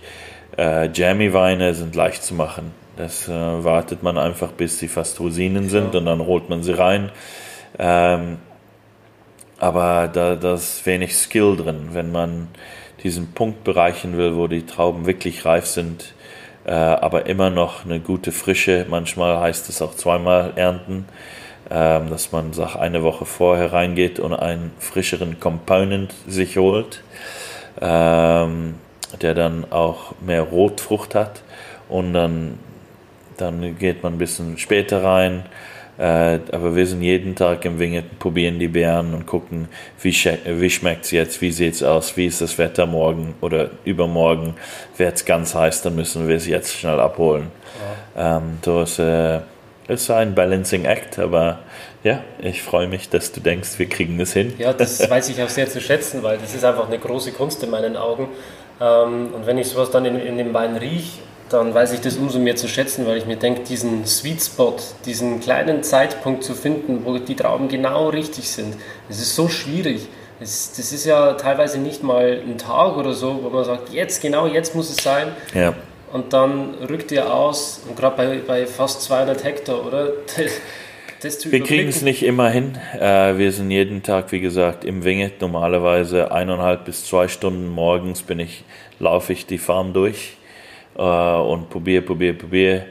Jammy-Weine 0.57 1.73
sind 1.73 1.95
leicht 1.95 2.21
zu 2.21 2.33
machen. 2.33 2.73
Das 2.99 3.29
äh, 3.29 3.31
wartet 3.31 4.03
man 4.03 4.17
einfach, 4.17 4.51
bis 4.51 4.77
sie 4.77 4.89
fast 4.89 5.21
Rosinen 5.21 5.69
sind 5.69 5.93
ja. 5.93 5.99
und 6.01 6.05
dann 6.05 6.19
holt 6.25 6.49
man 6.49 6.63
sie 6.63 6.77
rein. 6.77 7.11
Ähm, 7.77 8.39
aber 9.57 10.09
da, 10.11 10.35
da 10.35 10.55
ist 10.55 10.85
wenig 10.85 11.15
Skill 11.15 11.55
drin. 11.55 11.89
Wenn 11.93 12.11
man 12.11 12.49
diesen 13.01 13.31
Punkt 13.31 13.63
bereichen 13.63 14.17
will, 14.17 14.35
wo 14.35 14.47
die 14.47 14.65
Trauben 14.65 15.05
wirklich 15.05 15.45
reif 15.45 15.65
sind, 15.65 16.13
äh, 16.65 16.73
aber 16.73 17.27
immer 17.27 17.49
noch 17.49 17.85
eine 17.85 18.01
gute 18.01 18.33
Frische, 18.33 18.85
manchmal 18.89 19.39
heißt 19.39 19.69
es 19.69 19.81
auch 19.81 19.95
zweimal 19.95 20.51
ernten, 20.57 21.05
äh, 21.69 22.01
dass 22.05 22.33
man 22.33 22.51
sagt, 22.51 22.75
eine 22.75 23.01
Woche 23.01 23.23
vorher 23.23 23.71
reingeht 23.71 24.19
und 24.19 24.33
einen 24.33 24.73
frischeren 24.77 25.39
Component 25.39 26.13
sich 26.27 26.57
holt, 26.57 27.01
äh, 27.77 27.81
der 29.21 29.33
dann 29.35 29.71
auch 29.71 30.15
mehr 30.19 30.41
Rotfrucht 30.41 31.15
hat 31.15 31.43
und 31.87 32.13
dann 32.13 32.59
dann 33.41 33.77
geht 33.77 34.03
man 34.03 34.13
ein 34.13 34.17
bisschen 34.17 34.57
später 34.57 35.03
rein. 35.03 35.45
Äh, 35.99 36.39
aber 36.53 36.77
wir 36.77 36.87
sind 36.87 37.01
jeden 37.01 37.35
Tag 37.35 37.65
im 37.65 37.77
Winget, 37.77 38.19
probieren 38.19 38.57
die 38.57 38.69
Beeren 38.69 39.13
und 39.13 39.25
gucken, 39.25 39.67
wie, 40.01 40.13
wie 40.13 40.69
schmeckt 40.69 41.03
es 41.03 41.11
jetzt, 41.11 41.41
wie 41.41 41.51
sieht 41.51 41.73
es 41.73 41.83
aus, 41.83 42.15
wie 42.15 42.25
ist 42.25 42.39
das 42.39 42.57
Wetter 42.57 42.85
morgen 42.85 43.35
oder 43.41 43.71
übermorgen. 43.83 44.55
Wird 44.95 45.15
es 45.15 45.25
ganz 45.25 45.53
heiß, 45.53 45.81
dann 45.81 45.95
müssen 45.95 46.29
wir 46.29 46.37
es 46.37 46.47
jetzt 46.47 46.73
schnell 46.73 47.01
abholen. 47.01 47.47
Ja. 48.15 48.37
Ähm, 48.37 48.59
das 48.61 48.97
äh, 48.97 49.39
ist 49.89 50.09
ein 50.09 50.35
Balancing 50.35 50.85
Act, 50.85 51.19
aber 51.19 51.59
ja, 52.03 52.23
ich 52.41 52.61
freue 52.61 52.87
mich, 52.87 53.09
dass 53.09 53.33
du 53.33 53.41
denkst, 53.41 53.77
wir 53.77 53.89
kriegen 53.89 54.17
das 54.17 54.31
hin. 54.31 54.53
Ja, 54.57 54.71
das 54.71 55.09
weiß 55.09 55.27
ich 55.27 55.43
auch 55.43 55.49
sehr 55.49 55.67
zu 55.67 55.81
schätzen, 55.81 56.23
weil 56.23 56.37
das 56.37 56.55
ist 56.55 56.63
einfach 56.63 56.87
eine 56.87 56.97
große 56.97 57.33
Kunst 57.33 57.61
in 57.61 57.71
meinen 57.71 57.97
Augen. 57.97 58.29
Ähm, 58.79 59.33
und 59.33 59.45
wenn 59.45 59.57
ich 59.57 59.67
sowas 59.67 59.91
dann 59.91 60.05
in, 60.05 60.17
in 60.17 60.37
dem 60.37 60.53
Wein 60.53 60.77
rieche, 60.77 61.19
dann 61.49 61.73
weiß 61.73 61.93
ich 61.93 62.01
das 62.01 62.17
umso 62.17 62.39
mehr 62.39 62.55
zu 62.55 62.67
schätzen, 62.67 63.05
weil 63.05 63.17
ich 63.17 63.25
mir 63.25 63.35
denke, 63.35 63.63
diesen 63.63 64.05
Sweet 64.05 64.41
Spot, 64.41 64.75
diesen 65.05 65.39
kleinen 65.39 65.83
Zeitpunkt 65.83 66.43
zu 66.43 66.53
finden, 66.53 67.05
wo 67.05 67.17
die 67.17 67.35
Trauben 67.35 67.67
genau 67.67 68.09
richtig 68.09 68.49
sind, 68.49 68.75
das 69.07 69.19
ist 69.19 69.35
so 69.35 69.49
schwierig. 69.49 70.07
Das, 70.39 70.73
das 70.77 70.93
ist 70.93 71.05
ja 71.05 71.33
teilweise 71.33 71.79
nicht 71.79 72.03
mal 72.03 72.41
ein 72.45 72.57
Tag 72.57 72.95
oder 72.95 73.13
so, 73.13 73.39
wo 73.43 73.49
man 73.49 73.65
sagt, 73.65 73.89
jetzt, 73.89 74.21
genau 74.21 74.47
jetzt 74.47 74.73
muss 74.75 74.89
es 74.89 75.03
sein. 75.03 75.27
Ja. 75.53 75.73
Und 76.13 76.33
dann 76.33 76.75
rückt 76.89 77.11
ihr 77.11 77.31
aus, 77.31 77.81
und 77.87 77.97
gerade 77.97 78.15
bei, 78.15 78.39
bei 78.45 78.65
fast 78.65 79.01
200 79.03 79.43
Hektar, 79.43 79.85
oder? 79.85 80.13
wir 81.49 81.63
kriegen 81.63 81.89
es 81.89 82.01
nicht 82.01 82.23
immer 82.23 82.49
hin. 82.49 82.77
Äh, 82.97 83.37
wir 83.37 83.51
sind 83.51 83.69
jeden 83.69 84.01
Tag, 84.01 84.31
wie 84.31 84.39
gesagt, 84.39 84.85
im 84.85 85.03
Winget. 85.03 85.41
Normalerweise 85.41 86.31
eineinhalb 86.31 86.85
bis 86.85 87.05
zwei 87.05 87.27
Stunden 87.27 87.67
morgens 87.67 88.21
bin 88.21 88.39
ich, 88.39 88.63
laufe 88.99 89.33
ich 89.33 89.45
die 89.45 89.57
Farm 89.57 89.93
durch 89.93 90.37
und 91.01 91.69
probiere, 91.69 92.01
probiere, 92.01 92.33
probiere. 92.33 92.85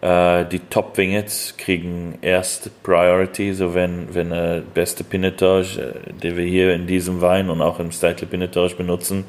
Äh, 0.00 0.46
die 0.46 0.60
Top 0.60 0.96
Wingets 0.96 1.54
kriegen 1.56 2.18
erst 2.22 2.82
Priority, 2.82 3.52
so 3.52 3.74
wenn, 3.74 4.14
wenn 4.14 4.30
der 4.30 4.62
beste 4.72 5.04
Pinotage, 5.04 5.78
äh, 5.78 6.12
den 6.12 6.36
wir 6.36 6.44
hier 6.44 6.74
in 6.74 6.86
diesem 6.86 7.20
Wein 7.20 7.50
und 7.50 7.60
auch 7.60 7.78
im 7.80 7.92
Steitle 7.92 8.26
Pinotage 8.26 8.76
benutzen, 8.76 9.24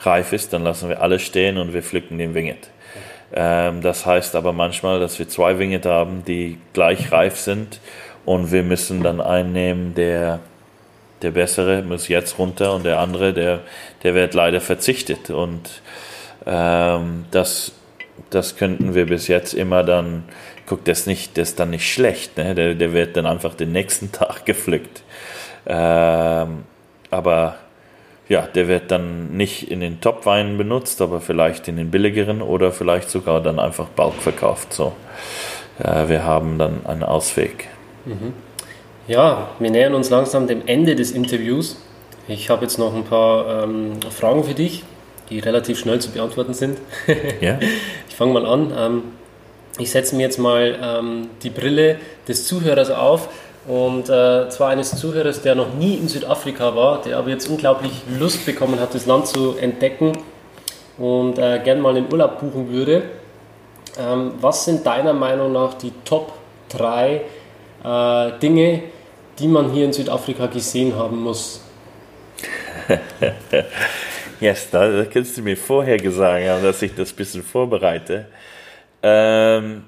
reif 0.00 0.32
ist, 0.32 0.52
dann 0.52 0.64
lassen 0.64 0.88
wir 0.88 1.02
alles 1.02 1.22
stehen 1.22 1.58
und 1.58 1.74
wir 1.74 1.82
pflücken 1.82 2.16
den 2.18 2.34
Winget. 2.34 2.70
Ähm, 3.34 3.82
das 3.82 4.06
heißt 4.06 4.34
aber 4.34 4.52
manchmal, 4.52 4.98
dass 4.98 5.18
wir 5.18 5.28
zwei 5.28 5.58
Winget 5.58 5.84
haben, 5.84 6.24
die 6.24 6.58
gleich 6.72 7.12
reif 7.12 7.36
sind 7.36 7.80
und 8.24 8.50
wir 8.50 8.62
müssen 8.62 9.02
dann 9.02 9.20
einnehmen, 9.20 9.94
der 9.94 10.40
der 11.22 11.30
bessere 11.30 11.82
muss 11.82 12.08
jetzt 12.08 12.38
runter 12.38 12.74
und 12.74 12.84
der 12.84 12.98
andere, 12.98 13.32
der, 13.32 13.60
der 14.02 14.14
wird 14.14 14.34
leider 14.34 14.60
verzichtet. 14.60 15.30
Und 15.30 15.80
ähm, 16.46 17.24
das, 17.30 17.72
das 18.30 18.56
könnten 18.56 18.94
wir 18.94 19.06
bis 19.06 19.28
jetzt 19.28 19.54
immer 19.54 19.82
dann, 19.82 20.24
guck, 20.66 20.84
das 20.84 21.06
nicht, 21.06 21.36
das 21.38 21.50
ist 21.50 21.60
dann 21.60 21.70
nicht 21.70 21.90
schlecht, 21.90 22.36
ne? 22.36 22.54
der, 22.54 22.74
der 22.74 22.92
wird 22.92 23.16
dann 23.16 23.26
einfach 23.26 23.54
den 23.54 23.72
nächsten 23.72 24.12
Tag 24.12 24.44
gepflückt. 24.44 25.02
Ähm, 25.66 26.64
aber 27.10 27.56
ja, 28.28 28.42
der 28.42 28.68
wird 28.68 28.90
dann 28.90 29.36
nicht 29.36 29.70
in 29.70 29.80
den 29.80 30.00
Top-Weinen 30.00 30.56
benutzt, 30.56 31.02
aber 31.02 31.20
vielleicht 31.20 31.68
in 31.68 31.76
den 31.76 31.90
billigeren 31.90 32.42
oder 32.42 32.72
vielleicht 32.72 33.10
sogar 33.10 33.42
dann 33.42 33.58
einfach 33.58 33.88
Bulk 33.88 34.14
verkauft. 34.14 34.72
So, 34.72 34.92
äh, 35.78 36.08
wir 36.08 36.24
haben 36.24 36.58
dann 36.58 36.86
einen 36.86 37.02
Ausweg. 37.02 37.68
Mhm. 38.04 38.32
Ja, 39.06 39.50
wir 39.58 39.70
nähern 39.70 39.94
uns 39.94 40.08
langsam 40.08 40.46
dem 40.46 40.66
Ende 40.66 40.96
des 40.96 41.10
Interviews. 41.12 41.76
Ich 42.26 42.48
habe 42.48 42.62
jetzt 42.62 42.78
noch 42.78 42.94
ein 42.94 43.04
paar 43.04 43.64
ähm, 43.64 44.00
Fragen 44.10 44.44
für 44.44 44.54
dich 44.54 44.84
die 45.34 45.40
relativ 45.40 45.80
schnell 45.80 46.00
zu 46.00 46.10
beantworten 46.12 46.54
sind. 46.54 46.78
ja. 47.40 47.58
Ich 48.08 48.14
fange 48.14 48.32
mal 48.32 48.46
an. 48.46 48.72
Ähm, 48.76 49.02
ich 49.78 49.90
setze 49.90 50.14
mir 50.14 50.22
jetzt 50.22 50.38
mal 50.38 50.78
ähm, 50.80 51.28
die 51.42 51.50
Brille 51.50 51.96
des 52.28 52.46
Zuhörers 52.46 52.90
auf 52.92 53.28
und 53.66 54.08
äh, 54.08 54.48
zwar 54.48 54.68
eines 54.68 54.94
Zuhörers, 54.94 55.42
der 55.42 55.56
noch 55.56 55.74
nie 55.74 55.96
in 55.96 56.06
Südafrika 56.06 56.76
war, 56.76 57.02
der 57.02 57.18
aber 57.18 57.30
jetzt 57.30 57.48
unglaublich 57.48 57.90
Lust 58.16 58.46
bekommen 58.46 58.78
hat, 58.78 58.94
das 58.94 59.06
Land 59.06 59.26
zu 59.26 59.56
entdecken 59.56 60.12
und 60.98 61.40
äh, 61.40 61.58
gern 61.64 61.80
mal 61.80 61.96
einen 61.96 62.12
Urlaub 62.12 62.38
buchen 62.38 62.70
würde. 62.70 63.02
Ähm, 63.98 64.34
was 64.40 64.64
sind 64.64 64.86
deiner 64.86 65.14
Meinung 65.14 65.50
nach 65.50 65.74
die 65.74 65.92
Top 66.04 66.34
3 66.68 67.22
äh, 67.82 68.38
Dinge, 68.38 68.84
die 69.40 69.48
man 69.48 69.72
hier 69.72 69.86
in 69.86 69.92
Südafrika 69.92 70.46
gesehen 70.46 70.94
haben 70.94 71.24
muss? 71.24 71.60
Yes, 74.40 74.70
da, 74.70 75.04
kannst 75.04 75.36
du 75.36 75.42
mir 75.42 75.56
vorher 75.56 75.96
gesagt 75.96 76.46
haben, 76.46 76.62
dass 76.62 76.82
ich 76.82 76.94
das 76.94 77.12
ein 77.12 77.16
bisschen 77.16 77.42
vorbereite. 77.42 78.26
Ähm, 79.02 79.84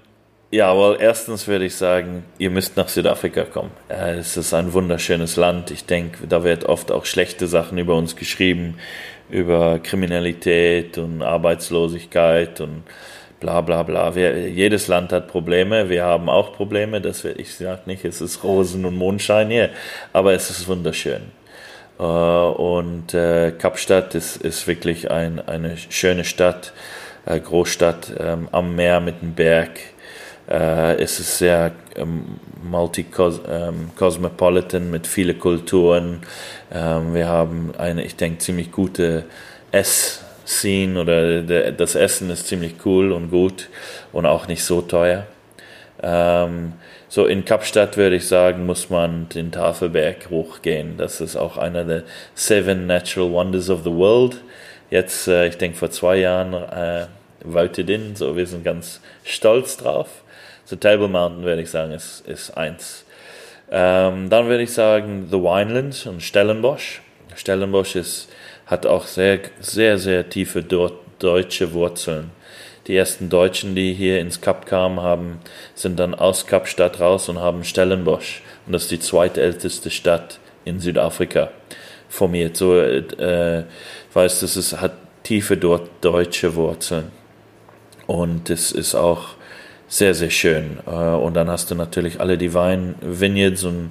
ja, 0.50 0.76
weil 0.78 0.98
erstens 1.00 1.48
würde 1.48 1.64
ich 1.64 1.74
sagen, 1.74 2.24
ihr 2.38 2.50
müsst 2.50 2.76
nach 2.76 2.88
Südafrika 2.88 3.44
kommen. 3.44 3.72
Äh, 3.88 4.18
es 4.18 4.36
ist 4.36 4.54
ein 4.54 4.72
wunderschönes 4.72 5.36
Land. 5.36 5.70
Ich 5.70 5.86
denke, 5.86 6.26
da 6.28 6.44
wird 6.44 6.64
oft 6.64 6.92
auch 6.92 7.04
schlechte 7.04 7.46
Sachen 7.48 7.78
über 7.78 7.96
uns 7.96 8.14
geschrieben, 8.14 8.78
über 9.28 9.80
Kriminalität 9.80 10.98
und 10.98 11.22
Arbeitslosigkeit 11.22 12.60
und 12.60 12.84
bla 13.40 13.60
bla 13.60 13.82
bla. 13.82 14.14
Wir, 14.14 14.48
jedes 14.48 14.86
Land 14.86 15.12
hat 15.12 15.28
Probleme. 15.28 15.88
Wir 15.88 16.04
haben 16.04 16.28
auch 16.28 16.52
Probleme. 16.52 17.00
Das, 17.00 17.24
ich 17.24 17.54
sage 17.54 17.82
nicht, 17.86 18.04
es 18.04 18.20
ist 18.20 18.44
Rosen 18.44 18.84
und 18.84 18.96
Mondschein 18.96 19.50
hier, 19.50 19.70
aber 20.12 20.32
es 20.32 20.48
ist 20.50 20.68
wunderschön. 20.68 21.22
Äh, 21.98 22.02
und 22.02 23.14
äh, 23.14 23.52
Kapstadt 23.52 24.14
ist, 24.14 24.36
ist 24.36 24.66
wirklich 24.66 25.10
ein, 25.10 25.40
eine 25.46 25.76
schöne 25.76 26.24
Stadt, 26.24 26.72
äh, 27.24 27.40
Großstadt 27.40 28.12
ähm, 28.18 28.48
am 28.52 28.74
Meer 28.74 29.00
mit 29.00 29.22
dem 29.22 29.34
Berg. 29.34 29.80
es 30.48 31.18
ist 31.18 31.38
sehr 31.38 31.72
ähm, 31.96 32.38
multi-cosmopolitan 32.62 34.82
ähm, 34.82 34.90
mit 34.92 35.08
vielen 35.08 35.40
Kulturen. 35.40 36.20
wir 36.70 37.26
haben 37.26 37.72
eine, 37.76 38.04
ich 38.04 38.14
denke, 38.14 38.38
ziemlich 38.38 38.70
gute 38.70 39.24
Ess-Scene 39.72 41.00
oder 41.00 41.42
das 41.72 41.96
Essen 41.96 42.30
ist 42.30 42.46
ziemlich 42.46 42.76
cool 42.84 43.10
und 43.10 43.30
gut 43.30 43.68
und 44.12 44.24
auch 44.24 44.46
nicht 44.46 44.62
so 44.62 44.82
teuer. 44.82 45.26
Ähm, 46.00 46.74
so 47.08 47.26
in 47.26 47.44
Kapstadt 47.44 47.96
würde 47.96 48.16
ich 48.16 48.26
sagen, 48.26 48.66
muss 48.66 48.90
man 48.90 49.28
den 49.28 49.52
Tafelberg 49.52 50.28
hochgehen. 50.30 50.96
Das 50.96 51.20
ist 51.20 51.36
auch 51.36 51.56
einer 51.56 51.84
der 51.84 52.02
Seven 52.34 52.86
Natural 52.86 53.30
Wonders 53.30 53.70
of 53.70 53.84
the 53.84 53.92
World. 53.92 54.42
Jetzt, 54.90 55.28
äh, 55.28 55.46
ich 55.46 55.56
denke, 55.56 55.78
vor 55.78 55.90
zwei 55.90 56.16
Jahren 56.16 56.52
äh, 56.52 57.06
voted 57.44 57.88
in, 57.90 58.16
so 58.16 58.36
wir 58.36 58.46
sind 58.46 58.64
ganz 58.64 59.00
stolz 59.24 59.76
drauf. 59.76 60.08
So 60.64 60.76
Table 60.76 61.08
Mountain 61.08 61.44
würde 61.44 61.62
ich 61.62 61.70
sagen, 61.70 61.92
ist, 61.92 62.26
ist 62.26 62.56
eins. 62.56 63.04
Ähm, 63.70 64.28
dann 64.28 64.48
würde 64.48 64.64
ich 64.64 64.72
sagen 64.72 65.28
The 65.30 65.38
Winelands 65.38 66.06
und 66.06 66.22
Stellenbosch. 66.22 67.02
Stellenbosch 67.36 67.96
ist, 67.96 68.28
hat 68.66 68.86
auch 68.86 69.06
sehr, 69.06 69.40
sehr, 69.60 69.98
sehr 69.98 70.28
tiefe 70.28 70.62
deutsche 70.62 71.72
Wurzeln. 71.72 72.30
Die 72.86 72.96
ersten 72.96 73.28
Deutschen, 73.28 73.74
die 73.74 73.92
hier 73.94 74.20
ins 74.20 74.40
Kap 74.40 74.66
kamen, 74.66 75.00
haben, 75.00 75.40
sind 75.74 75.98
dann 75.98 76.14
aus 76.14 76.46
Kapstadt 76.46 77.00
raus 77.00 77.28
und 77.28 77.40
haben 77.40 77.64
Stellenbosch. 77.64 78.42
Und 78.66 78.72
das 78.72 78.82
ist 78.84 78.90
die 78.92 79.00
zweitälteste 79.00 79.90
Stadt 79.90 80.38
in 80.64 80.78
Südafrika 80.78 81.50
formiert. 82.08 82.56
So, 82.56 82.78
äh, 82.78 83.64
weiß, 84.12 84.40
das 84.40 84.56
ist, 84.56 84.80
hat 84.80 84.92
tiefe 85.24 85.56
deutsche 85.56 86.54
Wurzeln. 86.54 87.10
Und 88.06 88.50
es 88.50 88.70
ist 88.70 88.94
auch 88.94 89.30
sehr, 89.88 90.14
sehr 90.14 90.30
schön. 90.30 90.78
Äh, 90.86 90.90
und 90.90 91.34
dann 91.34 91.50
hast 91.50 91.70
du 91.70 91.74
natürlich 91.74 92.20
alle 92.20 92.38
die 92.38 92.54
Wein 92.54 92.94
Vineyards 93.00 93.64
und 93.64 93.90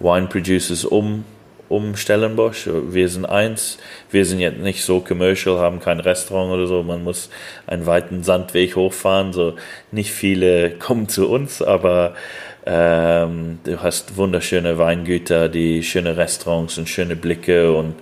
Wine 0.00 0.26
Producers 0.26 0.84
um, 0.84 1.24
um 1.72 1.96
Stellenbosch. 1.96 2.68
Wir 2.68 3.08
sind 3.08 3.24
eins. 3.24 3.78
Wir 4.10 4.26
sind 4.26 4.40
jetzt 4.40 4.58
nicht 4.58 4.84
so 4.84 5.00
commercial, 5.00 5.58
haben 5.58 5.80
kein 5.80 6.00
Restaurant 6.00 6.52
oder 6.52 6.66
so. 6.66 6.82
Man 6.82 7.02
muss 7.02 7.30
einen 7.66 7.86
weiten 7.86 8.22
Sandweg 8.22 8.76
hochfahren. 8.76 9.32
So 9.32 9.54
nicht 9.90 10.12
viele 10.12 10.70
kommen 10.78 11.08
zu 11.08 11.28
uns, 11.28 11.62
aber 11.62 12.14
ähm, 12.66 13.58
du 13.64 13.82
hast 13.82 14.16
wunderschöne 14.16 14.78
Weingüter, 14.78 15.48
die 15.48 15.82
schöne 15.82 16.16
Restaurants 16.16 16.76
und 16.78 16.88
schöne 16.88 17.16
Blicke 17.16 17.72
und 17.72 17.94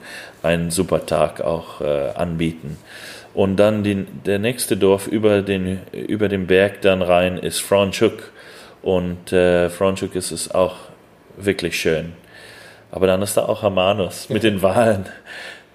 einen 0.43 0.71
super 0.71 1.07
Tag 1.07 1.41
auch 1.41 1.81
äh, 1.81 2.11
anbieten. 2.14 2.77
Und 3.33 3.57
dann 3.57 3.85
die, 3.85 4.05
der 4.27 4.41
nächste 4.41 4.77
Dorf 4.77 5.07
über 5.07 5.43
den, 5.43 5.79
über 5.93 6.29
den 6.29 6.49
Berg 6.49 6.83
dann 6.83 7.03
rein 7.03 7.39
ist 7.39 7.61
Franschhoek. 7.61 8.33
Und 8.83 9.33
äh, 9.33 9.71
Franschhoek 9.71 10.16
ist 10.16 10.33
es 10.33 10.51
auch 10.51 10.75
wirklich 11.37 11.79
schön. 11.79 12.14
Aber 12.91 13.07
dann 13.07 13.22
ist 13.22 13.36
da 13.36 13.43
auch 13.47 13.62
Hermanus 13.62 14.28
mit 14.28 14.43
den 14.43 14.62
Wahlen. 14.62 15.07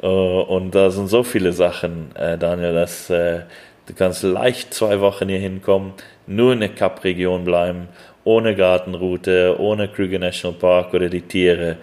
Uh, 0.03 0.41
und 0.41 0.75
da 0.75 0.91
sind 0.91 1.07
so 1.07 1.23
viele 1.23 1.53
Sachen, 1.53 2.13
äh, 2.15 2.37
Daniel, 2.37 2.73
dass 2.73 3.09
äh, 3.09 3.39
du 3.87 3.93
kannst 3.93 4.23
leicht 4.23 4.73
zwei 4.73 4.99
Wochen 4.99 5.29
hier 5.29 5.39
hinkommen, 5.39 5.93
nur 6.27 6.53
in 6.53 6.59
der 6.59 6.69
Kap-Region 6.69 7.45
bleiben, 7.45 7.87
ohne 8.25 8.55
Gartenroute, 8.55 9.55
ohne 9.57 9.87
Krüger 9.87 10.19
National 10.19 10.57
Park 10.57 10.93
oder 10.93 11.07
die 11.07 11.21
Tiere 11.21 11.77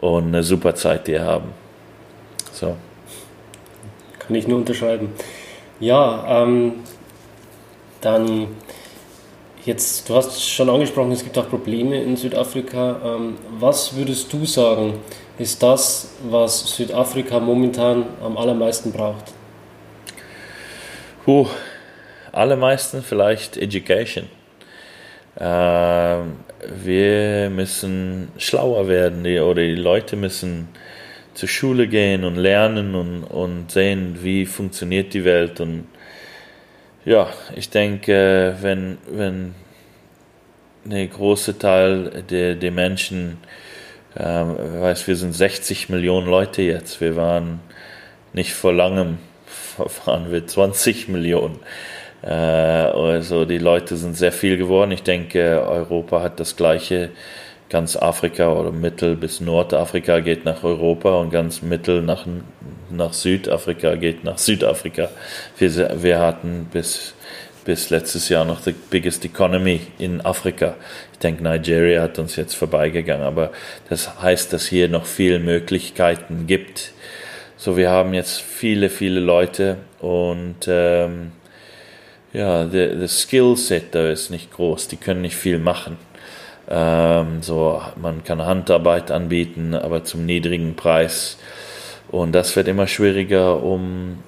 und 0.00 0.28
eine 0.28 0.42
super 0.42 0.74
Zeit 0.74 1.06
hier 1.06 1.22
haben. 1.22 1.52
So. 2.52 2.74
Kann 4.18 4.34
ich 4.34 4.48
nur 4.48 4.58
unterschreiben. 4.58 5.12
Ja, 5.78 6.42
ähm, 6.42 6.72
dann 8.00 8.48
jetzt, 9.68 10.08
du 10.08 10.14
hast 10.16 10.42
schon 10.42 10.68
angesprochen, 10.68 11.12
es 11.12 11.22
gibt 11.22 11.38
auch 11.38 11.48
Probleme 11.48 12.02
in 12.02 12.16
Südafrika. 12.16 13.00
Ähm, 13.04 13.36
was 13.60 13.94
würdest 13.94 14.32
du 14.32 14.44
sagen, 14.44 14.94
ist 15.38 15.62
das, 15.62 16.14
was 16.28 16.74
Südafrika 16.74 17.38
momentan 17.38 18.06
am 18.24 18.36
allermeisten 18.36 18.90
braucht? 18.90 19.26
Puh, 21.24 21.46
allermeisten 22.32 23.02
vielleicht 23.02 23.56
Education. 23.56 24.24
Ähm, 25.38 26.38
wir 26.82 27.50
müssen 27.50 28.28
schlauer 28.38 28.88
werden 28.88 29.20
oder 29.40 29.62
die 29.62 29.74
Leute 29.74 30.16
müssen 30.16 30.68
zur 31.34 31.48
Schule 31.48 31.86
gehen 31.86 32.24
und 32.24 32.36
lernen 32.36 32.96
und, 32.96 33.22
und 33.22 33.70
sehen, 33.70 34.18
wie 34.22 34.44
funktioniert 34.46 35.14
die 35.14 35.24
Welt. 35.24 35.60
Und 35.60 35.86
ja, 37.04 37.28
ich 37.54 37.70
denke, 37.70 38.56
wenn, 38.60 38.98
wenn 39.10 39.54
ein 40.90 41.10
großer 41.10 41.58
Teil 41.58 42.24
der, 42.30 42.54
der 42.54 42.70
Menschen, 42.70 43.38
ähm, 44.16 44.56
weiß, 44.80 45.06
wir 45.06 45.16
sind 45.16 45.32
60 45.32 45.88
Millionen 45.88 46.26
Leute 46.26 46.62
jetzt, 46.62 47.00
wir 47.00 47.16
waren 47.16 47.60
nicht 48.32 48.52
vor 48.52 48.72
langem, 48.72 49.18
waren 50.04 50.30
wir 50.32 50.46
20 50.46 51.08
Millionen. 51.08 51.58
Äh, 52.22 52.28
also 52.30 53.44
die 53.44 53.58
Leute 53.58 53.96
sind 53.96 54.16
sehr 54.16 54.32
viel 54.32 54.56
geworden. 54.56 54.90
Ich 54.90 55.02
denke, 55.02 55.62
Europa 55.66 56.22
hat 56.22 56.40
das 56.40 56.56
gleiche 56.56 57.10
ganz 57.68 57.96
Afrika 57.96 58.52
oder 58.52 58.72
Mittel 58.72 59.16
bis 59.16 59.40
Nordafrika 59.40 60.20
geht 60.20 60.44
nach 60.44 60.64
Europa 60.64 61.16
und 61.16 61.30
ganz 61.30 61.62
Mittel 61.62 62.02
nach, 62.02 62.26
nach 62.90 63.12
Südafrika 63.12 63.94
geht 63.94 64.24
nach 64.24 64.38
Südafrika. 64.38 65.08
Wir, 65.58 66.02
wir 66.02 66.18
hatten 66.18 66.68
bis, 66.72 67.14
bis 67.64 67.90
letztes 67.90 68.28
Jahr 68.28 68.44
noch 68.44 68.60
the 68.60 68.72
biggest 68.90 69.24
economy 69.24 69.80
in 69.98 70.20
Afrika. 70.20 70.76
Ich 71.12 71.18
denke, 71.18 71.42
Nigeria 71.42 72.02
hat 72.02 72.18
uns 72.18 72.36
jetzt 72.36 72.54
vorbeigegangen, 72.54 73.26
aber 73.26 73.50
das 73.88 74.20
heißt, 74.22 74.52
dass 74.52 74.66
hier 74.66 74.88
noch 74.88 75.06
viele 75.06 75.38
Möglichkeiten 75.38 76.46
gibt. 76.46 76.92
So, 77.56 77.76
wir 77.76 77.90
haben 77.90 78.14
jetzt 78.14 78.40
viele, 78.40 78.88
viele 78.88 79.20
Leute 79.20 79.78
und 80.00 80.66
ähm, 80.68 81.32
ja, 82.32 82.64
das 82.64 83.22
Skillset 83.22 83.94
da 83.94 84.10
ist 84.10 84.30
nicht 84.30 84.52
groß, 84.52 84.88
die 84.88 84.96
können 84.96 85.22
nicht 85.22 85.36
viel 85.36 85.58
machen. 85.58 85.96
Ähm, 86.70 87.42
so, 87.42 87.82
man 87.96 88.22
kann 88.24 88.44
Handarbeit 88.44 89.10
anbieten, 89.10 89.74
aber 89.74 90.04
zum 90.04 90.26
niedrigen 90.26 90.76
Preis. 90.76 91.38
Und 92.10 92.32
das 92.32 92.56
wird 92.56 92.68
immer 92.68 92.86
schwieriger, 92.86 93.62
um 93.62 94.22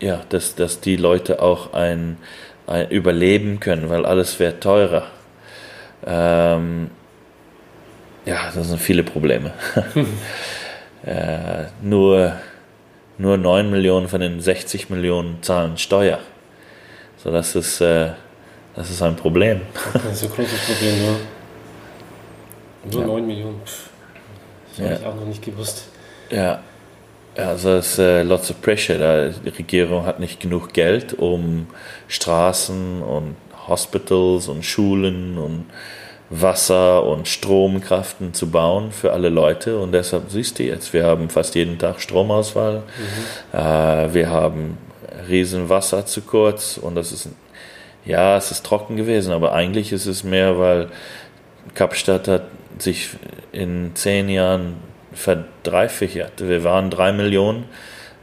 ja, 0.00 0.20
dass, 0.28 0.54
dass 0.54 0.80
die 0.80 0.96
Leute 0.96 1.42
auch 1.42 1.72
ein, 1.72 2.18
ein 2.66 2.90
überleben 2.90 3.60
können, 3.60 3.88
weil 3.88 4.06
alles 4.06 4.38
wird 4.38 4.62
teurer. 4.62 5.06
Ähm, 6.06 6.90
ja, 8.24 8.50
das 8.54 8.68
sind 8.68 8.80
viele 8.80 9.02
Probleme. 9.02 9.52
äh, 11.04 11.64
nur, 11.82 12.36
nur 13.18 13.36
9 13.36 13.70
Millionen 13.70 14.08
von 14.08 14.20
den 14.20 14.40
60 14.40 14.90
Millionen 14.90 15.42
zahlen 15.42 15.76
Steuer. 15.78 16.20
So, 17.16 17.32
das 17.32 17.54
ist 17.54 17.80
äh, 17.80 18.12
das 18.76 18.90
ist 18.90 19.02
ein 19.02 19.14
Problem. 19.14 19.60
Das 19.92 20.04
ist 20.04 20.24
ein 20.24 20.30
großes 20.30 20.60
Problem, 20.66 21.04
ja. 21.04 21.16
Nur 22.90 23.00
ja. 23.00 23.06
9 23.06 23.26
Millionen. 23.26 23.60
Pff, 23.64 23.88
das 24.70 24.78
habe 24.78 24.94
ja. 24.94 25.00
ich 25.00 25.06
auch 25.06 25.14
noch 25.14 25.26
nicht 25.26 25.42
gewusst. 25.42 25.88
Ja. 26.30 26.60
Also 27.36 27.70
es 27.70 27.92
ist 27.92 27.98
äh, 27.98 28.22
lots 28.22 28.50
of 28.50 28.60
pressure. 28.62 28.98
Da, 28.98 29.28
die 29.28 29.48
Regierung 29.48 30.06
hat 30.06 30.20
nicht 30.20 30.40
genug 30.40 30.72
Geld, 30.72 31.14
um 31.14 31.66
Straßen 32.06 33.02
und 33.02 33.34
Hospitals 33.66 34.48
und 34.48 34.64
Schulen 34.64 35.36
und 35.38 35.64
Wasser 36.30 37.04
und 37.04 37.28
Stromkraften 37.28 38.34
zu 38.34 38.50
bauen 38.50 38.92
für 38.92 39.12
alle 39.12 39.28
Leute. 39.28 39.78
Und 39.78 39.92
deshalb 39.92 40.30
siehst 40.30 40.58
du 40.58 40.62
jetzt, 40.62 40.92
wir 40.92 41.04
haben 41.04 41.28
fast 41.28 41.54
jeden 41.54 41.78
Tag 41.78 42.00
Stromausfall. 42.00 42.82
Mhm. 43.52 43.58
Äh, 43.58 44.14
wir 44.14 44.30
haben 44.30 44.78
riesen 45.28 45.68
Wasser 45.68 46.06
zu 46.06 46.22
kurz 46.22 46.78
und 46.78 46.94
das 46.94 47.12
ist 47.12 47.28
ja, 48.04 48.36
es 48.36 48.50
ist 48.50 48.66
trocken 48.66 48.96
gewesen, 48.96 49.32
aber 49.32 49.54
eigentlich 49.54 49.90
ist 49.90 50.04
es 50.04 50.24
mehr, 50.24 50.58
weil 50.58 50.88
Kapstadt 51.74 52.28
hat 52.28 52.44
sich 52.78 53.08
in 53.52 53.92
zehn 53.94 54.28
Jahren 54.28 54.76
verdreifacht. 55.14 56.46
Wir 56.46 56.64
waren 56.64 56.90
drei 56.90 57.12
Millionen 57.12 57.64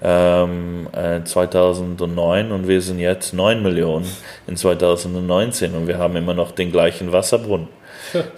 ähm, 0.03 0.87
äh, 0.93 1.23
2009 1.23 2.51
und 2.51 2.67
wir 2.67 2.81
sind 2.81 2.99
jetzt 2.99 3.33
neun 3.33 3.61
Millionen 3.61 4.05
in 4.47 4.57
2019 4.57 5.75
und 5.75 5.87
wir 5.87 5.99
haben 5.99 6.15
immer 6.15 6.33
noch 6.33 6.51
den 6.51 6.71
gleichen 6.71 7.11
Wasserbrunnen. 7.11 7.67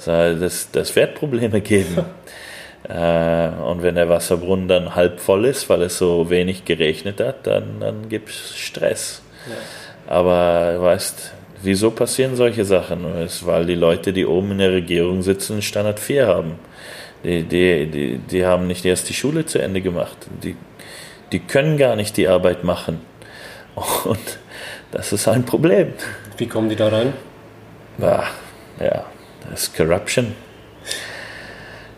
Das, 0.06 0.70
das 0.72 0.96
wird 0.96 1.16
Probleme 1.16 1.62
geben. 1.62 1.98
äh, 2.90 3.48
und 3.48 3.82
wenn 3.82 3.96
der 3.96 4.10
Wasserbrunnen 4.10 4.68
dann 4.68 4.94
halb 4.94 5.20
voll 5.20 5.46
ist, 5.46 5.70
weil 5.70 5.84
es 5.84 5.98
so 5.98 6.30
wenig 6.30 6.66
geregnet 6.66 7.20
hat, 7.22 7.48
dann, 7.48 7.80
dann 7.80 8.10
gibt 8.10 8.30
es 8.30 8.56
Stress. 8.56 9.24
Ja. 9.48 9.56
Aber 10.14 10.82
weißt, 10.82 11.34
wieso 11.64 11.92
passieren 11.92 12.36
solche 12.36 12.66
Sachen? 12.66 13.06
Es 13.16 13.36
ist, 13.36 13.48
weil 13.48 13.66
die 13.66 13.76
Leute, 13.76 14.14
die 14.14 14.26
oben 14.26 14.52
in 14.52 14.58
der 14.60 14.74
Regierung 14.74 15.24
sitzen, 15.24 15.62
Standard 15.62 16.00
4 16.00 16.28
haben. 16.28 16.60
Die, 17.24 17.44
die, 17.44 17.88
die, 17.88 18.18
die 18.18 18.46
haben 18.46 18.68
nicht 18.68 18.84
erst 18.86 19.08
die 19.10 19.14
Schule 19.14 19.46
zu 19.46 19.60
Ende 19.60 19.82
gemacht. 19.82 20.18
Die, 20.44 20.56
die 21.32 21.40
können 21.40 21.78
gar 21.78 21.96
nicht 21.96 22.18
die 22.18 22.28
Arbeit 22.28 22.64
machen. 22.64 23.00
Und 24.04 24.40
das 24.92 25.14
ist 25.14 25.28
ein 25.28 25.46
Problem. 25.46 25.94
Wie 26.38 26.48
kommen 26.48 26.70
die 26.70 26.76
da 26.76 26.90
rein? 26.90 27.14
Ja, 27.98 28.26
ja 28.80 29.06
das 29.50 29.64
ist 29.64 29.76
Corruption. 29.76 30.36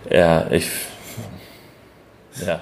Ja, 0.10 0.48
ich. 0.52 0.70
Ja, 2.46 2.62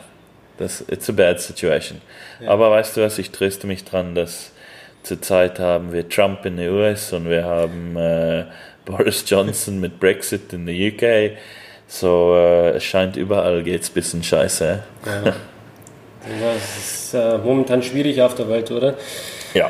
das 0.58 0.86
it's 0.88 1.10
a 1.10 1.14
bad 1.14 1.42
situation. 1.42 2.02
Ja. 2.40 2.50
Aber 2.50 2.72
weißt 2.72 2.96
du 2.96 3.02
was, 3.02 3.18
ich 3.18 3.32
tröste 3.32 3.68
mich 3.68 3.84
dran, 3.84 4.16
dass 4.16 4.52
Zurzeit 5.04 5.60
haben 5.60 5.92
wir 5.92 6.08
Trump 6.08 6.46
in 6.46 6.58
den 6.58 6.72
US 6.72 7.12
und 7.12 7.30
wir 7.30 7.44
haben 7.44 7.98
äh, 7.98 8.46
Boris 8.86 9.24
Johnson 9.28 9.80
mit 9.80 10.00
Brexit 10.00 10.54
in 10.54 10.66
der 10.66 10.76
UK. 10.76 11.38
So, 11.96 12.34
äh, 12.36 12.78
es 12.78 12.84
scheint 12.86 13.18
überall 13.18 13.62
geht's 13.62 13.92
ein 13.92 13.94
bisschen 13.94 14.24
scheiße. 14.24 14.82
Ja. 15.06 15.24
ja 15.26 15.34
es 16.58 16.78
ist 16.78 17.14
äh, 17.14 17.38
momentan 17.38 17.84
schwierig 17.84 18.20
auf 18.20 18.34
der 18.34 18.50
Welt, 18.50 18.72
oder? 18.72 18.96
Ja. 19.54 19.70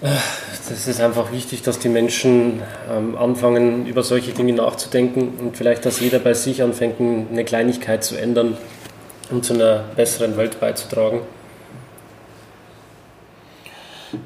Das 0.00 0.86
ist 0.86 1.00
einfach 1.00 1.32
wichtig, 1.32 1.62
dass 1.62 1.80
die 1.80 1.88
Menschen 1.88 2.62
ähm, 2.88 3.18
anfangen, 3.18 3.86
über 3.86 4.04
solche 4.04 4.30
Dinge 4.30 4.52
nachzudenken 4.52 5.34
und 5.40 5.56
vielleicht, 5.56 5.84
dass 5.84 5.98
jeder 5.98 6.20
bei 6.20 6.34
sich 6.34 6.62
anfängt, 6.62 7.00
eine 7.00 7.44
Kleinigkeit 7.44 8.04
zu 8.04 8.16
ändern, 8.16 8.56
um 9.28 9.42
zu 9.42 9.54
einer 9.54 9.82
besseren 9.96 10.36
Welt 10.36 10.60
beizutragen. 10.60 11.22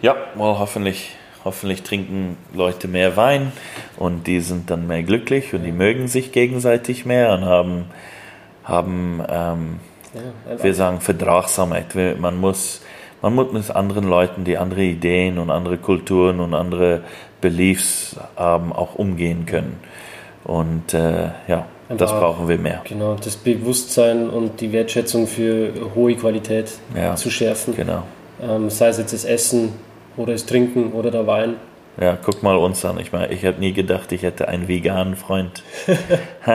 Ja, 0.02 0.16
well, 0.34 0.58
hoffentlich, 0.58 1.12
hoffentlich 1.46 1.84
trinken 1.84 2.36
Leute 2.52 2.88
mehr 2.88 3.16
Wein 3.16 3.52
und 3.96 4.26
die 4.26 4.40
sind 4.40 4.68
dann 4.68 4.88
mehr 4.88 5.04
glücklich 5.04 5.54
und 5.54 5.62
die 5.62 5.70
mögen 5.70 6.08
sich 6.08 6.32
gegenseitig 6.32 7.06
mehr 7.06 7.32
und 7.32 7.44
haben, 7.44 7.84
haben 8.64 9.22
ähm, 9.28 9.80
ja, 10.12 10.62
wir 10.62 10.74
sagen 10.74 11.00
Verdragsamkeit. 11.00 11.94
Man 12.18 12.36
muss, 12.38 12.82
man 13.22 13.34
muss 13.34 13.52
mit 13.52 13.70
anderen 13.70 14.08
Leuten, 14.08 14.42
die 14.42 14.58
andere 14.58 14.82
Ideen 14.82 15.38
und 15.38 15.50
andere 15.50 15.78
Kulturen 15.78 16.40
und 16.40 16.52
andere 16.52 17.02
Beliefs 17.40 18.16
haben, 18.34 18.72
auch 18.72 18.96
umgehen 18.96 19.46
können. 19.46 19.78
Und 20.42 20.94
äh, 20.94 21.28
ja, 21.46 21.66
Einfach, 21.88 22.06
das 22.06 22.10
brauchen 22.10 22.48
wir 22.48 22.58
mehr. 22.58 22.82
Genau, 22.82 23.14
das 23.14 23.36
Bewusstsein 23.36 24.28
und 24.28 24.60
die 24.60 24.72
Wertschätzung 24.72 25.28
für 25.28 25.72
hohe 25.94 26.16
Qualität 26.16 26.72
ja, 26.96 27.14
zu 27.14 27.30
schärfen. 27.30 27.76
Genau. 27.76 28.02
Ähm, 28.42 28.68
sei 28.68 28.88
es 28.88 28.98
jetzt 28.98 29.12
das 29.12 29.24
Essen 29.24 29.74
oder 30.16 30.32
das 30.32 30.46
Trinken 30.46 30.92
oder 30.92 31.10
der 31.10 31.26
Wein. 31.26 31.56
Ja, 32.00 32.18
guck 32.22 32.42
mal 32.42 32.56
uns 32.56 32.84
an. 32.84 32.98
Ich 33.00 33.12
meine, 33.12 33.32
ich 33.32 33.44
habe 33.44 33.58
nie 33.58 33.72
gedacht, 33.72 34.12
ich 34.12 34.22
hätte 34.22 34.48
einen 34.48 34.68
veganen 34.68 35.16
Freund. 35.16 35.62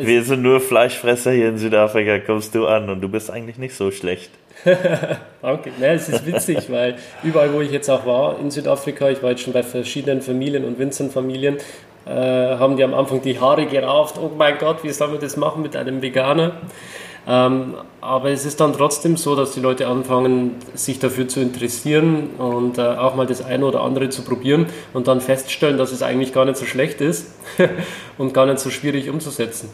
Wir 0.00 0.24
sind 0.24 0.42
nur 0.42 0.60
Fleischfresser 0.60 1.30
hier 1.30 1.48
in 1.48 1.58
Südafrika, 1.58 2.18
kommst 2.18 2.54
du 2.56 2.66
an 2.66 2.90
und 2.90 3.00
du 3.00 3.08
bist 3.08 3.30
eigentlich 3.30 3.56
nicht 3.56 3.76
so 3.76 3.92
schlecht. 3.92 4.30
Danke. 5.42 5.70
Ne, 5.78 5.92
es 5.92 6.08
ist 6.08 6.26
witzig, 6.26 6.70
weil 6.70 6.96
überall, 7.22 7.52
wo 7.52 7.60
ich 7.60 7.70
jetzt 7.70 7.88
auch 7.88 8.04
war 8.04 8.40
in 8.40 8.50
Südafrika, 8.50 9.10
ich 9.10 9.22
war 9.22 9.30
jetzt 9.30 9.42
schon 9.42 9.52
bei 9.52 9.62
verschiedenen 9.62 10.22
Familien 10.22 10.64
und 10.64 10.80
Winzern-Familien, 10.80 11.58
äh, 12.04 12.10
haben 12.10 12.76
die 12.76 12.82
am 12.82 12.94
Anfang 12.94 13.22
die 13.22 13.38
Haare 13.38 13.66
gerauft. 13.66 14.16
Oh 14.20 14.30
mein 14.36 14.58
Gott, 14.58 14.82
wie 14.82 14.90
soll 14.90 15.08
man 15.08 15.20
das 15.20 15.36
machen 15.36 15.62
mit 15.62 15.76
einem 15.76 16.02
Veganer? 16.02 16.56
Ähm, 17.28 17.74
aber 18.00 18.30
es 18.30 18.44
ist 18.44 18.60
dann 18.60 18.72
trotzdem 18.72 19.16
so, 19.16 19.34
dass 19.34 19.52
die 19.52 19.60
Leute 19.60 19.88
anfangen, 19.88 20.52
sich 20.74 21.00
dafür 21.00 21.26
zu 21.26 21.40
interessieren 21.40 22.30
und 22.38 22.78
äh, 22.78 22.82
auch 22.82 23.16
mal 23.16 23.26
das 23.26 23.44
eine 23.44 23.64
oder 23.66 23.82
andere 23.82 24.10
zu 24.10 24.22
probieren 24.22 24.66
und 24.92 25.08
dann 25.08 25.20
feststellen, 25.20 25.76
dass 25.76 25.90
es 25.90 26.02
eigentlich 26.02 26.32
gar 26.32 26.44
nicht 26.44 26.56
so 26.56 26.66
schlecht 26.66 27.00
ist 27.00 27.34
und 28.18 28.32
gar 28.32 28.46
nicht 28.46 28.60
so 28.60 28.70
schwierig 28.70 29.10
umzusetzen. 29.10 29.70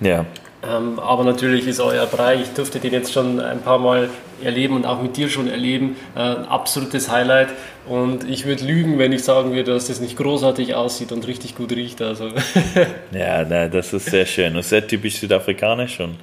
Ja. 0.00 0.26
Ähm, 0.64 0.98
aber 1.00 1.24
natürlich 1.24 1.66
ist 1.66 1.80
euer 1.80 2.06
Brei, 2.06 2.36
ich 2.36 2.50
durfte 2.50 2.78
den 2.78 2.92
jetzt 2.92 3.12
schon 3.12 3.40
ein 3.40 3.62
paar 3.62 3.78
Mal 3.78 4.10
erleben 4.44 4.76
und 4.76 4.86
auch 4.86 5.02
mit 5.02 5.16
dir 5.16 5.28
schon 5.28 5.48
erleben, 5.48 5.96
äh, 6.14 6.20
ein 6.20 6.44
absolutes 6.44 7.10
Highlight. 7.10 7.48
Und 7.88 8.28
ich 8.28 8.44
würde 8.44 8.64
lügen, 8.64 8.98
wenn 8.98 9.12
ich 9.12 9.24
sagen 9.24 9.52
würde, 9.52 9.72
dass 9.72 9.88
das 9.88 10.00
nicht 10.00 10.16
großartig 10.16 10.74
aussieht 10.74 11.10
und 11.10 11.26
richtig 11.26 11.56
gut 11.56 11.72
riecht. 11.72 12.00
Also. 12.00 12.28
ja, 13.12 13.44
das 13.44 13.92
ist 13.92 14.06
sehr 14.06 14.26
schön 14.26 14.54
und 14.54 14.64
sehr 14.64 14.86
typisch 14.86 15.16
südafrikanisch 15.16 15.98
und 15.98 16.16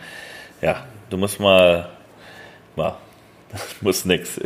ja, 0.62 0.84
du 1.10 1.18
musst 1.18 1.40
mal, 1.40 1.90
mal 2.76 2.96
das 3.52 3.82
muss 3.82 4.06
nichts. 4.06 4.40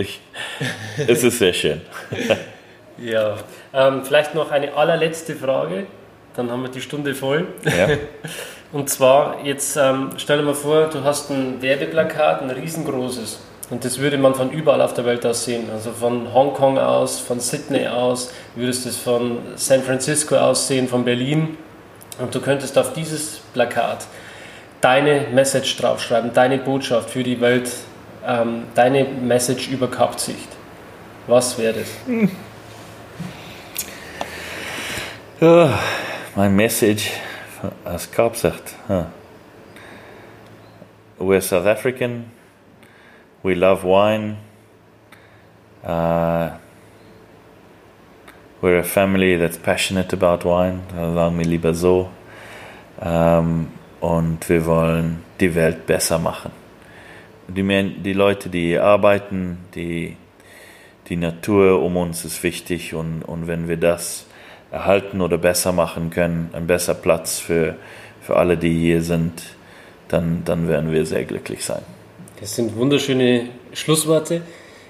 Es 1.07 1.24
ist 1.24 1.39
sehr 1.39 1.53
schön. 1.53 1.82
ja, 2.97 3.36
ähm, 3.74 4.03
vielleicht 4.05 4.34
noch 4.34 4.51
eine 4.51 4.74
allerletzte 4.74 5.36
Frage, 5.36 5.88
dann 6.36 6.49
haben 6.49 6.61
wir 6.61 6.70
die 6.70 6.82
Stunde 6.82 7.14
voll. 7.14 7.47
Ja. 7.66 7.89
Und 8.72 8.89
zwar, 8.89 9.43
jetzt 9.43 9.78
ähm, 9.78 10.11
stell 10.18 10.39
dir 10.39 10.43
mal 10.43 10.55
vor, 10.55 10.86
du 10.86 11.03
hast 11.03 11.30
ein 11.30 11.61
Werbeplakat, 11.61 12.41
ein 12.41 12.49
riesengroßes. 12.49 13.39
Und 13.70 13.86
das 13.86 13.99
würde 13.99 14.18
man 14.18 14.34
von 14.36 14.51
überall 14.51 14.82
auf 14.82 14.93
der 14.93 15.05
Welt 15.05 15.26
aus 15.26 15.45
sehen. 15.45 15.70
Also 15.72 15.91
von 15.91 16.34
Hongkong 16.34 16.80
aus, 16.80 17.20
von 17.20 17.39
Sydney 17.39 17.88
aus, 17.88 18.32
würdest 18.55 18.86
es 18.86 18.97
von 18.97 19.39
San 19.55 19.84
Francisco 19.84 20.36
aus 20.36 20.68
sehen, 20.68 20.88
von 20.88 21.05
Berlin. 21.05 21.57
Und 22.20 22.34
du 22.34 22.39
könntest 22.39 22.78
auf 22.78 22.93
dieses 22.93 23.41
Plakat 23.53 24.05
deine 24.84 25.27
Message 25.31 25.77
draufschreiben, 25.77 26.34
deine 26.34 26.57
Botschaft 26.57 27.09
für 27.09 27.23
die 27.23 27.39
Welt, 27.39 27.71
ähm, 28.27 28.65
deine 28.75 29.05
Message 29.05 29.69
über 29.69 29.89
Kaufsicht. 29.89 30.49
Was 31.27 31.57
wäre 31.57 31.73
das? 31.79 31.88
Oh, 35.41 35.69
mein 36.36 36.55
Message 36.55 37.11
als 37.86 38.11
Kaufsicht. 38.11 38.75
Huh. 38.88 39.05
We're 41.19 41.41
South 41.41 41.65
African. 41.65 42.31
We 43.41 43.53
love 43.53 43.84
wine. 43.84 44.38
Uh, 45.84 46.51
we're 48.61 48.79
a 48.79 48.84
family 48.84 49.38
that's 49.38 49.57
passionate 49.57 50.13
about 50.13 50.45
wine. 50.45 50.81
Sagen 50.93 51.38
wir 51.38 51.45
lieber 51.45 51.73
so. 51.73 52.09
Um, 53.01 53.67
und 54.04 54.49
wir 54.49 54.66
wollen 54.66 55.24
die 55.39 55.56
Welt 55.56 55.86
besser 55.86 56.20
machen. 56.20 56.51
Die, 57.47 57.64
die 58.04 58.12
Leute, 58.12 58.49
die 58.49 58.78
arbeiten, 58.78 59.60
die, 59.76 60.18
die 61.08 61.16
Natur 61.16 61.82
um 61.82 61.95
uns 61.95 62.26
ist 62.26 62.43
wichtig 62.43 62.93
und, 62.93 63.24
und 63.24 63.47
wenn 63.47 63.70
wir 63.70 63.78
das 63.78 64.26
erhalten 64.72 65.22
oder 65.22 65.38
besser 65.38 65.72
machen 65.72 66.10
können, 66.10 66.49
ein 66.51 66.68
besser 66.68 66.95
Platz 66.95 67.39
für, 67.39 67.78
für 68.22 68.36
alle, 68.36 68.58
die 68.58 68.78
hier 68.78 69.01
sind, 69.01 69.41
dann, 70.10 70.41
dann 70.43 70.68
werden 70.68 70.91
wir 70.91 71.06
sehr 71.06 71.24
glücklich 71.24 71.64
sein. 71.64 71.84
Das 72.41 72.58
sind 72.58 72.76
wunderschöne 72.76 73.51
Schlussworte. 73.72 74.41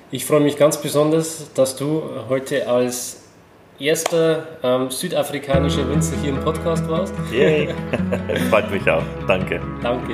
Ich 0.10 0.26
freue 0.26 0.40
mich 0.40 0.58
ganz 0.58 0.82
besonders, 0.82 1.54
dass 1.54 1.76
du 1.76 2.02
heute 2.30 2.68
als 2.68 3.23
erster 3.80 4.48
ähm, 4.64 4.90
südafrikanischer 4.90 5.90
Winzer 5.90 6.16
hier 6.22 6.30
im 6.30 6.40
Podcast 6.40 6.88
warst. 6.90 7.14
Yay. 7.32 7.74
Freut 8.50 8.72
mich 8.72 8.90
auch. 8.90 9.04
Danke. 9.28 9.62
Danke. 9.82 10.14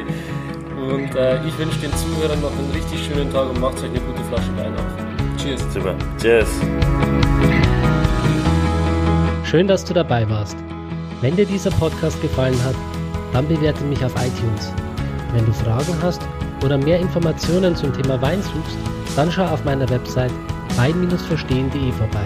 Und 0.80 1.14
äh, 1.16 1.46
ich 1.46 1.58
wünsche 1.58 1.80
den 1.80 1.94
Zuhörern 1.94 2.40
noch 2.42 2.52
einen 2.52 2.72
richtig 2.74 3.06
schönen 3.06 3.32
Tag 3.32 3.50
und 3.50 3.60
macht 3.60 3.78
euch 3.80 3.90
eine 3.90 4.00
gute 4.00 4.24
Flasche 4.24 4.56
Wein 4.58 4.74
auf. 4.76 5.42
Cheers. 5.42 5.62
Super. 5.74 5.96
Cheers. 6.22 6.50
Schön, 9.44 9.68
dass 9.68 9.84
du 9.84 9.94
dabei 9.94 10.30
warst. 10.30 10.58
Wenn 11.22 11.36
dir 11.36 11.46
dieser 11.46 11.72
Podcast 11.72 12.22
gefallen 12.22 12.58
hat, 12.64 12.76
dann 13.34 13.48
bewerte 13.48 13.84
mich 13.84 14.04
auf 14.04 14.14
iTunes. 14.16 14.72
Wenn 15.34 15.46
du 15.46 15.54
Fragen 15.54 15.96
hast 16.02 16.22
oder 16.64 16.78
mehr 16.78 17.00
Informationen 17.00 17.76
zum 17.76 17.94
Thema 17.94 18.22
Wein 18.22 18.42
suchst, 18.42 18.78
dann 19.16 19.32
schau 19.32 19.46
auf 19.46 19.64
meiner 19.66 19.90
Website 19.90 20.32
wein-verstehen.de 20.78 21.92
vorbei. 21.92 22.26